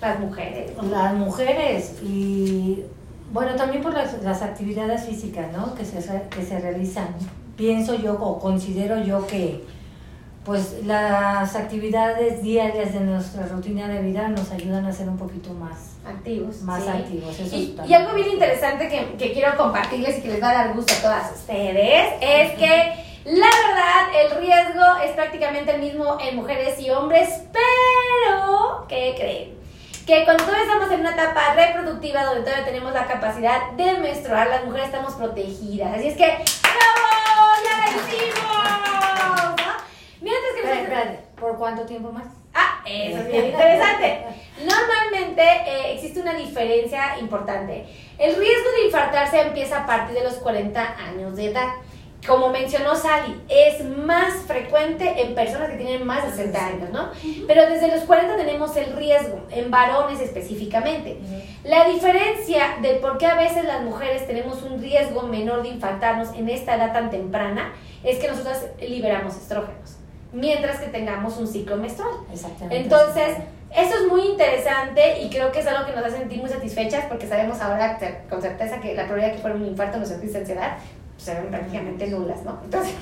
Las 0.00 0.18
mujeres. 0.20 0.70
Las 0.82 1.14
mujeres 1.14 1.94
y, 2.02 2.84
bueno, 3.30 3.54
también 3.56 3.82
por 3.82 3.94
las, 3.94 4.22
las 4.22 4.42
actividades 4.42 5.04
físicas, 5.04 5.52
¿no? 5.52 5.74
Que 5.74 5.84
se, 5.84 5.96
que 6.28 6.42
se 6.42 6.58
realizan 6.58 7.08
pienso 7.62 7.94
yo 7.94 8.14
o 8.14 8.40
considero 8.40 9.04
yo 9.04 9.24
que 9.28 9.62
pues 10.44 10.84
las 10.84 11.54
actividades 11.54 12.42
diarias 12.42 12.92
de 12.92 12.98
nuestra 12.98 13.46
rutina 13.46 13.86
de 13.86 14.02
vida 14.02 14.26
nos 14.26 14.50
ayudan 14.50 14.84
a 14.86 14.92
ser 14.92 15.08
un 15.08 15.16
poquito 15.16 15.50
más 15.54 15.94
activos. 16.04 16.62
Más 16.62 16.88
activos. 16.88 17.38
y, 17.38 17.94
algo 17.94 18.14
bien 18.14 18.30
interesante 18.30 18.88
que, 18.88 19.16
que, 19.16 19.32
quiero 19.32 19.56
compartirles 19.56 20.18
y 20.18 20.22
que 20.22 20.28
les 20.30 20.42
va 20.42 20.50
a 20.50 20.54
dar 20.54 20.74
gusto 20.74 20.92
a 20.92 21.02
todas 21.02 21.32
ustedes 21.38 22.14
es 22.20 22.50
que 22.58 22.94
la 23.26 23.46
verdad 23.46 24.02
el 24.20 24.40
riesgo 24.40 24.84
es 25.04 25.12
prácticamente 25.12 25.76
el 25.76 25.82
mismo 25.82 26.18
en 26.20 26.34
mujeres 26.34 26.80
y 26.80 26.90
hombres, 26.90 27.28
pero 27.52 28.86
¿qué 28.88 29.14
creen? 29.16 29.62
que 30.04 30.24
cuando 30.24 30.42
todavía 30.42 30.64
estamos 30.64 30.90
en 30.90 31.00
una 31.00 31.12
etapa 31.12 31.54
reproductiva 31.54 32.24
donde 32.24 32.40
todavía 32.40 32.64
tenemos 32.64 32.92
la 32.92 33.06
capacidad 33.06 33.70
de 33.76 33.98
menstruar, 33.98 34.48
las 34.48 34.64
mujeres 34.64 34.86
estamos 34.86 35.14
protegidas. 35.14 35.96
Así 35.96 36.08
es 36.08 36.16
que, 36.16 36.26
¡bravo! 36.26 37.21
¡Ya 37.64 37.92
lo 37.92 38.00
hicimos! 38.00 38.42
¿no? 39.66 41.22
¿por 41.38 41.58
cuánto 41.58 41.82
tiempo 41.84 42.12
más? 42.12 42.24
Ah, 42.54 42.82
eso 42.86 43.18
es 43.18 43.26
bien 43.32 43.46
interesante. 43.46 44.24
Normalmente 44.64 45.42
eh, 45.42 45.94
existe 45.94 46.20
una 46.20 46.34
diferencia 46.34 47.18
importante. 47.18 47.86
El 48.18 48.36
riesgo 48.36 48.70
de 48.72 48.86
infartarse 48.86 49.40
empieza 49.40 49.82
a 49.82 49.86
partir 49.86 50.16
de 50.16 50.24
los 50.24 50.34
40 50.34 50.96
años 51.08 51.36
de 51.36 51.46
edad 51.46 51.68
como 52.26 52.50
mencionó 52.50 52.94
Sally, 52.94 53.40
es 53.48 53.84
más 53.84 54.34
frecuente 54.46 55.22
en 55.22 55.34
personas 55.34 55.70
que 55.70 55.76
tienen 55.76 56.06
más 56.06 56.24
de 56.24 56.30
60 56.30 56.66
años, 56.66 56.90
¿no? 56.90 57.10
Pero 57.48 57.68
desde 57.68 57.88
los 57.88 58.04
40 58.04 58.36
tenemos 58.36 58.76
el 58.76 58.94
riesgo, 58.94 59.40
en 59.50 59.70
varones 59.70 60.20
específicamente. 60.20 61.18
La 61.64 61.88
diferencia 61.88 62.76
de 62.80 62.94
por 62.94 63.18
qué 63.18 63.26
a 63.26 63.34
veces 63.34 63.64
las 63.64 63.82
mujeres 63.82 64.26
tenemos 64.26 64.62
un 64.62 64.80
riesgo 64.80 65.22
menor 65.22 65.62
de 65.62 65.70
infartarnos 65.70 66.32
en 66.36 66.48
esta 66.48 66.76
edad 66.76 66.92
tan 66.92 67.10
temprana 67.10 67.72
es 68.04 68.18
que 68.18 68.28
nosotras 68.28 68.66
liberamos 68.80 69.36
estrógenos, 69.36 69.96
mientras 70.32 70.78
que 70.78 70.86
tengamos 70.88 71.38
un 71.38 71.48
ciclo 71.48 71.76
menstrual. 71.76 72.14
Exactamente. 72.32 72.76
Entonces, 72.76 73.36
eso 73.74 73.96
es 73.96 74.06
muy 74.08 74.20
interesante 74.22 75.20
y 75.22 75.30
creo 75.30 75.50
que 75.50 75.60
es 75.60 75.66
algo 75.66 75.86
que 75.86 75.92
nos 75.92 76.04
hace 76.04 76.18
sentir 76.18 76.38
muy 76.40 76.50
satisfechas 76.50 77.06
porque 77.06 77.26
sabemos 77.26 77.60
ahora 77.60 77.98
con 78.28 78.40
certeza 78.40 78.80
que 78.80 78.94
la 78.94 79.04
probabilidad 79.04 79.30
de 79.30 79.36
que 79.36 79.42
fuera 79.42 79.56
un 79.56 79.66
infarto 79.66 79.98
nos 79.98 80.08
sentís 80.08 80.36
ansiedad 80.36 80.76
se 81.22 81.34
ven 81.34 81.46
prácticamente 81.46 82.08
nulas, 82.08 82.42
¿no? 82.42 82.58
Entonces, 82.64 82.94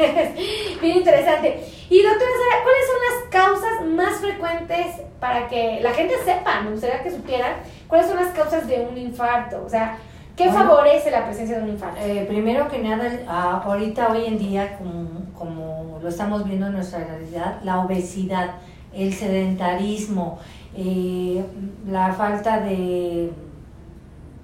bien 0.80 0.98
interesante. 0.98 1.64
Y 1.88 2.02
doctora 2.02 2.30
Sara, 2.30 2.62
¿cuáles 2.62 2.86
son 2.86 3.00
las 3.08 3.30
causas 3.30 3.86
más 3.86 4.20
frecuentes 4.20 4.86
para 5.18 5.48
que 5.48 5.80
la 5.80 5.92
gente 5.92 6.14
sepa? 6.24 6.60
Me 6.60 6.72
gustaría 6.72 7.02
que 7.02 7.10
supieran 7.10 7.54
cuáles 7.88 8.06
son 8.06 8.16
las 8.16 8.28
causas 8.34 8.68
de 8.68 8.80
un 8.80 8.96
infarto. 8.98 9.62
O 9.64 9.68
sea, 9.68 9.96
¿qué 10.36 10.50
favorece 10.50 11.10
la 11.10 11.24
presencia 11.24 11.56
de 11.56 11.64
un 11.64 11.70
infarto? 11.70 11.98
Eh, 12.02 12.26
primero 12.28 12.68
que 12.68 12.78
nada, 12.78 13.62
ahorita, 13.64 14.12
hoy 14.12 14.26
en 14.26 14.38
día, 14.38 14.76
como, 14.76 15.08
como, 15.36 15.98
lo 16.02 16.08
estamos 16.08 16.44
viendo 16.44 16.66
en 16.66 16.74
nuestra 16.74 17.04
realidad, 17.04 17.60
la 17.64 17.80
obesidad, 17.80 18.56
el 18.92 19.14
sedentarismo, 19.14 20.38
eh, 20.76 21.42
la 21.88 22.12
falta 22.12 22.60
de, 22.60 23.30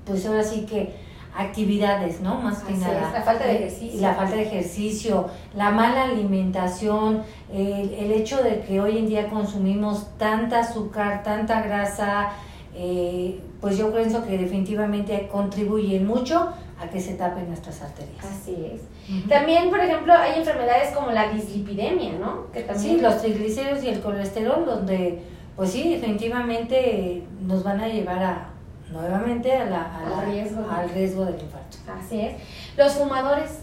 pues 0.06 0.24
ahora 0.24 0.42
sí 0.42 0.64
que 0.64 1.05
actividades, 1.37 2.20
¿no? 2.20 2.41
Más 2.41 2.62
que 2.62 2.74
nada. 2.74 3.11
la 3.12 3.22
falta 3.22 3.47
de 3.47 3.57
ejercicio. 3.57 4.01
La 4.01 4.14
falta 4.14 4.37
de 4.37 4.43
ejercicio, 4.43 5.26
la 5.55 5.70
mala 5.70 6.05
alimentación, 6.05 7.22
el, 7.53 8.12
hecho 8.12 8.43
de 8.43 8.61
que 8.61 8.80
hoy 8.80 8.99
en 8.99 9.09
día 9.09 9.28
consumimos 9.28 10.07
tanta 10.18 10.61
azúcar, 10.61 11.22
tanta 11.22 11.62
grasa, 11.62 12.30
eh, 12.74 13.41
pues 13.61 13.76
yo 13.76 13.93
pienso 13.93 14.24
que 14.24 14.39
definitivamente 14.39 15.28
contribuyen 15.30 16.07
mucho 16.07 16.53
a 16.80 16.89
que 16.89 17.01
se 17.01 17.14
tapen 17.14 17.49
nuestras 17.49 17.82
arterias. 17.82 18.24
Así 18.24 18.57
es. 18.72 19.28
También, 19.28 19.70
por 19.70 19.80
ejemplo, 19.80 20.12
hay 20.12 20.39
enfermedades 20.39 20.95
como 20.95 21.11
la 21.11 21.28
dislipidemia, 21.32 22.12
¿no? 22.18 22.51
Que 22.53 22.62
también... 22.62 22.97
Sí, 22.97 23.01
los 23.01 23.20
triglicéridos 23.20 23.82
y 23.84 23.89
el 23.89 24.01
colesterol, 24.01 24.64
donde, 24.66 25.22
pues 25.55 25.70
sí, 25.70 25.89
definitivamente 25.89 27.22
nos 27.41 27.62
van 27.62 27.80
a 27.80 27.89
llevar 27.89 28.22
a, 28.22 28.51
nuevamente 28.91 29.53
a 29.53 29.64
la, 29.64 29.99
al, 29.99 30.26
riesgo. 30.26 30.64
al 30.70 30.89
riesgo 30.91 31.24
del 31.24 31.41
infarto. 31.41 31.78
Así 31.99 32.20
es. 32.20 32.34
Los 32.76 32.95
fumadores. 32.95 33.61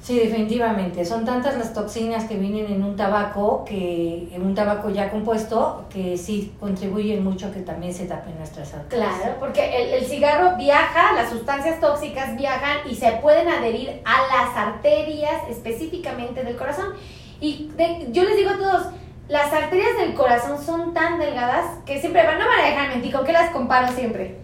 Sí, 0.00 0.18
definitivamente. 0.18 1.02
Son 1.06 1.24
tantas 1.24 1.56
las 1.56 1.72
toxinas 1.72 2.24
que 2.24 2.36
vienen 2.36 2.70
en 2.70 2.84
un 2.84 2.94
tabaco, 2.94 3.64
que 3.64 4.28
en 4.34 4.42
un 4.42 4.54
tabaco 4.54 4.90
ya 4.90 5.10
compuesto, 5.10 5.86
que 5.88 6.18
sí 6.18 6.54
contribuyen 6.60 7.24
mucho 7.24 7.46
a 7.46 7.50
que 7.50 7.60
también 7.60 7.94
se 7.94 8.04
tapen 8.04 8.36
nuestras 8.36 8.74
arterias. 8.74 9.14
Claro, 9.16 9.36
porque 9.40 9.82
el, 9.82 10.02
el, 10.02 10.04
cigarro 10.04 10.58
viaja, 10.58 11.14
las 11.14 11.30
sustancias 11.30 11.80
tóxicas 11.80 12.36
viajan 12.36 12.86
y 12.86 12.94
se 12.94 13.12
pueden 13.22 13.48
adherir 13.48 14.02
a 14.04 14.26
las 14.26 14.54
arterias 14.54 15.48
específicamente 15.48 16.44
del 16.44 16.56
corazón. 16.56 16.92
Y 17.40 17.70
yo 18.10 18.24
les 18.24 18.36
digo 18.36 18.50
a 18.50 18.58
todos, 18.58 18.86
las 19.28 19.50
arterias 19.54 19.96
del 19.96 20.12
corazón 20.12 20.62
son 20.62 20.92
tan 20.92 21.18
delgadas 21.18 21.78
que 21.86 21.98
siempre 21.98 22.26
van, 22.26 22.38
no 22.38 22.46
van 22.46 22.60
a 22.60 22.66
dejar 22.66 22.88
mentir, 22.90 23.10
¿con 23.10 23.24
qué 23.24 23.32
las 23.32 23.50
comparo 23.52 23.88
siempre? 23.88 24.43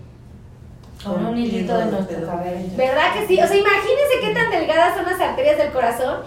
Con 1.05 1.25
un 1.25 1.39
hilito 1.39 1.77
de 1.77 1.87
nuestro 1.87 2.27
cabello. 2.27 2.69
¿Verdad 2.77 3.15
que 3.15 3.27
sí? 3.27 3.41
O 3.41 3.47
sea, 3.47 3.57
imagínense 3.57 4.21
qué 4.21 4.35
tan 4.35 4.51
delgadas 4.51 4.97
son 4.97 5.07
las 5.07 5.21
arterias 5.21 5.57
del 5.57 5.73
corazón 5.73 6.19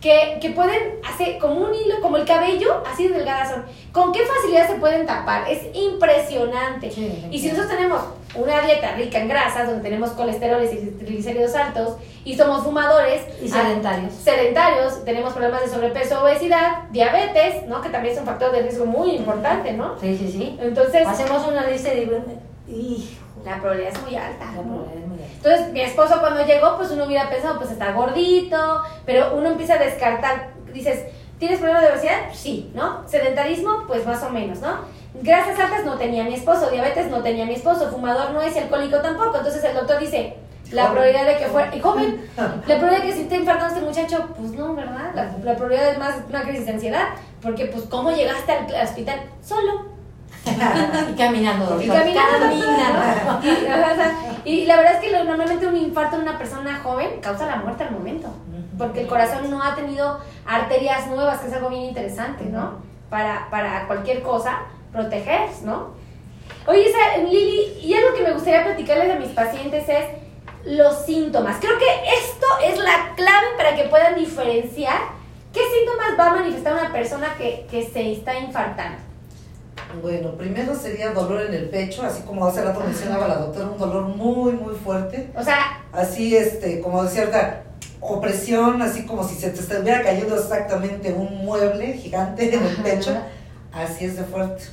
que, 0.00 0.38
que, 0.40 0.50
pueden 0.50 0.94
hacer 1.06 1.38
como 1.38 1.66
un 1.66 1.74
hilo, 1.74 2.00
como 2.00 2.16
el 2.16 2.24
cabello, 2.24 2.82
así 2.90 3.08
de 3.08 3.18
delgadas 3.18 3.50
son. 3.50 3.64
¿Con 3.92 4.12
qué 4.12 4.20
facilidad 4.24 4.68
se 4.68 4.76
pueden 4.76 5.04
tapar? 5.06 5.50
Es 5.50 5.66
impresionante. 5.74 6.88
y 7.30 7.38
si 7.38 7.48
nosotros 7.48 7.68
tenemos 7.68 8.02
una 8.34 8.62
dieta 8.62 8.92
rica 8.92 9.18
en 9.18 9.28
grasas, 9.28 9.66
donde 9.66 9.82
tenemos 9.82 10.10
colesteroles 10.10 10.72
y 10.72 10.76
triglicéridos 10.92 11.54
altos, 11.54 11.96
y 12.24 12.36
somos 12.36 12.62
fumadores 12.62 13.22
y 13.42 13.50
ah, 13.50 13.62
sedentarios. 13.62 14.14
sedentarios, 14.14 15.04
tenemos 15.04 15.32
problemas 15.32 15.62
de 15.62 15.68
sobrepeso, 15.68 16.22
obesidad, 16.22 16.88
diabetes, 16.90 17.66
¿no? 17.66 17.80
Que 17.82 17.88
también 17.88 18.14
es 18.14 18.20
un 18.20 18.26
factor 18.26 18.52
de 18.52 18.62
riesgo 18.62 18.86
muy 18.86 19.16
importante, 19.16 19.72
¿no? 19.72 19.98
Sí, 20.00 20.16
sí, 20.16 20.30
sí. 20.30 20.58
Entonces, 20.60 21.06
hacemos 21.06 21.46
una 21.46 21.66
lista 21.66 21.90
de 21.90 22.02
la 23.44 23.56
probabilidad 23.58 23.92
es 23.92 24.02
muy 24.02 24.16
alta. 24.16 24.46
Entonces, 25.36 25.72
mi 25.72 25.80
esposo 25.80 26.20
cuando 26.20 26.44
llegó, 26.44 26.76
pues 26.76 26.90
uno 26.90 27.04
hubiera 27.04 27.28
pensado, 27.30 27.58
pues 27.58 27.70
está 27.70 27.92
gordito, 27.92 28.82
pero 29.06 29.34
uno 29.36 29.48
empieza 29.48 29.74
a 29.74 29.78
descartar, 29.78 30.50
dices, 30.72 31.06
¿tienes 31.38 31.58
problemas 31.58 31.82
de 31.82 31.92
obesidad? 31.92 32.18
Sí, 32.32 32.70
¿no? 32.74 33.08
Sedentarismo, 33.08 33.84
pues 33.86 34.06
más 34.06 34.22
o 34.22 34.30
menos, 34.30 34.60
¿no? 34.60 35.00
Grasas 35.22 35.58
altas 35.58 35.84
no 35.84 35.96
tenía 35.96 36.24
mi 36.24 36.34
esposo, 36.34 36.70
diabetes 36.70 37.10
no 37.10 37.22
tenía 37.22 37.46
mi 37.46 37.54
esposo, 37.54 37.90
fumador 37.90 38.30
no 38.32 38.42
es 38.42 38.54
y 38.54 38.58
alcohólico 38.58 38.98
tampoco. 38.98 39.38
Entonces 39.38 39.64
el 39.64 39.74
doctor 39.74 39.98
dice, 39.98 40.36
la 40.70 40.90
probabilidad 40.90 41.26
de 41.26 41.36
que 41.38 41.46
fuera, 41.46 41.74
y 41.74 41.80
joven, 41.80 42.30
la 42.36 42.78
probabilidad 42.78 43.02
de 43.02 43.08
que 43.08 43.12
si 43.12 43.24
te 43.24 43.36
infartando 43.36 43.74
este 43.74 43.86
muchacho, 43.86 44.28
pues 44.36 44.52
no, 44.52 44.74
¿verdad? 44.74 45.12
La, 45.14 45.24
la 45.42 45.56
probabilidad 45.56 45.92
es 45.92 45.98
más 45.98 46.16
una 46.28 46.42
crisis 46.42 46.66
de 46.66 46.72
ansiedad, 46.72 47.08
porque 47.42 47.66
pues 47.66 47.84
¿cómo 47.86 48.12
llegaste 48.12 48.52
al 48.52 48.84
hospital? 48.84 49.22
Solo 49.42 49.99
y 51.10 51.14
caminando. 51.16 51.80
Y 51.80 51.88
caminando. 51.88 52.46
y, 54.44 54.64
la 54.66 54.76
verdad 54.76 54.94
es 54.94 55.00
que 55.00 55.24
normalmente 55.24 55.66
un 55.66 55.76
infarto 55.76 56.16
en 56.16 56.22
una 56.22 56.38
persona 56.38 56.80
joven 56.82 57.20
causa 57.20 57.46
la 57.46 57.56
muerte 57.56 57.84
al 57.84 57.92
momento. 57.92 58.28
Porque 58.78 59.02
el 59.02 59.06
corazón 59.08 59.50
no 59.50 59.62
ha 59.62 59.74
tenido 59.74 60.20
arterias 60.46 61.06
nuevas, 61.08 61.40
que 61.40 61.48
es 61.48 61.52
algo 61.52 61.68
bien 61.68 61.82
interesante, 61.82 62.44
¿no? 62.44 62.78
Para, 63.10 63.48
para 63.50 63.86
cualquier 63.86 64.22
cosa, 64.22 64.60
proteger, 64.90 65.50
¿no? 65.64 65.90
Oye, 66.66 66.90
Lili, 67.18 67.78
y 67.82 67.94
algo 67.94 68.14
que 68.14 68.22
me 68.22 68.32
gustaría 68.32 68.64
platicarles 68.64 69.14
a 69.14 69.18
mis 69.18 69.30
pacientes 69.30 69.88
es 69.88 70.04
los 70.64 71.04
síntomas. 71.04 71.56
Creo 71.60 71.78
que 71.78 71.86
esto 71.86 72.46
es 72.64 72.78
la 72.78 73.12
clave 73.16 73.48
para 73.56 73.74
que 73.76 73.84
puedan 73.84 74.14
diferenciar 74.14 74.98
qué 75.52 75.60
síntomas 75.74 76.18
va 76.18 76.30
a 76.30 76.36
manifestar 76.36 76.74
una 76.74 76.92
persona 76.92 77.34
que, 77.36 77.66
que 77.70 77.88
se 77.88 78.12
está 78.12 78.38
infartando. 78.38 79.09
Bueno, 80.00 80.32
primero 80.36 80.74
sería 80.74 81.12
dolor 81.12 81.42
en 81.42 81.54
el 81.54 81.68
pecho, 81.68 82.02
así 82.02 82.22
como 82.22 82.46
hace 82.46 82.62
rato 82.62 82.80
mencionaba 82.80 83.28
la 83.28 83.36
doctora, 83.36 83.70
un 83.70 83.78
dolor 83.78 84.04
muy, 84.04 84.52
muy 84.52 84.74
fuerte. 84.74 85.30
O 85.36 85.42
sea. 85.42 85.82
Así, 85.92 86.36
este, 86.36 86.80
como 86.80 87.02
de 87.02 87.10
cierta 87.10 87.62
opresión, 88.00 88.80
así 88.82 89.04
como 89.04 89.26
si 89.26 89.34
se 89.34 89.50
te 89.50 89.60
estuviera 89.60 90.02
cayendo 90.02 90.36
exactamente 90.36 91.12
un 91.12 91.44
mueble 91.44 91.94
gigante 91.94 92.54
en 92.54 92.62
el 92.64 92.76
pecho. 92.76 93.16
Así 93.72 94.04
es 94.04 94.16
de 94.16 94.24
fuerte. 94.24 94.64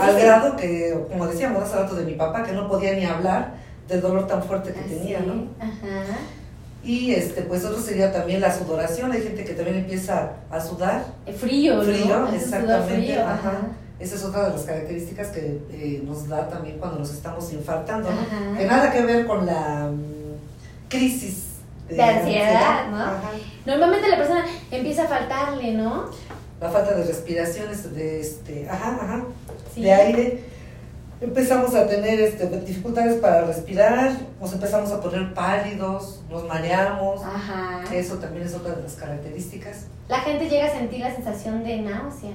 Al 0.00 0.20
grado 0.20 0.56
que, 0.56 0.94
como 1.08 1.26
decíamos 1.26 1.62
hace 1.62 1.76
rato 1.76 1.94
de 1.94 2.04
mi 2.04 2.14
papá, 2.14 2.42
que 2.42 2.52
no 2.52 2.68
podía 2.68 2.92
ni 2.94 3.04
hablar 3.04 3.54
del 3.88 4.00
dolor 4.00 4.26
tan 4.26 4.42
fuerte 4.42 4.72
que 4.72 4.80
tenía, 4.80 5.20
¿no? 5.20 5.46
Ajá. 5.58 6.18
Y 6.82 7.14
este, 7.14 7.42
pues 7.42 7.64
otro 7.64 7.80
sería 7.80 8.12
también 8.12 8.42
la 8.42 8.54
sudoración. 8.54 9.10
Hay 9.12 9.22
gente 9.22 9.44
que 9.44 9.54
también 9.54 9.78
empieza 9.78 10.32
a 10.50 10.60
sudar. 10.60 11.06
Frío, 11.38 11.82
Frío, 11.82 12.28
exactamente. 12.34 13.18
ajá. 13.18 13.60
Esa 14.04 14.16
es 14.16 14.24
otra 14.24 14.44
de 14.44 14.50
las 14.50 14.64
características 14.64 15.28
que 15.28 15.62
eh, 15.72 16.02
nos 16.04 16.28
da 16.28 16.46
también 16.46 16.76
cuando 16.76 16.98
nos 16.98 17.10
estamos 17.10 17.50
infartando, 17.54 18.10
¿no? 18.10 18.58
Que 18.58 18.66
nada 18.66 18.92
que 18.92 19.00
ver 19.00 19.26
con 19.26 19.46
la 19.46 19.90
mm, 19.90 20.90
crisis 20.90 21.44
de, 21.88 22.02
ansiedad, 22.02 22.90
¿no? 22.90 23.02
Normalmente 23.64 24.06
la 24.10 24.18
persona 24.18 24.44
empieza 24.70 25.04
a 25.04 25.08
faltarle, 25.08 25.72
¿no? 25.72 26.10
La 26.60 26.68
falta 26.68 26.94
de 26.94 27.04
respiración, 27.04 27.68
de, 27.94 28.20
este, 28.20 28.68
ajá, 28.68 28.98
ajá, 29.00 29.24
de 29.74 29.92
aire 29.92 30.44
empezamos 31.24 31.74
a 31.74 31.86
tener 31.86 32.20
este, 32.20 32.46
dificultades 32.60 33.20
para 33.20 33.42
respirar, 33.42 34.12
nos 34.40 34.52
empezamos 34.52 34.92
a 34.92 35.00
poner 35.00 35.32
pálidos, 35.34 36.22
nos 36.30 36.46
mareamos. 36.46 37.22
Ajá. 37.22 37.82
Eso 37.92 38.16
también 38.16 38.46
es 38.46 38.54
otra 38.54 38.74
de 38.74 38.82
las 38.82 38.94
características. 38.94 39.86
La 40.08 40.18
gente 40.20 40.48
llega 40.50 40.66
a 40.66 40.70
sentir 40.70 41.00
la 41.00 41.14
sensación 41.14 41.64
de 41.64 41.78
náuseas. 41.78 42.34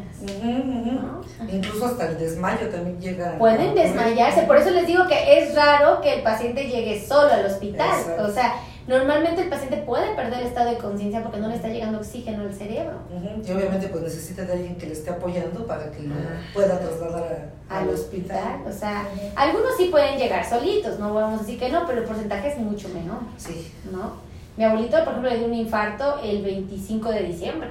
Incluso 1.52 1.86
hasta 1.86 2.08
el 2.08 2.18
desmayo 2.18 2.68
también 2.70 3.00
llega. 3.00 3.38
Pueden 3.38 3.76
desmayarse, 3.76 4.42
por 4.44 4.58
eso 4.58 4.72
les 4.72 4.88
digo 4.88 5.08
que 5.08 5.40
es 5.40 5.56
raro 5.56 6.02
que 6.02 6.16
el 6.16 6.24
paciente 6.24 6.68
llegue 6.68 7.00
solo 7.06 7.32
al 7.32 7.46
hospital. 7.46 7.92
O 8.20 8.32
sea, 8.32 8.56
normalmente 8.90 9.44
el 9.44 9.50
paciente 9.50 9.78
puede 9.78 10.16
perder 10.16 10.40
el 10.40 10.48
estado 10.48 10.72
de 10.72 10.78
conciencia 10.80 11.22
porque 11.22 11.38
no 11.38 11.48
le 11.48 11.56
está 11.56 11.68
llegando 11.68 12.00
oxígeno 12.00 12.42
al 12.42 12.54
cerebro. 12.54 12.98
Y 13.46 13.52
obviamente 13.52 13.88
pues 13.88 14.02
necesita 14.02 14.44
de 14.46 14.54
alguien 14.54 14.76
que 14.78 14.88
le 14.88 14.94
esté 14.94 15.12
apoyando 15.12 15.66
para 15.68 15.92
que 15.92 16.02
lo 16.02 16.16
pueda 16.56 16.80
trasladar 16.80 17.50
al 17.70 17.90
hospital. 17.90 18.64
O 18.68 18.72
sea, 18.72 19.08
algunos 19.36 19.78
sí 19.78 19.86
pueden 19.86 20.18
llegar 20.18 20.44
solitos, 20.44 20.98
no 20.98 21.14
vamos 21.14 21.40
a 21.40 21.44
decir 21.44 21.60
que 21.60 21.70
no, 21.70 21.86
pero 21.86 22.00
el 22.00 22.06
porcentaje 22.06 22.50
es 22.50 22.58
mucho 22.58 22.90
menor. 22.90 23.20
Sí. 23.38 23.72
¿No? 23.92 24.14
Mi 24.58 24.64
abuelito, 24.64 24.98
por 25.04 25.10
ejemplo, 25.10 25.30
le 25.30 25.38
dio 25.38 25.48
un 25.48 25.54
infarto 25.54 26.20
el 26.24 26.42
25 26.42 27.12
de 27.12 27.24
diciembre, 27.24 27.70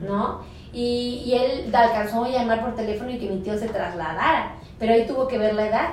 ¿no? 0.00 0.40
Y, 0.72 1.24
y 1.26 1.34
él 1.34 1.74
alcanzó 1.74 2.24
a 2.24 2.28
llamar 2.28 2.62
por 2.62 2.76
teléfono 2.76 3.10
y 3.10 3.18
que 3.18 3.28
mi 3.28 3.40
tío 3.40 3.58
se 3.58 3.68
trasladara, 3.68 4.54
pero 4.78 4.94
ahí 4.94 5.06
tuvo 5.06 5.26
que 5.26 5.36
ver 5.36 5.54
la 5.54 5.66
edad 5.66 5.88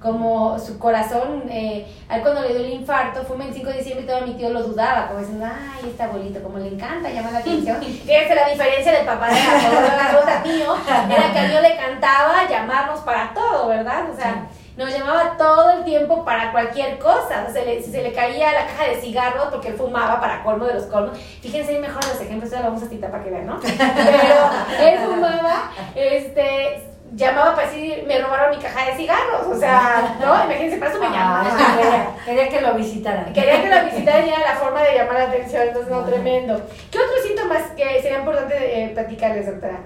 como 0.00 0.58
su 0.58 0.78
corazón, 0.78 1.44
eh, 1.50 1.86
a 2.08 2.16
él 2.16 2.22
cuando 2.22 2.40
le 2.40 2.48
dio 2.48 2.60
el 2.60 2.72
infarto, 2.72 3.22
fue 3.22 3.36
el 3.36 3.42
25 3.42 3.70
de 3.70 3.76
diciembre 3.76 4.04
y 4.04 4.08
todo 4.08 4.26
mi 4.26 4.32
tío 4.32 4.48
lo 4.48 4.62
dudaba, 4.62 5.08
como 5.08 5.20
diciendo, 5.20 5.46
ay, 5.46 5.90
está 5.90 6.04
abuelito, 6.04 6.42
como 6.42 6.58
le 6.58 6.68
encanta 6.68 7.10
llamar 7.10 7.32
la 7.34 7.38
atención. 7.40 7.76
Fíjense 7.82 8.34
la 8.34 8.48
diferencia 8.48 8.92
del 8.92 9.04
papá 9.04 9.28
de 9.28 9.34
la 9.34 10.12
rosa 10.12 10.42
tío, 10.42 10.74
era 11.10 11.32
que 11.32 11.38
a 11.38 11.48
mí 11.48 11.68
le 11.68 11.76
cantaba 11.76 12.48
llamarnos 12.48 13.00
para 13.00 13.34
todo, 13.34 13.68
¿verdad? 13.68 14.08
O 14.10 14.16
sea, 14.16 14.46
nos 14.78 14.90
llamaba 14.90 15.36
todo 15.36 15.70
el 15.72 15.84
tiempo 15.84 16.24
para 16.24 16.50
cualquier 16.50 16.98
cosa. 16.98 17.44
O 17.46 17.52
sea, 17.52 17.62
si 17.62 17.90
se 17.90 18.02
le 18.02 18.14
caía 18.14 18.52
la 18.52 18.66
caja 18.66 18.84
de 18.84 19.02
cigarros, 19.02 19.48
porque 19.50 19.68
él 19.68 19.74
fumaba 19.74 20.18
para 20.18 20.42
colmo 20.42 20.64
de 20.64 20.74
los 20.74 20.84
colmos. 20.84 21.18
Fíjense 21.42 21.78
mejor 21.78 22.02
los 22.06 22.18
ejemplos, 22.18 22.50
ya 22.50 22.60
lo 22.60 22.68
vamos 22.68 22.82
a 22.84 22.88
citar 22.88 23.10
para 23.10 23.22
que 23.22 23.30
vean, 23.30 23.46
¿no? 23.46 23.60
Pero 23.62 24.50
él 24.80 24.98
fumaba, 25.00 25.70
este 25.94 26.89
llamaba 27.14 27.54
para 27.54 27.70
decir, 27.70 28.04
me 28.06 28.20
robaron 28.20 28.56
mi 28.56 28.62
caja 28.62 28.90
de 28.90 28.96
cigarros, 28.96 29.46
o 29.46 29.58
sea, 29.58 30.16
¿no? 30.20 30.44
Imagínense, 30.44 30.78
para 30.78 30.90
eso 30.90 31.00
me 31.00 31.06
llamaba. 31.06 31.42
Ah, 31.44 32.16
quería, 32.24 32.48
que 32.48 32.60
lo 32.60 32.74
visitaran. 32.74 33.32
Quería 33.32 33.62
que 33.62 33.68
lo 33.68 33.84
visitaran 33.86 34.26
y 34.26 34.30
era 34.30 34.54
la 34.54 34.56
forma 34.56 34.82
de 34.82 34.94
llamar 34.94 35.14
la 35.14 35.24
atención, 35.24 35.62
entonces 35.68 35.90
no, 35.90 36.04
tremendo. 36.04 36.60
¿Qué 36.90 36.98
otros 36.98 37.22
síntomas 37.26 37.62
que 37.76 38.02
sería 38.02 38.20
importante 38.20 38.84
eh, 38.84 38.88
platicarles, 38.90 39.46
doctora? 39.46 39.78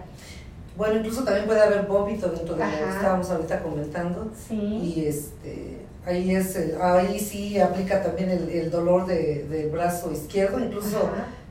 Bueno, 0.77 0.97
incluso 0.97 1.25
también 1.25 1.47
puede 1.47 1.63
haber 1.63 1.83
vómito 1.83 2.29
dentro 2.29 2.57
de 2.57 2.65
lo 2.65 2.71
que 2.71 2.91
estábamos 2.91 3.31
ahorita 3.31 3.63
comentando. 3.63 4.31
Sí. 4.49 4.55
Y 4.57 5.07
este, 5.07 5.79
ahí, 6.05 6.35
es, 6.35 6.59
ahí 6.81 7.19
sí 7.21 7.61
aplica 7.61 8.03
también 8.03 8.31
el, 8.31 8.51
el 8.51 8.71
dolor 8.71 9.07
de, 9.07 9.45
del 9.45 9.71
brazo 9.71 10.13
izquierdo, 10.13 10.59
incluso... 10.59 11.11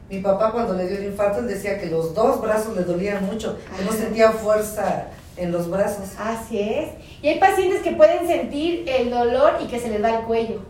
Mi 0.10 0.20
papá 0.20 0.52
cuando 0.52 0.74
le 0.74 0.86
dio 0.86 0.98
el 0.98 1.06
infarto 1.06 1.40
él 1.40 1.48
decía 1.48 1.80
que 1.80 1.88
los 1.88 2.14
dos 2.14 2.40
brazos 2.40 2.76
le 2.76 2.84
dolían 2.84 3.26
mucho, 3.26 3.58
que 3.76 3.84
no 3.84 3.92
sentía 3.92 4.32
fuerza 4.32 5.08
en 5.38 5.52
los 5.52 5.70
brazos. 5.70 6.10
Así 6.20 6.60
es. 6.60 6.90
Y 7.22 7.30
hay 7.30 7.40
pacientes 7.40 7.82
que 7.82 7.92
pueden 7.92 8.28
sentir 8.28 8.86
el 8.88 9.10
dolor 9.10 9.58
y 9.62 9.68
que 9.68 9.80
se 9.80 9.90
les 9.90 10.02
da 10.02 10.20
el 10.20 10.26
cuello. 10.26 10.62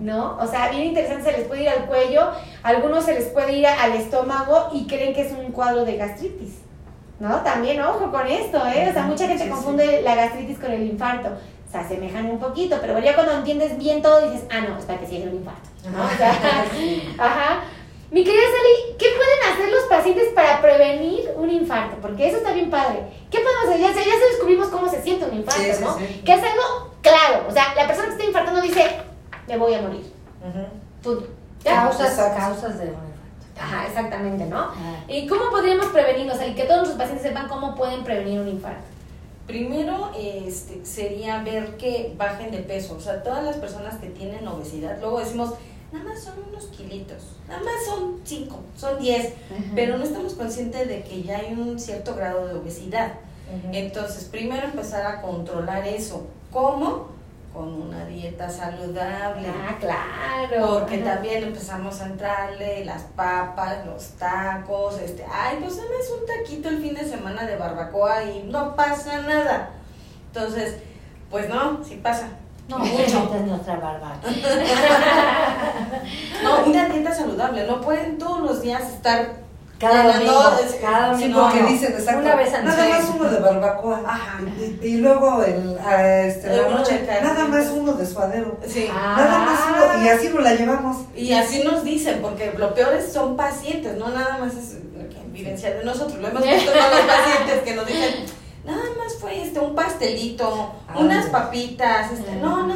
¿No? 0.00 0.36
O 0.38 0.46
sea, 0.46 0.68
bien 0.70 0.84
interesante, 0.84 1.30
se 1.30 1.38
les 1.38 1.46
puede 1.46 1.62
ir 1.62 1.68
al 1.68 1.86
cuello, 1.86 2.32
algunos 2.62 3.04
se 3.04 3.14
les 3.14 3.26
puede 3.26 3.52
ir 3.52 3.66
al 3.66 3.92
estómago 3.92 4.70
y 4.72 4.86
creen 4.86 5.14
que 5.14 5.22
es 5.22 5.32
un 5.32 5.52
cuadro 5.52 5.84
de 5.84 5.96
gastritis. 5.96 6.58
¿No? 7.20 7.36
También, 7.38 7.80
ojo 7.80 8.10
con 8.10 8.26
esto, 8.26 8.58
¿eh? 8.66 8.88
O 8.90 8.92
sea, 8.92 9.04
mucha 9.04 9.28
gente 9.28 9.48
confunde 9.48 10.02
la 10.02 10.16
gastritis 10.16 10.58
con 10.58 10.72
el 10.72 10.82
infarto. 10.82 11.30
Se 11.70 11.78
asemejan 11.78 12.26
un 12.26 12.38
poquito, 12.38 12.76
pero 12.80 12.98
ya 12.98 13.14
cuando 13.14 13.32
entiendes 13.32 13.78
bien 13.78 14.02
todo 14.02 14.28
dices, 14.28 14.44
ah, 14.50 14.60
no, 14.60 14.78
para 14.84 14.98
que 14.98 15.06
sí 15.06 15.16
es 15.18 15.26
un 15.26 15.36
infarto. 15.36 15.70
¿no? 15.90 16.02
ajá. 17.24 17.62
Mi 18.14 18.22
querida 18.22 18.44
Sally, 18.44 18.96
¿qué 18.96 19.06
pueden 19.16 19.52
hacer 19.52 19.72
los 19.72 19.82
pacientes 19.86 20.28
para 20.36 20.62
prevenir 20.62 21.32
un 21.36 21.50
infarto? 21.50 21.96
Porque 22.00 22.28
eso 22.28 22.36
está 22.36 22.52
bien 22.52 22.70
padre. 22.70 23.00
¿Qué 23.28 23.40
podemos 23.40 23.64
hacer? 23.64 23.80
Ya, 23.80 23.88
ya 23.88 24.16
se 24.16 24.26
descubrimos 24.30 24.68
cómo 24.68 24.88
se 24.88 25.02
siente 25.02 25.24
un 25.24 25.34
infarto, 25.34 25.80
¿no? 25.80 25.96
Que 25.96 26.32
es 26.32 26.40
algo 26.40 26.92
claro. 27.02 27.46
O 27.48 27.50
sea, 27.50 27.74
la 27.74 27.88
persona 27.88 28.06
que 28.06 28.12
está 28.12 28.24
infartando 28.24 28.62
dice, 28.62 28.88
me 29.48 29.58
voy 29.58 29.74
a 29.74 29.82
morir. 29.82 30.12
Causas, 31.64 32.14
causas 32.14 32.78
de 32.78 32.84
un 32.84 32.90
infarto. 32.90 33.60
Ajá, 33.60 33.86
exactamente, 33.88 34.46
¿no? 34.46 34.70
¿Y 35.08 35.26
cómo 35.26 35.50
podríamos 35.50 35.86
prevenirlo? 35.86 36.34
O 36.34 36.36
sea, 36.36 36.46
y 36.46 36.54
que 36.54 36.66
todos 36.66 36.82
nuestros 36.82 36.98
pacientes 36.98 37.26
sepan 37.26 37.48
cómo 37.48 37.74
pueden 37.74 38.04
prevenir 38.04 38.38
un 38.38 38.48
infarto. 38.48 38.84
Primero 39.48 40.12
este, 40.16 40.86
sería 40.86 41.42
ver 41.42 41.76
que 41.78 42.14
bajen 42.16 42.52
de 42.52 42.58
peso. 42.58 42.94
O 42.94 43.00
sea, 43.00 43.24
todas 43.24 43.42
las 43.42 43.56
personas 43.56 43.96
que 43.96 44.06
tienen 44.06 44.46
obesidad, 44.46 44.98
luego 45.00 45.18
decimos, 45.18 45.54
nada 45.94 46.06
más 46.06 46.20
son 46.24 46.34
unos 46.50 46.64
kilitos, 46.66 47.36
nada 47.48 47.60
más 47.62 47.86
son 47.86 48.20
5, 48.24 48.60
son 48.76 48.98
10, 48.98 49.32
pero 49.76 49.96
no 49.96 50.02
estamos 50.02 50.34
conscientes 50.34 50.88
de 50.88 51.02
que 51.04 51.22
ya 51.22 51.38
hay 51.38 51.52
un 51.52 51.78
cierto 51.78 52.16
grado 52.16 52.48
de 52.48 52.54
obesidad. 52.54 53.12
Entonces, 53.70 54.24
primero 54.24 54.66
empezar 54.66 55.06
a 55.06 55.22
controlar 55.22 55.86
eso. 55.86 56.26
¿Cómo? 56.50 57.10
Con 57.52 57.82
una 57.82 58.04
dieta 58.06 58.50
saludable. 58.50 59.46
Ah, 59.48 59.76
claro. 59.78 60.80
Porque 60.80 60.98
también 60.98 61.44
empezamos 61.44 62.00
a 62.00 62.06
entrarle 62.06 62.84
las 62.84 63.02
papas, 63.02 63.86
los 63.86 64.08
tacos, 64.14 64.98
este, 65.00 65.24
ay, 65.30 65.58
pues 65.60 65.76
dame 65.76 65.88
un 65.88 66.26
taquito 66.26 66.68
el 66.68 66.80
fin 66.80 66.94
de 66.94 67.04
semana 67.04 67.46
de 67.46 67.56
barbacoa 67.56 68.24
y 68.24 68.42
no 68.42 68.74
pasa 68.74 69.20
nada. 69.20 69.70
Entonces, 70.32 70.78
pues 71.30 71.48
no, 71.48 71.84
sí 71.84 72.00
pasa. 72.02 72.30
No, 72.68 72.78
mucho. 72.78 73.30
es 73.34 73.46
nuestra 73.46 73.76
barba. 73.76 74.16
no, 76.42 76.64
una 76.64 76.88
dieta 76.88 77.14
saludable. 77.14 77.66
No 77.66 77.80
pueden 77.80 78.18
todos 78.18 78.40
los 78.40 78.62
días 78.62 78.82
estar 78.82 79.44
cada 79.78 80.14
domingo, 80.14 80.42
cada 80.80 81.18
Sí, 81.18 81.30
porque 81.34 81.62
dicen, 81.64 81.92
exacto, 81.92 82.20
una 82.20 82.36
vez 82.36 82.52
nada 82.52 82.88
más 82.88 83.10
uno 83.14 83.28
de 83.28 83.38
barbacoa. 83.38 84.00
Ajá. 84.06 84.40
Y, 84.80 84.96
luego 84.96 85.42
el, 85.42 85.78
a 85.78 86.26
este, 86.26 86.56
la 86.56 86.68
noche, 86.68 87.06
nada 87.22 87.44
más 87.46 87.66
uno 87.68 87.92
de 87.92 88.06
suadero. 88.06 88.58
Sí. 88.66 88.88
Nada 88.88 89.40
más 89.40 89.60
uno, 89.68 90.04
y 90.04 90.08
así 90.08 90.28
nos 90.28 90.42
la 90.42 90.54
llevamos. 90.54 90.96
Y 91.14 91.32
así 91.32 91.62
nos 91.64 91.84
dicen, 91.84 92.20
porque 92.22 92.54
lo 92.56 92.72
peor 92.72 92.94
es 92.94 93.12
son 93.12 93.36
pacientes, 93.36 93.98
no 93.98 94.08
nada 94.08 94.38
más 94.38 94.54
es 94.54 94.78
vivencia 95.32 95.74
de 95.74 95.84
nosotros. 95.84 96.18
Lo 96.18 96.28
hemos 96.28 96.42
visto 96.42 96.72
con 96.72 96.80
los 96.80 97.00
pacientes 97.00 97.62
que 97.64 97.74
nos 97.74 97.86
dicen 97.86 98.43
nada 98.64 98.84
más 98.98 99.14
fue 99.14 99.42
este 99.42 99.60
un 99.60 99.74
pastelito, 99.74 100.72
ah, 100.88 100.98
unas 100.98 101.26
papitas, 101.26 102.12
este, 102.12 102.36
no, 102.36 102.66
no, 102.66 102.74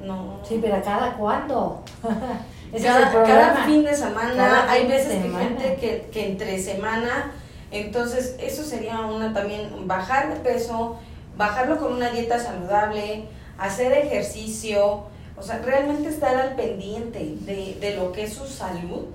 no. 0.00 0.40
Sí, 0.46 0.58
pero 0.60 0.82
cada 0.82 1.14
cuándo. 1.14 1.82
cada, 2.82 3.64
fin 3.64 3.84
de 3.84 3.94
semana, 3.94 4.70
hay 4.70 4.86
veces 4.86 5.22
que 5.22 5.30
gente 5.30 5.76
que, 5.80 6.08
que 6.12 6.30
entre 6.30 6.58
semana, 6.58 7.32
entonces 7.70 8.36
eso 8.38 8.62
sería 8.64 9.00
una 9.00 9.32
también 9.32 9.86
bajar 9.86 10.32
de 10.32 10.40
peso, 10.40 10.96
bajarlo 11.36 11.78
con 11.78 11.92
una 11.92 12.10
dieta 12.10 12.38
saludable, 12.38 13.24
hacer 13.58 13.92
ejercicio, 13.92 15.04
o 15.36 15.42
sea, 15.42 15.58
realmente 15.58 16.08
estar 16.08 16.34
al 16.36 16.54
pendiente 16.56 17.36
de, 17.40 17.76
de 17.80 17.96
lo 17.96 18.12
que 18.12 18.24
es 18.24 18.34
su 18.34 18.46
salud, 18.46 19.06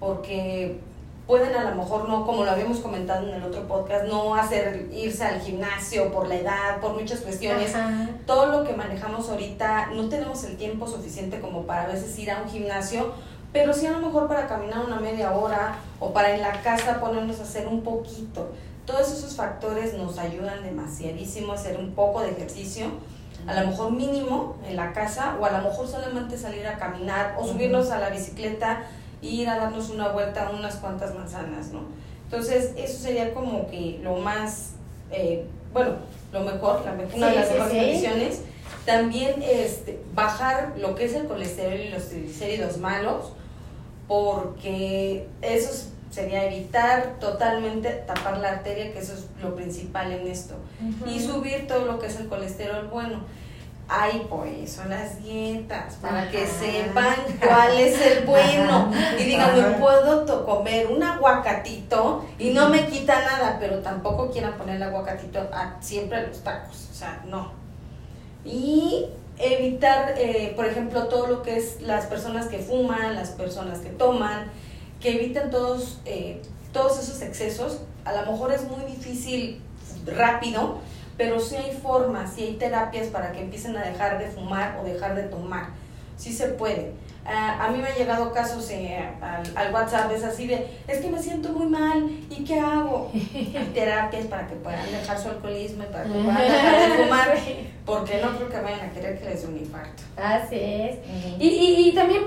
porque 0.00 0.80
pueden 1.32 1.56
a 1.56 1.64
lo 1.70 1.74
mejor 1.74 2.10
no, 2.10 2.26
como 2.26 2.44
lo 2.44 2.50
habíamos 2.50 2.80
comentado 2.80 3.26
en 3.26 3.32
el 3.32 3.42
otro 3.42 3.66
podcast, 3.66 4.04
no 4.04 4.34
hacer 4.34 4.90
irse 4.92 5.24
al 5.24 5.40
gimnasio 5.40 6.12
por 6.12 6.28
la 6.28 6.34
edad, 6.34 6.78
por 6.78 6.92
muchas 6.92 7.20
cuestiones. 7.20 7.72
Todo 8.26 8.48
lo 8.48 8.64
que 8.64 8.74
manejamos 8.74 9.30
ahorita, 9.30 9.92
no 9.94 10.10
tenemos 10.10 10.44
el 10.44 10.58
tiempo 10.58 10.86
suficiente 10.86 11.40
como 11.40 11.62
para 11.62 11.84
a 11.84 11.86
veces 11.86 12.18
ir 12.18 12.30
a 12.30 12.42
un 12.42 12.50
gimnasio, 12.50 13.14
pero 13.50 13.72
sí 13.72 13.86
a 13.86 13.92
lo 13.92 14.00
mejor 14.00 14.28
para 14.28 14.46
caminar 14.46 14.84
una 14.84 15.00
media 15.00 15.32
hora 15.32 15.76
o 16.00 16.12
para 16.12 16.34
en 16.34 16.42
la 16.42 16.60
casa 16.60 17.00
ponernos 17.00 17.40
a 17.40 17.44
hacer 17.44 17.66
un 17.66 17.80
poquito. 17.80 18.50
Todos 18.84 19.10
esos 19.10 19.34
factores 19.34 19.94
nos 19.94 20.18
ayudan 20.18 20.62
demasiadísimo 20.62 21.52
a 21.52 21.54
hacer 21.54 21.78
un 21.78 21.92
poco 21.92 22.20
de 22.20 22.32
ejercicio, 22.32 22.88
a 23.46 23.58
lo 23.58 23.68
mejor 23.68 23.90
mínimo 23.90 24.56
en 24.68 24.76
la 24.76 24.92
casa 24.92 25.38
o 25.40 25.46
a 25.46 25.50
lo 25.50 25.66
mejor 25.66 25.88
solamente 25.88 26.36
salir 26.36 26.66
a 26.66 26.76
caminar 26.76 27.36
o 27.38 27.46
subirnos 27.46 27.90
a 27.90 27.98
la 27.98 28.10
bicicleta 28.10 28.82
ir 29.22 29.48
a 29.48 29.56
darnos 29.56 29.88
una 29.88 30.08
vuelta 30.08 30.48
a 30.48 30.50
unas 30.50 30.76
cuantas 30.76 31.14
manzanas, 31.14 31.68
¿no? 31.72 31.80
Entonces, 32.24 32.72
eso 32.76 32.98
sería 32.98 33.32
como 33.32 33.70
que 33.70 34.00
lo 34.02 34.16
más, 34.16 34.72
eh, 35.10 35.44
bueno, 35.72 35.92
lo 36.32 36.40
mejor, 36.40 36.82
la 36.84 36.92
una 36.92 37.28
de 37.28 37.36
las 37.36 37.52
mejores 37.52 37.76
condiciones. 37.76 38.42
También 38.84 39.42
este, 39.42 40.02
bajar 40.14 40.74
lo 40.78 40.94
que 40.94 41.04
es 41.04 41.14
el 41.14 41.26
colesterol 41.26 41.78
y 41.78 41.88
los 41.90 42.08
triglicéridos 42.08 42.78
malos, 42.78 43.32
porque 44.08 45.28
eso 45.40 45.88
sería 46.10 46.44
evitar 46.50 47.16
totalmente 47.20 47.90
tapar 48.06 48.38
la 48.38 48.50
arteria, 48.50 48.92
que 48.92 48.98
eso 48.98 49.14
es 49.14 49.26
lo 49.42 49.54
principal 49.54 50.10
en 50.12 50.26
esto, 50.26 50.54
y 51.06 51.20
subir 51.20 51.66
todo 51.66 51.86
lo 51.86 51.98
que 51.98 52.08
es 52.08 52.16
el 52.18 52.28
colesterol 52.28 52.88
bueno. 52.88 53.20
Ay, 53.88 54.26
pues 54.28 54.72
son 54.72 54.88
las 54.88 55.22
dietas, 55.22 55.96
para 55.96 56.30
que 56.30 56.46
sepan 56.46 57.14
cuál 57.40 57.78
es 57.78 58.00
el 58.00 58.24
bueno. 58.24 58.90
Y 59.18 59.24
digan, 59.24 59.54
me 59.54 59.78
puedo 59.78 60.46
comer 60.46 60.86
un 60.86 61.02
aguacatito 61.02 62.24
y 62.38 62.50
no 62.50 62.68
me 62.68 62.86
quita 62.86 63.20
nada, 63.20 63.58
pero 63.60 63.80
tampoco 63.80 64.30
quieran 64.30 64.54
poner 64.54 64.76
el 64.76 64.82
aguacatito 64.84 65.40
a, 65.52 65.76
siempre 65.80 66.18
a 66.18 66.22
los 66.22 66.42
tacos. 66.42 66.88
O 66.90 66.94
sea, 66.94 67.22
no. 67.26 67.52
Y 68.44 69.06
evitar, 69.38 70.14
eh, 70.16 70.52
por 70.56 70.66
ejemplo, 70.66 71.08
todo 71.08 71.26
lo 71.26 71.42
que 71.42 71.56
es 71.56 71.82
las 71.82 72.06
personas 72.06 72.46
que 72.46 72.58
fuman, 72.58 73.14
las 73.14 73.30
personas 73.30 73.80
que 73.80 73.90
toman, 73.90 74.50
que 75.00 75.16
eviten 75.16 75.50
todos, 75.50 76.00
eh, 76.04 76.40
todos 76.72 76.98
esos 76.98 77.20
excesos. 77.22 77.80
A 78.04 78.12
lo 78.12 78.32
mejor 78.32 78.52
es 78.52 78.62
muy 78.64 78.84
difícil 78.84 79.60
rápido, 80.06 80.78
pero 81.16 81.40
sí 81.40 81.56
hay 81.56 81.76
formas, 81.76 82.34
sí 82.34 82.42
hay 82.42 82.54
terapias 82.54 83.08
para 83.08 83.32
que 83.32 83.42
empiecen 83.42 83.76
a 83.76 83.82
dejar 83.82 84.18
de 84.18 84.26
fumar 84.26 84.78
o 84.80 84.84
dejar 84.84 85.14
de 85.14 85.24
tomar. 85.24 85.68
Sí 86.16 86.32
se 86.32 86.48
puede. 86.48 86.92
A 87.24 87.68
mí 87.70 87.78
me 87.78 87.88
han 87.88 87.94
llegado 87.94 88.32
casos 88.32 88.68
eh, 88.70 88.98
al, 89.54 89.72
WhatsApp, 89.72 90.10
es 90.12 90.24
así 90.24 90.46
de, 90.46 90.66
es 90.88 90.98
que 90.98 91.08
me 91.08 91.22
siento 91.22 91.50
muy 91.50 91.66
mal, 91.66 92.10
¿y 92.28 92.44
qué 92.44 92.58
hago? 92.58 93.12
terapias 93.74 94.26
para 94.26 94.46
que 94.46 94.56
puedan 94.56 94.90
dejar 94.90 95.18
su 95.18 95.28
alcoholismo 95.28 95.84
y 95.84 95.86
para 95.86 96.04
que 96.04 96.10
puedan 96.10 96.36
dejar 96.36 96.90
de 96.90 97.04
fumar, 97.04 97.34
porque 97.86 98.20
no 98.20 98.36
creo 98.36 98.48
que 98.48 98.60
vayan 98.60 98.80
a 98.80 98.92
querer 98.92 99.20
que 99.20 99.28
les 99.28 99.42
dé 99.42 99.48
un 99.48 99.58
infarto. 99.58 100.02
Así 100.16 100.56
es. 100.58 100.98
y, 101.38 101.48
y, 101.48 101.88
y, 101.88 101.92
también 101.92 102.22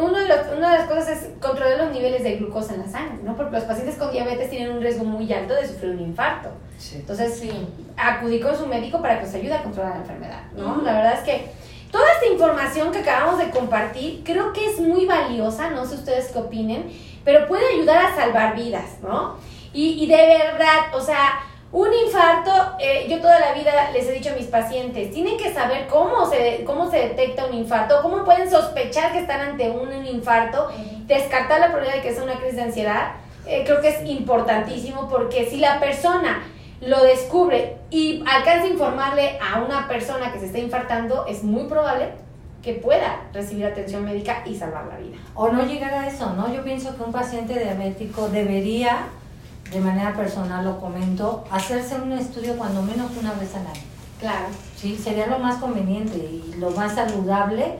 uno 0.00 0.18
de 0.18 0.28
los, 0.28 0.38
una 0.56 0.72
de 0.72 0.78
las 0.78 0.88
cosas 0.88 1.08
es 1.08 1.28
controlar 1.40 1.78
los 1.78 1.92
niveles 1.92 2.22
de 2.22 2.36
glucosa 2.36 2.74
en 2.74 2.80
la 2.80 2.88
sangre, 2.88 3.18
¿no? 3.22 3.36
Porque 3.36 3.56
los 3.56 3.64
pacientes 3.64 3.96
con 3.96 4.12
diabetes 4.12 4.50
tienen 4.50 4.72
un 4.72 4.82
riesgo 4.82 5.04
muy 5.04 5.32
alto 5.32 5.54
de 5.54 5.66
sufrir 5.66 5.92
un 5.92 6.00
infarto. 6.00 6.50
Entonces, 6.94 7.38
sí. 7.38 7.50
acudí 7.96 8.38
con 8.38 8.56
su 8.56 8.66
médico 8.66 9.00
para 9.00 9.18
que 9.18 9.26
os 9.26 9.34
ayude 9.34 9.54
a 9.54 9.62
controlar 9.62 9.92
la 9.92 10.00
enfermedad, 10.02 10.42
¿no? 10.54 10.82
La 10.82 10.92
verdad 10.92 11.14
es 11.14 11.20
que 11.20 11.65
Toda 11.90 12.12
esta 12.12 12.26
información 12.26 12.92
que 12.92 12.98
acabamos 12.98 13.38
de 13.38 13.50
compartir 13.50 14.22
creo 14.24 14.52
que 14.52 14.66
es 14.66 14.80
muy 14.80 15.06
valiosa, 15.06 15.70
no 15.70 15.86
sé 15.86 15.94
ustedes 15.94 16.30
qué 16.32 16.38
opinen, 16.38 16.90
pero 17.24 17.46
puede 17.46 17.74
ayudar 17.74 18.06
a 18.06 18.14
salvar 18.14 18.56
vidas, 18.56 19.00
¿no? 19.02 19.36
Y, 19.72 20.02
y 20.02 20.06
de 20.06 20.16
verdad, 20.16 20.94
o 20.94 21.00
sea, 21.00 21.40
un 21.72 21.92
infarto, 21.92 22.50
eh, 22.78 23.06
yo 23.08 23.20
toda 23.20 23.40
la 23.40 23.52
vida 23.52 23.90
les 23.92 24.08
he 24.08 24.12
dicho 24.12 24.30
a 24.30 24.34
mis 24.34 24.46
pacientes, 24.46 25.10
tienen 25.12 25.36
que 25.36 25.52
saber 25.52 25.86
cómo 25.88 26.24
se, 26.24 26.64
cómo 26.64 26.90
se 26.90 26.98
detecta 26.98 27.44
un 27.46 27.54
infarto, 27.54 28.00
cómo 28.02 28.24
pueden 28.24 28.50
sospechar 28.50 29.12
que 29.12 29.18
están 29.18 29.40
ante 29.40 29.68
un, 29.68 30.06
infarto, 30.06 30.70
descartar 31.06 31.60
la 31.60 31.66
probabilidad 31.66 31.96
de 31.96 32.08
que 32.08 32.14
sea 32.14 32.22
una 32.22 32.36
crisis 32.36 32.56
de 32.56 32.62
ansiedad. 32.62 33.12
Eh, 33.46 33.62
creo 33.64 33.80
que 33.80 33.88
es 33.88 34.04
importantísimo 34.08 35.08
porque 35.08 35.50
si 35.50 35.58
la 35.58 35.78
persona 35.78 36.42
lo 36.80 37.02
descubre 37.02 37.78
y 37.90 38.22
alcanza 38.26 38.64
a 38.64 38.68
informarle 38.68 39.38
a 39.40 39.62
una 39.62 39.88
persona 39.88 40.32
que 40.32 40.38
se 40.38 40.46
está 40.46 40.58
infartando, 40.58 41.26
es 41.26 41.42
muy 41.42 41.64
probable 41.64 42.10
que 42.62 42.74
pueda 42.74 43.20
recibir 43.32 43.64
atención 43.64 44.04
médica 44.04 44.42
y 44.44 44.56
salvar 44.56 44.86
la 44.86 44.98
vida. 44.98 45.16
O 45.34 45.48
no 45.48 45.64
llegar 45.64 45.94
a 45.94 46.08
eso, 46.08 46.32
¿no? 46.34 46.52
Yo 46.52 46.64
pienso 46.64 46.96
que 46.96 47.02
un 47.02 47.12
paciente 47.12 47.58
diabético 47.58 48.28
debería, 48.28 49.06
de 49.70 49.80
manera 49.80 50.14
personal 50.14 50.64
lo 50.64 50.80
comento, 50.80 51.44
hacerse 51.50 51.94
un 51.94 52.12
estudio 52.12 52.56
cuando 52.56 52.82
menos 52.82 53.12
una 53.20 53.32
vez 53.34 53.54
al 53.54 53.66
año. 53.66 53.82
Claro. 54.18 54.46
Sí, 54.76 54.96
sería 54.96 55.26
lo 55.28 55.38
más 55.38 55.56
conveniente 55.56 56.16
y 56.16 56.54
lo 56.58 56.70
más 56.70 56.94
saludable 56.94 57.78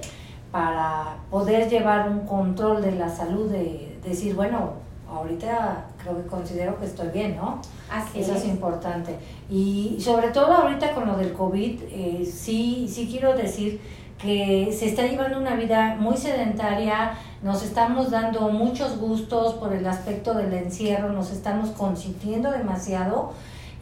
para 0.53 1.16
poder 1.30 1.68
llevar 1.68 2.09
un 2.09 2.20
control 2.20 2.80
de 2.80 2.92
la 2.92 3.09
salud, 3.09 3.51
de 3.51 3.99
decir, 4.05 4.34
bueno, 4.34 4.74
ahorita 5.11 5.86
creo 6.03 6.22
que 6.22 6.28
considero 6.28 6.78
que 6.78 6.86
estoy 6.86 7.09
bien, 7.09 7.36
¿no? 7.36 7.61
Así 7.91 8.20
Eso 8.20 8.34
es. 8.34 8.45
importante. 8.45 9.16
Y 9.51 9.97
sobre 10.01 10.28
todo 10.28 10.53
ahorita 10.53 10.93
con 10.93 11.07
lo 11.07 11.16
del 11.16 11.32
COVID, 11.32 11.80
eh, 11.91 12.30
sí, 12.30 12.89
sí 12.91 13.09
quiero 13.11 13.37
decir 13.37 13.80
que 14.18 14.74
se 14.76 14.87
está 14.87 15.03
llevando 15.07 15.39
una 15.39 15.57
vida 15.57 15.97
muy 16.01 16.16
sedentaria, 16.16 17.12
nos 17.43 17.62
estamos 17.62 18.11
dando 18.11 18.49
muchos 18.49 18.99
gustos 18.99 19.55
por 19.55 19.72
el 19.72 19.87
aspecto 19.87 20.34
del 20.34 20.53
encierro, 20.55 21.12
nos 21.12 21.30
estamos 21.30 21.70
consintiendo 21.70 22.51
demasiado 22.51 23.32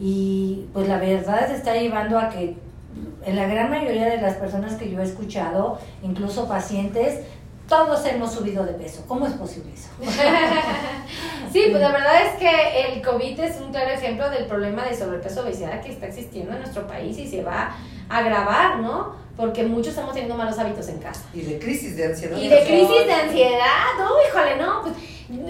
y 0.01 0.67
pues 0.73 0.89
la 0.89 0.99
verdad 0.99 1.47
se 1.47 1.55
está 1.55 1.75
llevando 1.75 2.19
a 2.19 2.31
que 2.31 2.57
en 3.25 3.37
la 3.37 3.47
gran 3.47 3.71
mayoría 3.71 4.07
de 4.07 4.21
las 4.21 4.35
personas 4.35 4.75
que 4.75 4.91
yo 4.91 5.01
he 5.01 5.05
escuchado, 5.05 5.79
incluso 6.03 6.47
pacientes, 6.49 7.21
todos 7.69 8.05
hemos 8.07 8.33
subido 8.33 8.65
de 8.65 8.73
peso. 8.73 9.05
¿Cómo 9.09 9.27
es 9.27 9.33
posible 9.35 9.73
eso? 9.73 9.89
sí, 11.53 11.65
pues 11.71 11.81
la 11.81 11.93
verdad 11.93 12.27
es 12.27 12.39
que 12.39 12.93
el 12.93 13.03
COVID 13.03 13.41
es 13.41 13.61
un 13.61 13.73
claro 13.73 13.91
ejemplo 13.91 14.29
del 14.31 14.47
problema 14.47 14.85
de 14.85 14.97
sobrepeso 14.97 15.43
obesidad 15.43 15.81
que 15.83 15.93
está 15.93 16.07
existiendo 16.07 16.53
en 16.53 16.61
nuestro 16.61 16.87
país 16.87 17.17
y 17.19 17.27
se 17.27 17.43
va 17.43 17.75
a 18.09 18.19
agravar, 18.19 18.81
¿no? 18.81 19.17
Porque 19.37 19.65
muchos 19.65 19.89
estamos 19.89 20.13
teniendo 20.13 20.37
malos 20.37 20.59
hábitos 20.59 20.89
en 20.89 20.99
casa. 20.99 21.25
Y 21.33 21.41
de 21.41 21.59
crisis 21.59 21.97
de 21.97 22.07
ansiedad. 22.07 22.37
Y 22.37 22.49
de 22.49 22.65
crisis 22.65 23.07
de 23.07 23.13
ansiedad, 23.13 23.87
no, 23.99 24.11
híjole, 24.29 24.57
no, 24.57 24.83
pues 24.83 24.95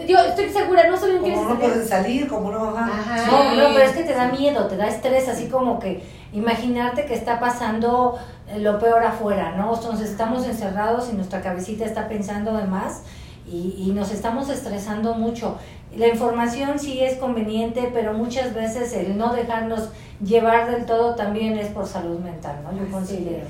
yo 0.09 0.19
estoy 0.19 0.49
segura, 0.51 0.89
no 0.89 0.97
solo 0.97 1.17
en 1.17 1.23
crisis. 1.23 1.39
Como 1.39 1.55
no 1.55 1.61
pueden 1.61 1.87
salir, 1.87 2.29
como 2.29 2.51
no, 2.51 2.77
ajá. 2.77 3.27
No, 3.27 3.55
no, 3.55 3.75
pero 3.75 3.85
es 3.85 3.93
que 3.93 4.05
te 4.05 4.15
da 4.15 4.29
miedo, 4.29 4.67
te 4.67 4.77
da 4.77 4.87
estrés, 4.87 5.29
así 5.29 5.49
como 5.49 5.79
que 5.81 6.01
imaginarte 6.35 7.07
que 7.07 7.14
está 7.14 7.41
pasando 7.41 8.18
lo 8.59 8.78
peor 8.78 9.03
afuera, 9.05 9.55
¿no? 9.57 9.74
Entonces 9.74 10.11
estamos 10.11 10.47
encerrados 10.47 11.09
y 11.11 11.14
nuestra 11.14 11.41
cabecita 11.41 11.85
está 11.85 12.09
pensando 12.09 12.55
de 12.57 12.64
más 12.64 13.03
y, 13.47 13.74
y 13.78 13.93
nos 13.93 14.11
estamos 14.11 14.51
estresando 14.51 15.14
mucho. 15.14 15.57
La 15.97 16.09
información 16.09 16.78
sí 16.78 17.01
es 17.01 17.18
conveniente, 17.18 17.91
pero 17.95 18.12
muchas 18.12 18.53
veces 18.53 18.93
el 18.93 19.16
no 19.16 19.32
dejarnos 19.32 19.91
llevar 20.22 20.70
del 20.70 20.87
todo 20.87 21.14
también 21.14 21.57
es 21.57 21.68
por 21.68 21.87
salud 21.87 22.18
mental, 22.18 22.57
¿no? 22.64 22.76
Yo 22.76 22.91
considero. 22.91 23.47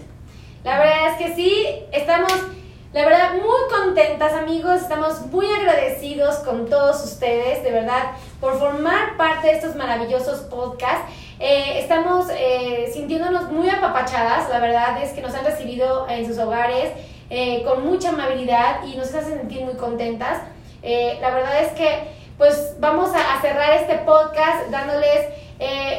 La 0.63 0.79
verdad 0.79 1.11
es 1.11 1.17
que 1.17 1.35
sí, 1.35 1.67
estamos, 1.93 2.33
la 2.93 3.05
verdad, 3.05 3.35
muy 3.35 3.85
contentas, 3.85 4.33
amigos. 4.35 4.83
Estamos 4.83 5.27
muy 5.27 5.47
agradecidos 5.47 6.37
con 6.37 6.69
todos 6.69 7.05
ustedes, 7.05 7.63
de 7.63 7.71
verdad, 7.71 8.13
por 8.41 8.59
formar 8.59 9.17
parte 9.17 9.49
de 9.49 9.53
estos 9.55 9.75
maravillosos 9.75 10.41
podcasts. 10.41 11.13
Eh, 11.41 11.81
estamos 11.81 12.29
eh, 12.31 12.91
sintiéndonos 12.93 13.51
muy 13.51 13.69
apapachadas, 13.69 14.49
la 14.49 14.61
verdad 14.61 15.03
es 15.03 15.13
que 15.13 15.21
nos 15.21 15.35
han 15.35 15.45
recibido 15.45 16.09
en 16.09 16.27
sus 16.27 16.39
hogares 16.39 16.93
eh, 17.29 17.63
con 17.65 17.85
mucha 17.85 18.11
amabilidad 18.11 18.85
y 18.87 18.97
nos 18.97 19.13
hacen 19.13 19.39
sentir 19.39 19.63
muy 19.63 19.75
contentas. 19.75 20.43
la 20.83 21.31
verdad 21.31 21.63
es 21.63 21.73
que 21.73 22.25
pues 22.39 22.77
vamos 22.79 23.11
a, 23.15 23.41
cerrar 23.41 23.73
este 23.73 23.99
podcast 23.99 24.69
dándoles 24.71 25.29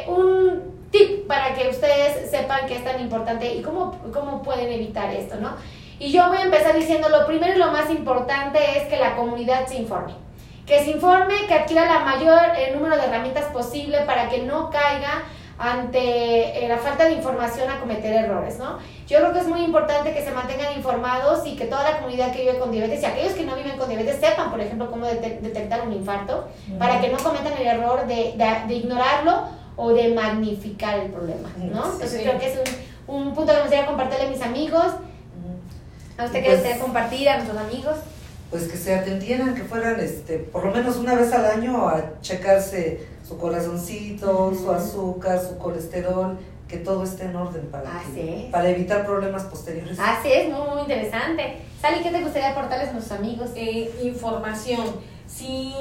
un 0.07 0.87
tip 0.91 1.27
para 1.27 1.53
que 1.53 1.69
ustedes 1.69 2.29
sepan 2.29 2.67
que 2.67 2.75
es 2.75 2.83
tan 2.83 3.01
importante 3.01 3.53
y 3.53 3.61
cómo, 3.61 3.99
cómo 4.13 4.41
pueden 4.43 4.71
evitar 4.71 5.13
esto, 5.13 5.35
¿no? 5.37 5.55
Y 5.99 6.11
yo 6.11 6.27
voy 6.27 6.37
a 6.37 6.43
empezar 6.43 6.75
diciendo, 6.75 7.09
lo 7.09 7.25
primero 7.25 7.55
y 7.55 7.57
lo 7.57 7.71
más 7.71 7.89
importante 7.89 8.59
es 8.77 8.87
que 8.87 8.97
la 8.97 9.15
comunidad 9.15 9.65
se 9.67 9.75
informe 9.75 10.24
que 10.65 10.83
se 10.83 10.91
informe, 10.91 11.45
que 11.47 11.53
adquiera 11.53 11.85
la 11.85 11.99
mayor 11.99 12.39
eh, 12.57 12.71
número 12.73 12.95
de 12.97 13.03
herramientas 13.03 13.45
posible 13.45 13.99
para 14.01 14.29
que 14.29 14.43
no 14.43 14.69
caiga 14.69 15.23
ante 15.57 16.65
eh, 16.65 16.67
la 16.67 16.77
falta 16.77 17.05
de 17.05 17.13
información 17.13 17.69
a 17.69 17.79
cometer 17.79 18.13
errores, 18.13 18.57
¿no? 18.57 18.79
Yo 19.07 19.19
creo 19.19 19.31
que 19.31 19.39
es 19.39 19.47
muy 19.47 19.61
importante 19.61 20.13
que 20.13 20.21
se 20.21 20.31
mantengan 20.31 20.73
informados 20.75 21.45
y 21.47 21.55
que 21.55 21.65
toda 21.65 21.83
la 21.89 21.97
comunidad 21.97 22.33
que 22.33 22.41
vive 22.41 22.59
con 22.59 22.71
diabetes 22.71 23.01
y 23.03 23.05
aquellos 23.05 23.33
que 23.33 23.45
no 23.45 23.55
viven 23.55 23.77
con 23.77 23.87
diabetes 23.87 24.19
sepan, 24.19 24.49
por 24.49 24.59
ejemplo, 24.59 24.89
cómo 24.89 25.05
detectar 25.05 25.87
un 25.87 25.93
infarto, 25.93 26.49
para 26.77 26.99
que 26.99 27.09
no 27.09 27.17
cometan 27.19 27.53
el 27.57 27.67
error 27.67 28.05
de, 28.07 28.33
de, 28.67 28.73
ignorarlo 28.73 29.43
o 29.77 29.93
de 29.93 30.13
magnificar 30.13 30.99
el 30.99 31.11
problema, 31.11 31.49
¿no? 31.57 31.85
Entonces 31.85 32.21
creo 32.21 32.37
que 32.37 32.51
es 32.51 32.59
un, 33.07 33.15
un 33.15 33.33
punto 33.33 33.51
que 33.51 33.57
me 33.57 33.61
gustaría 33.61 33.85
compartirle 33.85 34.25
a 34.25 34.29
mis 34.29 34.41
amigos, 34.41 34.85
a 36.17 36.25
usted 36.25 36.43
que 36.43 36.49
pues, 36.49 36.63
desea 36.63 36.79
compartir, 36.79 37.29
a 37.29 37.35
nuestros 37.37 37.59
amigos 37.59 37.95
pues 38.49 38.67
que 38.67 38.77
se 38.77 38.95
atendieran, 38.95 39.55
que 39.55 39.63
fueran 39.63 39.99
este, 39.99 40.37
por 40.37 40.65
lo 40.65 40.71
menos 40.71 40.97
una 40.97 41.15
vez 41.15 41.33
al 41.33 41.45
año 41.45 41.87
a 41.87 42.19
checarse 42.21 43.07
su 43.27 43.37
corazoncito, 43.37 44.53
su 44.53 44.71
azúcar, 44.71 45.39
su 45.41 45.57
colesterol, 45.57 46.37
que 46.67 46.77
todo 46.77 47.03
esté 47.03 47.25
en 47.25 47.35
orden 47.35 47.67
para, 47.67 47.91
para 48.51 48.69
evitar 48.69 49.05
problemas 49.05 49.43
posteriores. 49.43 49.97
Así 49.99 50.31
es, 50.31 50.49
muy, 50.49 50.67
muy 50.67 50.81
interesante. 50.81 51.57
Sally, 51.81 52.01
¿qué 52.01 52.11
te 52.11 52.21
gustaría 52.21 52.51
aportarles 52.51 52.89
a 52.89 52.93
nuestros 52.93 53.19
amigos? 53.19 53.51
Eh, 53.55 53.91
información, 54.03 54.85
sí, 55.27 55.73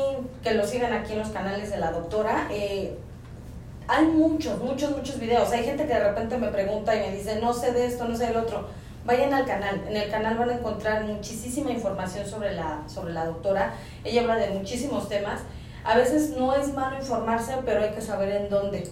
que 0.42 0.54
lo 0.54 0.66
sigan 0.66 0.92
aquí 0.92 1.12
en 1.12 1.20
los 1.20 1.28
canales 1.28 1.70
de 1.70 1.78
la 1.78 1.92
doctora. 1.92 2.48
Eh, 2.50 2.98
hay 3.88 4.06
muchos, 4.06 4.62
muchos, 4.62 4.90
muchos 4.96 5.18
videos. 5.18 5.50
Hay 5.52 5.64
gente 5.64 5.86
que 5.86 5.94
de 5.94 6.04
repente 6.04 6.36
me 6.38 6.48
pregunta 6.48 6.94
y 6.94 7.00
me 7.00 7.16
dice, 7.16 7.40
no 7.40 7.52
sé 7.52 7.72
de 7.72 7.86
esto, 7.86 8.06
no 8.06 8.16
sé 8.16 8.26
del 8.26 8.36
otro 8.36 8.66
vayan 9.04 9.32
al 9.34 9.44
canal. 9.44 9.84
En 9.88 9.96
el 9.96 10.10
canal 10.10 10.36
van 10.36 10.50
a 10.50 10.54
encontrar 10.54 11.04
muchísima 11.04 11.70
información 11.70 12.26
sobre 12.26 12.54
la, 12.54 12.82
sobre 12.86 13.12
la 13.12 13.26
doctora. 13.26 13.74
Ella 14.02 14.22
habla 14.22 14.36
de 14.36 14.50
muchísimos 14.50 15.08
temas. 15.08 15.40
A 15.84 15.98
veces 15.98 16.30
no 16.30 16.54
es 16.54 16.72
malo 16.72 16.96
informarse, 16.96 17.52
pero 17.66 17.82
hay 17.82 17.90
que 17.90 18.00
saber 18.00 18.30
en 18.30 18.48
dónde. 18.48 18.90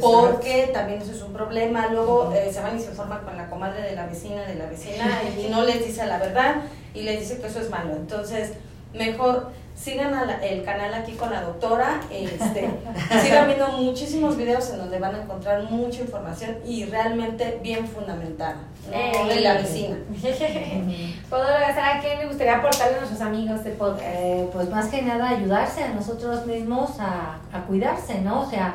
Porque 0.00 0.70
también 0.72 1.02
eso 1.02 1.12
es 1.12 1.20
un 1.20 1.34
problema. 1.34 1.88
Luego 1.88 2.32
eh, 2.34 2.50
se 2.50 2.62
van 2.62 2.78
y 2.78 2.80
se 2.80 2.90
informan 2.90 3.24
con 3.24 3.36
la 3.36 3.50
comadre 3.50 3.82
de 3.82 3.94
la 3.94 4.06
vecina, 4.06 4.42
de 4.46 4.54
la 4.54 4.66
vecina, 4.66 5.20
y 5.38 5.50
no 5.50 5.62
les 5.62 5.84
dice 5.84 6.06
la 6.06 6.18
verdad 6.18 6.62
y 6.94 7.02
les 7.02 7.20
dice 7.20 7.40
que 7.40 7.46
eso 7.46 7.60
es 7.60 7.68
malo. 7.68 7.94
Entonces, 7.94 8.52
mejor 8.94 9.50
sigan 9.80 10.14
el 10.42 10.62
canal 10.62 10.92
aquí 10.92 11.12
con 11.12 11.30
la 11.30 11.40
doctora, 11.40 12.00
este, 12.10 12.68
sigan 13.22 13.46
viendo 13.46 13.68
muchísimos 13.68 14.36
videos 14.36 14.68
en 14.70 14.78
donde 14.78 14.98
van 14.98 15.14
a 15.14 15.22
encontrar 15.22 15.62
mucha 15.70 16.02
información 16.02 16.56
y 16.66 16.84
realmente 16.84 17.58
bien 17.62 17.86
fundamentada 17.86 18.56
de 18.90 19.40
la 19.40 19.54
vecina. 19.54 19.96
¿Puedo 21.30 21.46
regresar 21.46 21.96
a 21.96 22.00
qué 22.00 22.16
me 22.18 22.26
gustaría 22.26 22.58
aportarle 22.58 22.96
a 22.96 22.98
nuestros 22.98 23.22
amigos 23.22 23.64
de 23.64 23.70
podcast? 23.70 24.04
Eh, 24.06 24.48
pues 24.52 24.68
más 24.68 24.88
que 24.88 25.00
nada 25.00 25.30
ayudarse 25.30 25.84
a 25.84 25.88
nosotros 25.88 26.46
mismos 26.46 27.00
a, 27.00 27.38
a 27.50 27.62
cuidarse, 27.66 28.20
¿no? 28.20 28.42
O 28.42 28.50
sea, 28.50 28.74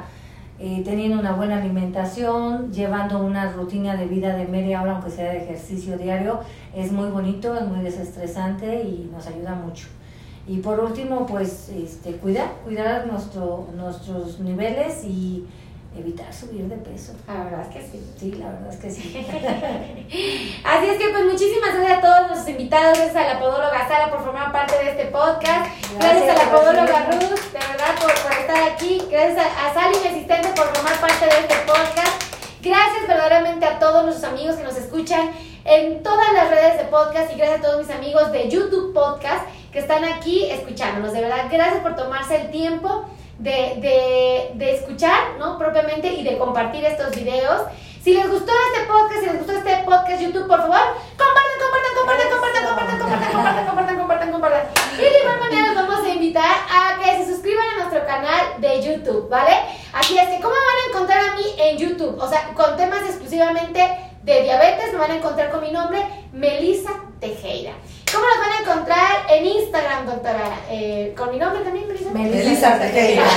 eh, 0.58 0.82
teniendo 0.86 1.20
una 1.20 1.34
buena 1.34 1.58
alimentación, 1.58 2.72
llevando 2.72 3.20
una 3.20 3.52
rutina 3.52 3.96
de 3.96 4.06
vida 4.08 4.36
de 4.36 4.48
media 4.48 4.82
hora, 4.82 4.94
aunque 4.94 5.12
sea 5.12 5.32
de 5.32 5.44
ejercicio 5.44 5.98
diario, 5.98 6.40
es 6.74 6.92
muy 6.92 7.10
bonito, 7.10 7.56
es 7.56 7.68
muy 7.68 7.84
desestresante 7.84 8.82
y 8.84 9.10
nos 9.14 9.28
ayuda 9.28 9.54
mucho. 9.54 9.88
Y 10.48 10.58
por 10.58 10.80
último, 10.80 11.26
pues 11.26 11.70
este, 11.70 12.18
cuidar, 12.18 12.52
cuidar 12.64 13.08
nuestro, 13.08 13.68
nuestros 13.76 14.40
niveles 14.40 15.04
y 15.04 15.46
evitar 15.98 16.32
subir 16.34 16.66
de 16.66 16.76
peso. 16.76 17.14
La 17.28 17.46
verdad 17.46 17.62
es 17.62 17.74
que 17.74 17.82
sí. 17.82 18.14
Sí, 18.20 18.32
la 18.34 18.50
verdad 18.50 18.74
es 18.74 18.80
que 18.80 18.92
sí. 18.92 19.26
Así 20.64 20.86
es 20.88 20.98
que 20.98 21.10
pues 21.10 21.26
muchísimas 21.26 21.76
gracias 21.76 21.98
a 21.98 22.02
todos 22.02 22.28
nuestros 22.28 22.50
invitados, 22.50 22.98
gracias 22.98 23.16
a 23.16 23.34
la 23.34 23.40
podóloga 23.40 23.88
Sara 23.88 24.12
por 24.12 24.24
formar 24.24 24.52
parte 24.52 24.76
de 24.76 24.92
este 24.92 25.06
podcast, 25.06 25.72
gracias, 25.98 26.30
a 26.30 26.46
la 26.46 26.52
podóloga 26.52 27.10
Ruth, 27.12 27.52
de 27.52 27.60
verdad, 27.60 27.96
por, 28.00 28.12
estar 28.12 28.72
aquí, 28.72 29.02
gracias 29.10 29.46
a, 29.46 29.68
a 29.68 29.74
Sally, 29.74 29.98
mi 30.04 30.08
asistente, 30.10 30.50
por 30.50 30.68
formar 30.76 31.00
parte 31.00 31.26
de 31.26 31.40
este 31.42 31.56
podcast. 31.66 32.24
Gracias 32.62 33.08
verdaderamente 33.08 33.66
a 33.66 33.80
todos 33.80 34.04
nuestros 34.04 34.32
amigos 34.32 34.56
que 34.56 34.64
nos 34.64 34.76
escuchan 34.76 35.32
en 35.66 36.04
todas 36.04 36.34
las 36.34 36.50
redes 36.50 36.78
de 36.78 36.84
podcast 36.86 37.32
y 37.34 37.38
gracias 37.38 37.60
a 37.60 37.62
todos 37.64 37.86
mis 37.86 37.96
amigos 37.96 38.32
de 38.32 38.50
YouTube 38.50 38.94
Podcast 38.94 39.48
que 39.76 39.82
están 39.82 40.06
aquí 40.06 40.50
escuchándonos. 40.50 41.12
De 41.12 41.20
verdad, 41.20 41.48
gracias 41.52 41.84
por 41.84 41.98
tomarse 41.98 42.38
el 42.38 42.50
tiempo 42.50 43.10
de, 43.40 43.76
de, 43.84 44.52
de, 44.56 44.76
escuchar, 44.76 45.36
¿no? 45.38 45.58
Propiamente 45.58 46.08
y 46.14 46.24
de 46.24 46.38
compartir 46.38 46.86
estos 46.86 47.14
videos. 47.14 47.64
Si 48.02 48.14
les 48.14 48.26
gustó 48.30 48.54
este 48.72 48.88
podcast, 48.88 49.20
si 49.20 49.26
les 49.26 49.38
gustó 49.38 49.52
este 49.52 49.76
podcast 49.84 50.22
YouTube, 50.22 50.48
por 50.48 50.62
favor, 50.62 50.80
compartan, 51.20 51.58
compartan, 51.60 51.94
compartan, 51.94 52.30
compartan, 52.32 52.70
compartan, 52.70 53.00
compartan, 53.00 53.32
compartan, 53.34 53.66
compartan, 53.66 53.98
compartan, 53.98 54.32
compartan. 54.32 54.68
Y 54.94 55.02
de 55.02 55.20
igual 55.20 55.40
manera 55.42 55.74
los 55.74 55.88
vamos 55.90 56.06
a 56.06 56.10
invitar 56.10 56.56
a 56.72 57.04
que 57.04 57.18
se 57.18 57.34
suscriban 57.34 57.68
a 57.68 57.76
nuestro 57.84 58.06
canal 58.06 58.46
de 58.60 58.82
YouTube, 58.82 59.28
¿vale? 59.28 59.58
Así 59.92 60.18
es 60.18 60.30
que, 60.30 60.40
¿cómo 60.40 60.56
van 60.56 60.86
a 60.86 60.90
encontrar 60.90 61.20
a 61.20 61.36
mí 61.36 61.44
en 61.58 61.78
YouTube? 61.78 62.18
O 62.18 62.30
sea, 62.30 62.54
con 62.54 62.78
temas 62.78 63.02
exclusivamente 63.02 63.82
de 64.24 64.42
diabetes, 64.42 64.94
me 64.94 65.00
van 65.00 65.12
a 65.12 65.16
encontrar 65.18 65.52
con 65.52 65.60
mi 65.60 65.72
nombre, 65.72 66.02
Melissa 66.32 66.92
Tejera. 67.20 67.74
¿Cómo 68.16 68.28
nos 68.28 68.40
van 68.40 68.52
a 68.52 68.62
encontrar 68.62 69.26
en 69.30 69.46
Instagram, 69.46 70.06
doctora? 70.06 70.60
Eh, 70.70 71.14
¿Con 71.18 71.32
mi 71.32 71.38
nombre 71.38 71.62
también, 71.64 71.86
Melissa? 71.86 72.12
Melissa 72.12 72.80
Tejera. 72.80 73.24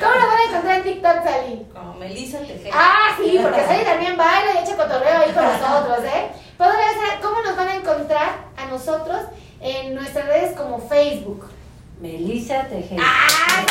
¿Cómo 0.00 0.14
nos 0.14 0.26
van 0.26 0.38
a 0.38 0.50
encontrar 0.50 0.76
en 0.76 0.82
TikTok, 0.82 1.24
Sally? 1.24 1.66
Como 1.72 1.94
Melissa 1.94 2.40
Tejera. 2.40 2.76
Ah, 2.78 3.16
sí, 3.16 3.38
porque 3.40 3.64
Sally 3.64 3.84
también 3.84 4.18
baila 4.18 4.52
y 4.52 4.58
echa 4.62 4.76
cotorreo 4.76 5.22
ahí 5.22 5.32
con 5.32 5.44
nosotros, 5.44 6.04
¿eh? 6.04 6.30
Podría 6.58 6.90
ser, 6.90 7.20
¿cómo 7.22 7.40
nos 7.40 7.56
van 7.56 7.68
a 7.68 7.76
encontrar 7.76 8.32
a 8.54 8.66
nosotros 8.66 9.20
en 9.62 9.94
nuestras 9.94 10.26
redes 10.26 10.54
como 10.54 10.78
Facebook? 10.78 11.48
Melissa 12.02 12.64
Tejera. 12.64 13.02
¡Ah, 13.02 13.64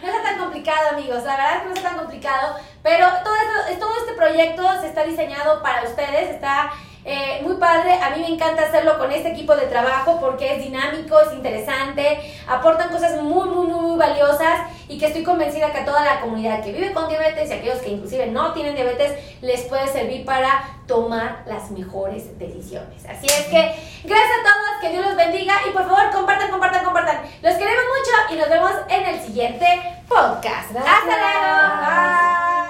no! 0.00 0.06
No 0.06 0.16
está 0.16 0.22
tan 0.22 0.38
complicado, 0.38 0.90
amigos. 0.90 1.24
La 1.24 1.36
verdad 1.36 1.56
es 1.56 1.62
que 1.62 1.68
no 1.70 1.74
está 1.74 1.88
tan 1.88 1.98
complicado. 1.98 2.56
Pero 2.84 3.06
todo, 3.24 3.34
esto, 3.34 3.80
todo 3.80 3.96
este 3.98 4.12
proyecto 4.12 4.62
se 4.80 4.86
está 4.86 5.02
diseñado 5.02 5.60
para 5.60 5.82
ustedes. 5.82 6.30
Está 6.30 6.70
eh, 7.04 7.40
muy 7.42 7.56
padre, 7.56 7.98
a 8.00 8.10
mí 8.10 8.20
me 8.20 8.28
encanta 8.28 8.62
hacerlo 8.62 8.96
con 8.96 9.10
este 9.10 9.30
equipo 9.30 9.56
de 9.56 9.66
trabajo 9.66 10.18
porque 10.20 10.54
es 10.54 10.62
dinámico, 10.62 11.20
es 11.20 11.32
interesante, 11.32 12.20
aportan 12.46 12.90
cosas 12.90 13.20
muy, 13.20 13.48
muy, 13.48 13.66
muy, 13.66 13.98
valiosas 13.98 14.68
y 14.88 14.98
que 14.98 15.06
estoy 15.06 15.24
convencida 15.24 15.72
que 15.72 15.78
a 15.78 15.84
toda 15.84 16.04
la 16.04 16.20
comunidad 16.20 16.62
que 16.62 16.72
vive 16.72 16.92
con 16.92 17.08
diabetes 17.08 17.50
y 17.50 17.52
aquellos 17.54 17.78
que 17.78 17.90
inclusive 17.90 18.28
no 18.28 18.52
tienen 18.52 18.76
diabetes 18.76 19.18
les 19.40 19.62
puede 19.62 19.88
servir 19.88 20.24
para 20.24 20.78
tomar 20.86 21.42
las 21.46 21.70
mejores 21.72 22.38
decisiones. 22.38 23.04
Así 23.06 23.26
es 23.26 23.46
que 23.46 23.74
gracias 24.04 24.30
a 24.30 24.44
todos, 24.44 24.80
que 24.80 24.90
Dios 24.90 25.04
los 25.04 25.16
bendiga 25.16 25.54
y 25.68 25.72
por 25.72 25.88
favor 25.88 26.10
compartan, 26.12 26.50
compartan, 26.50 26.84
compartan. 26.84 27.22
Los 27.42 27.54
queremos 27.54 27.82
mucho 27.98 28.34
y 28.34 28.36
nos 28.38 28.48
vemos 28.48 28.72
en 28.88 29.06
el 29.06 29.20
siguiente 29.20 29.66
podcast. 30.08 30.70
Hasta 30.76 31.16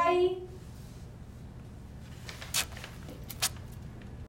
luego. 0.09 0.52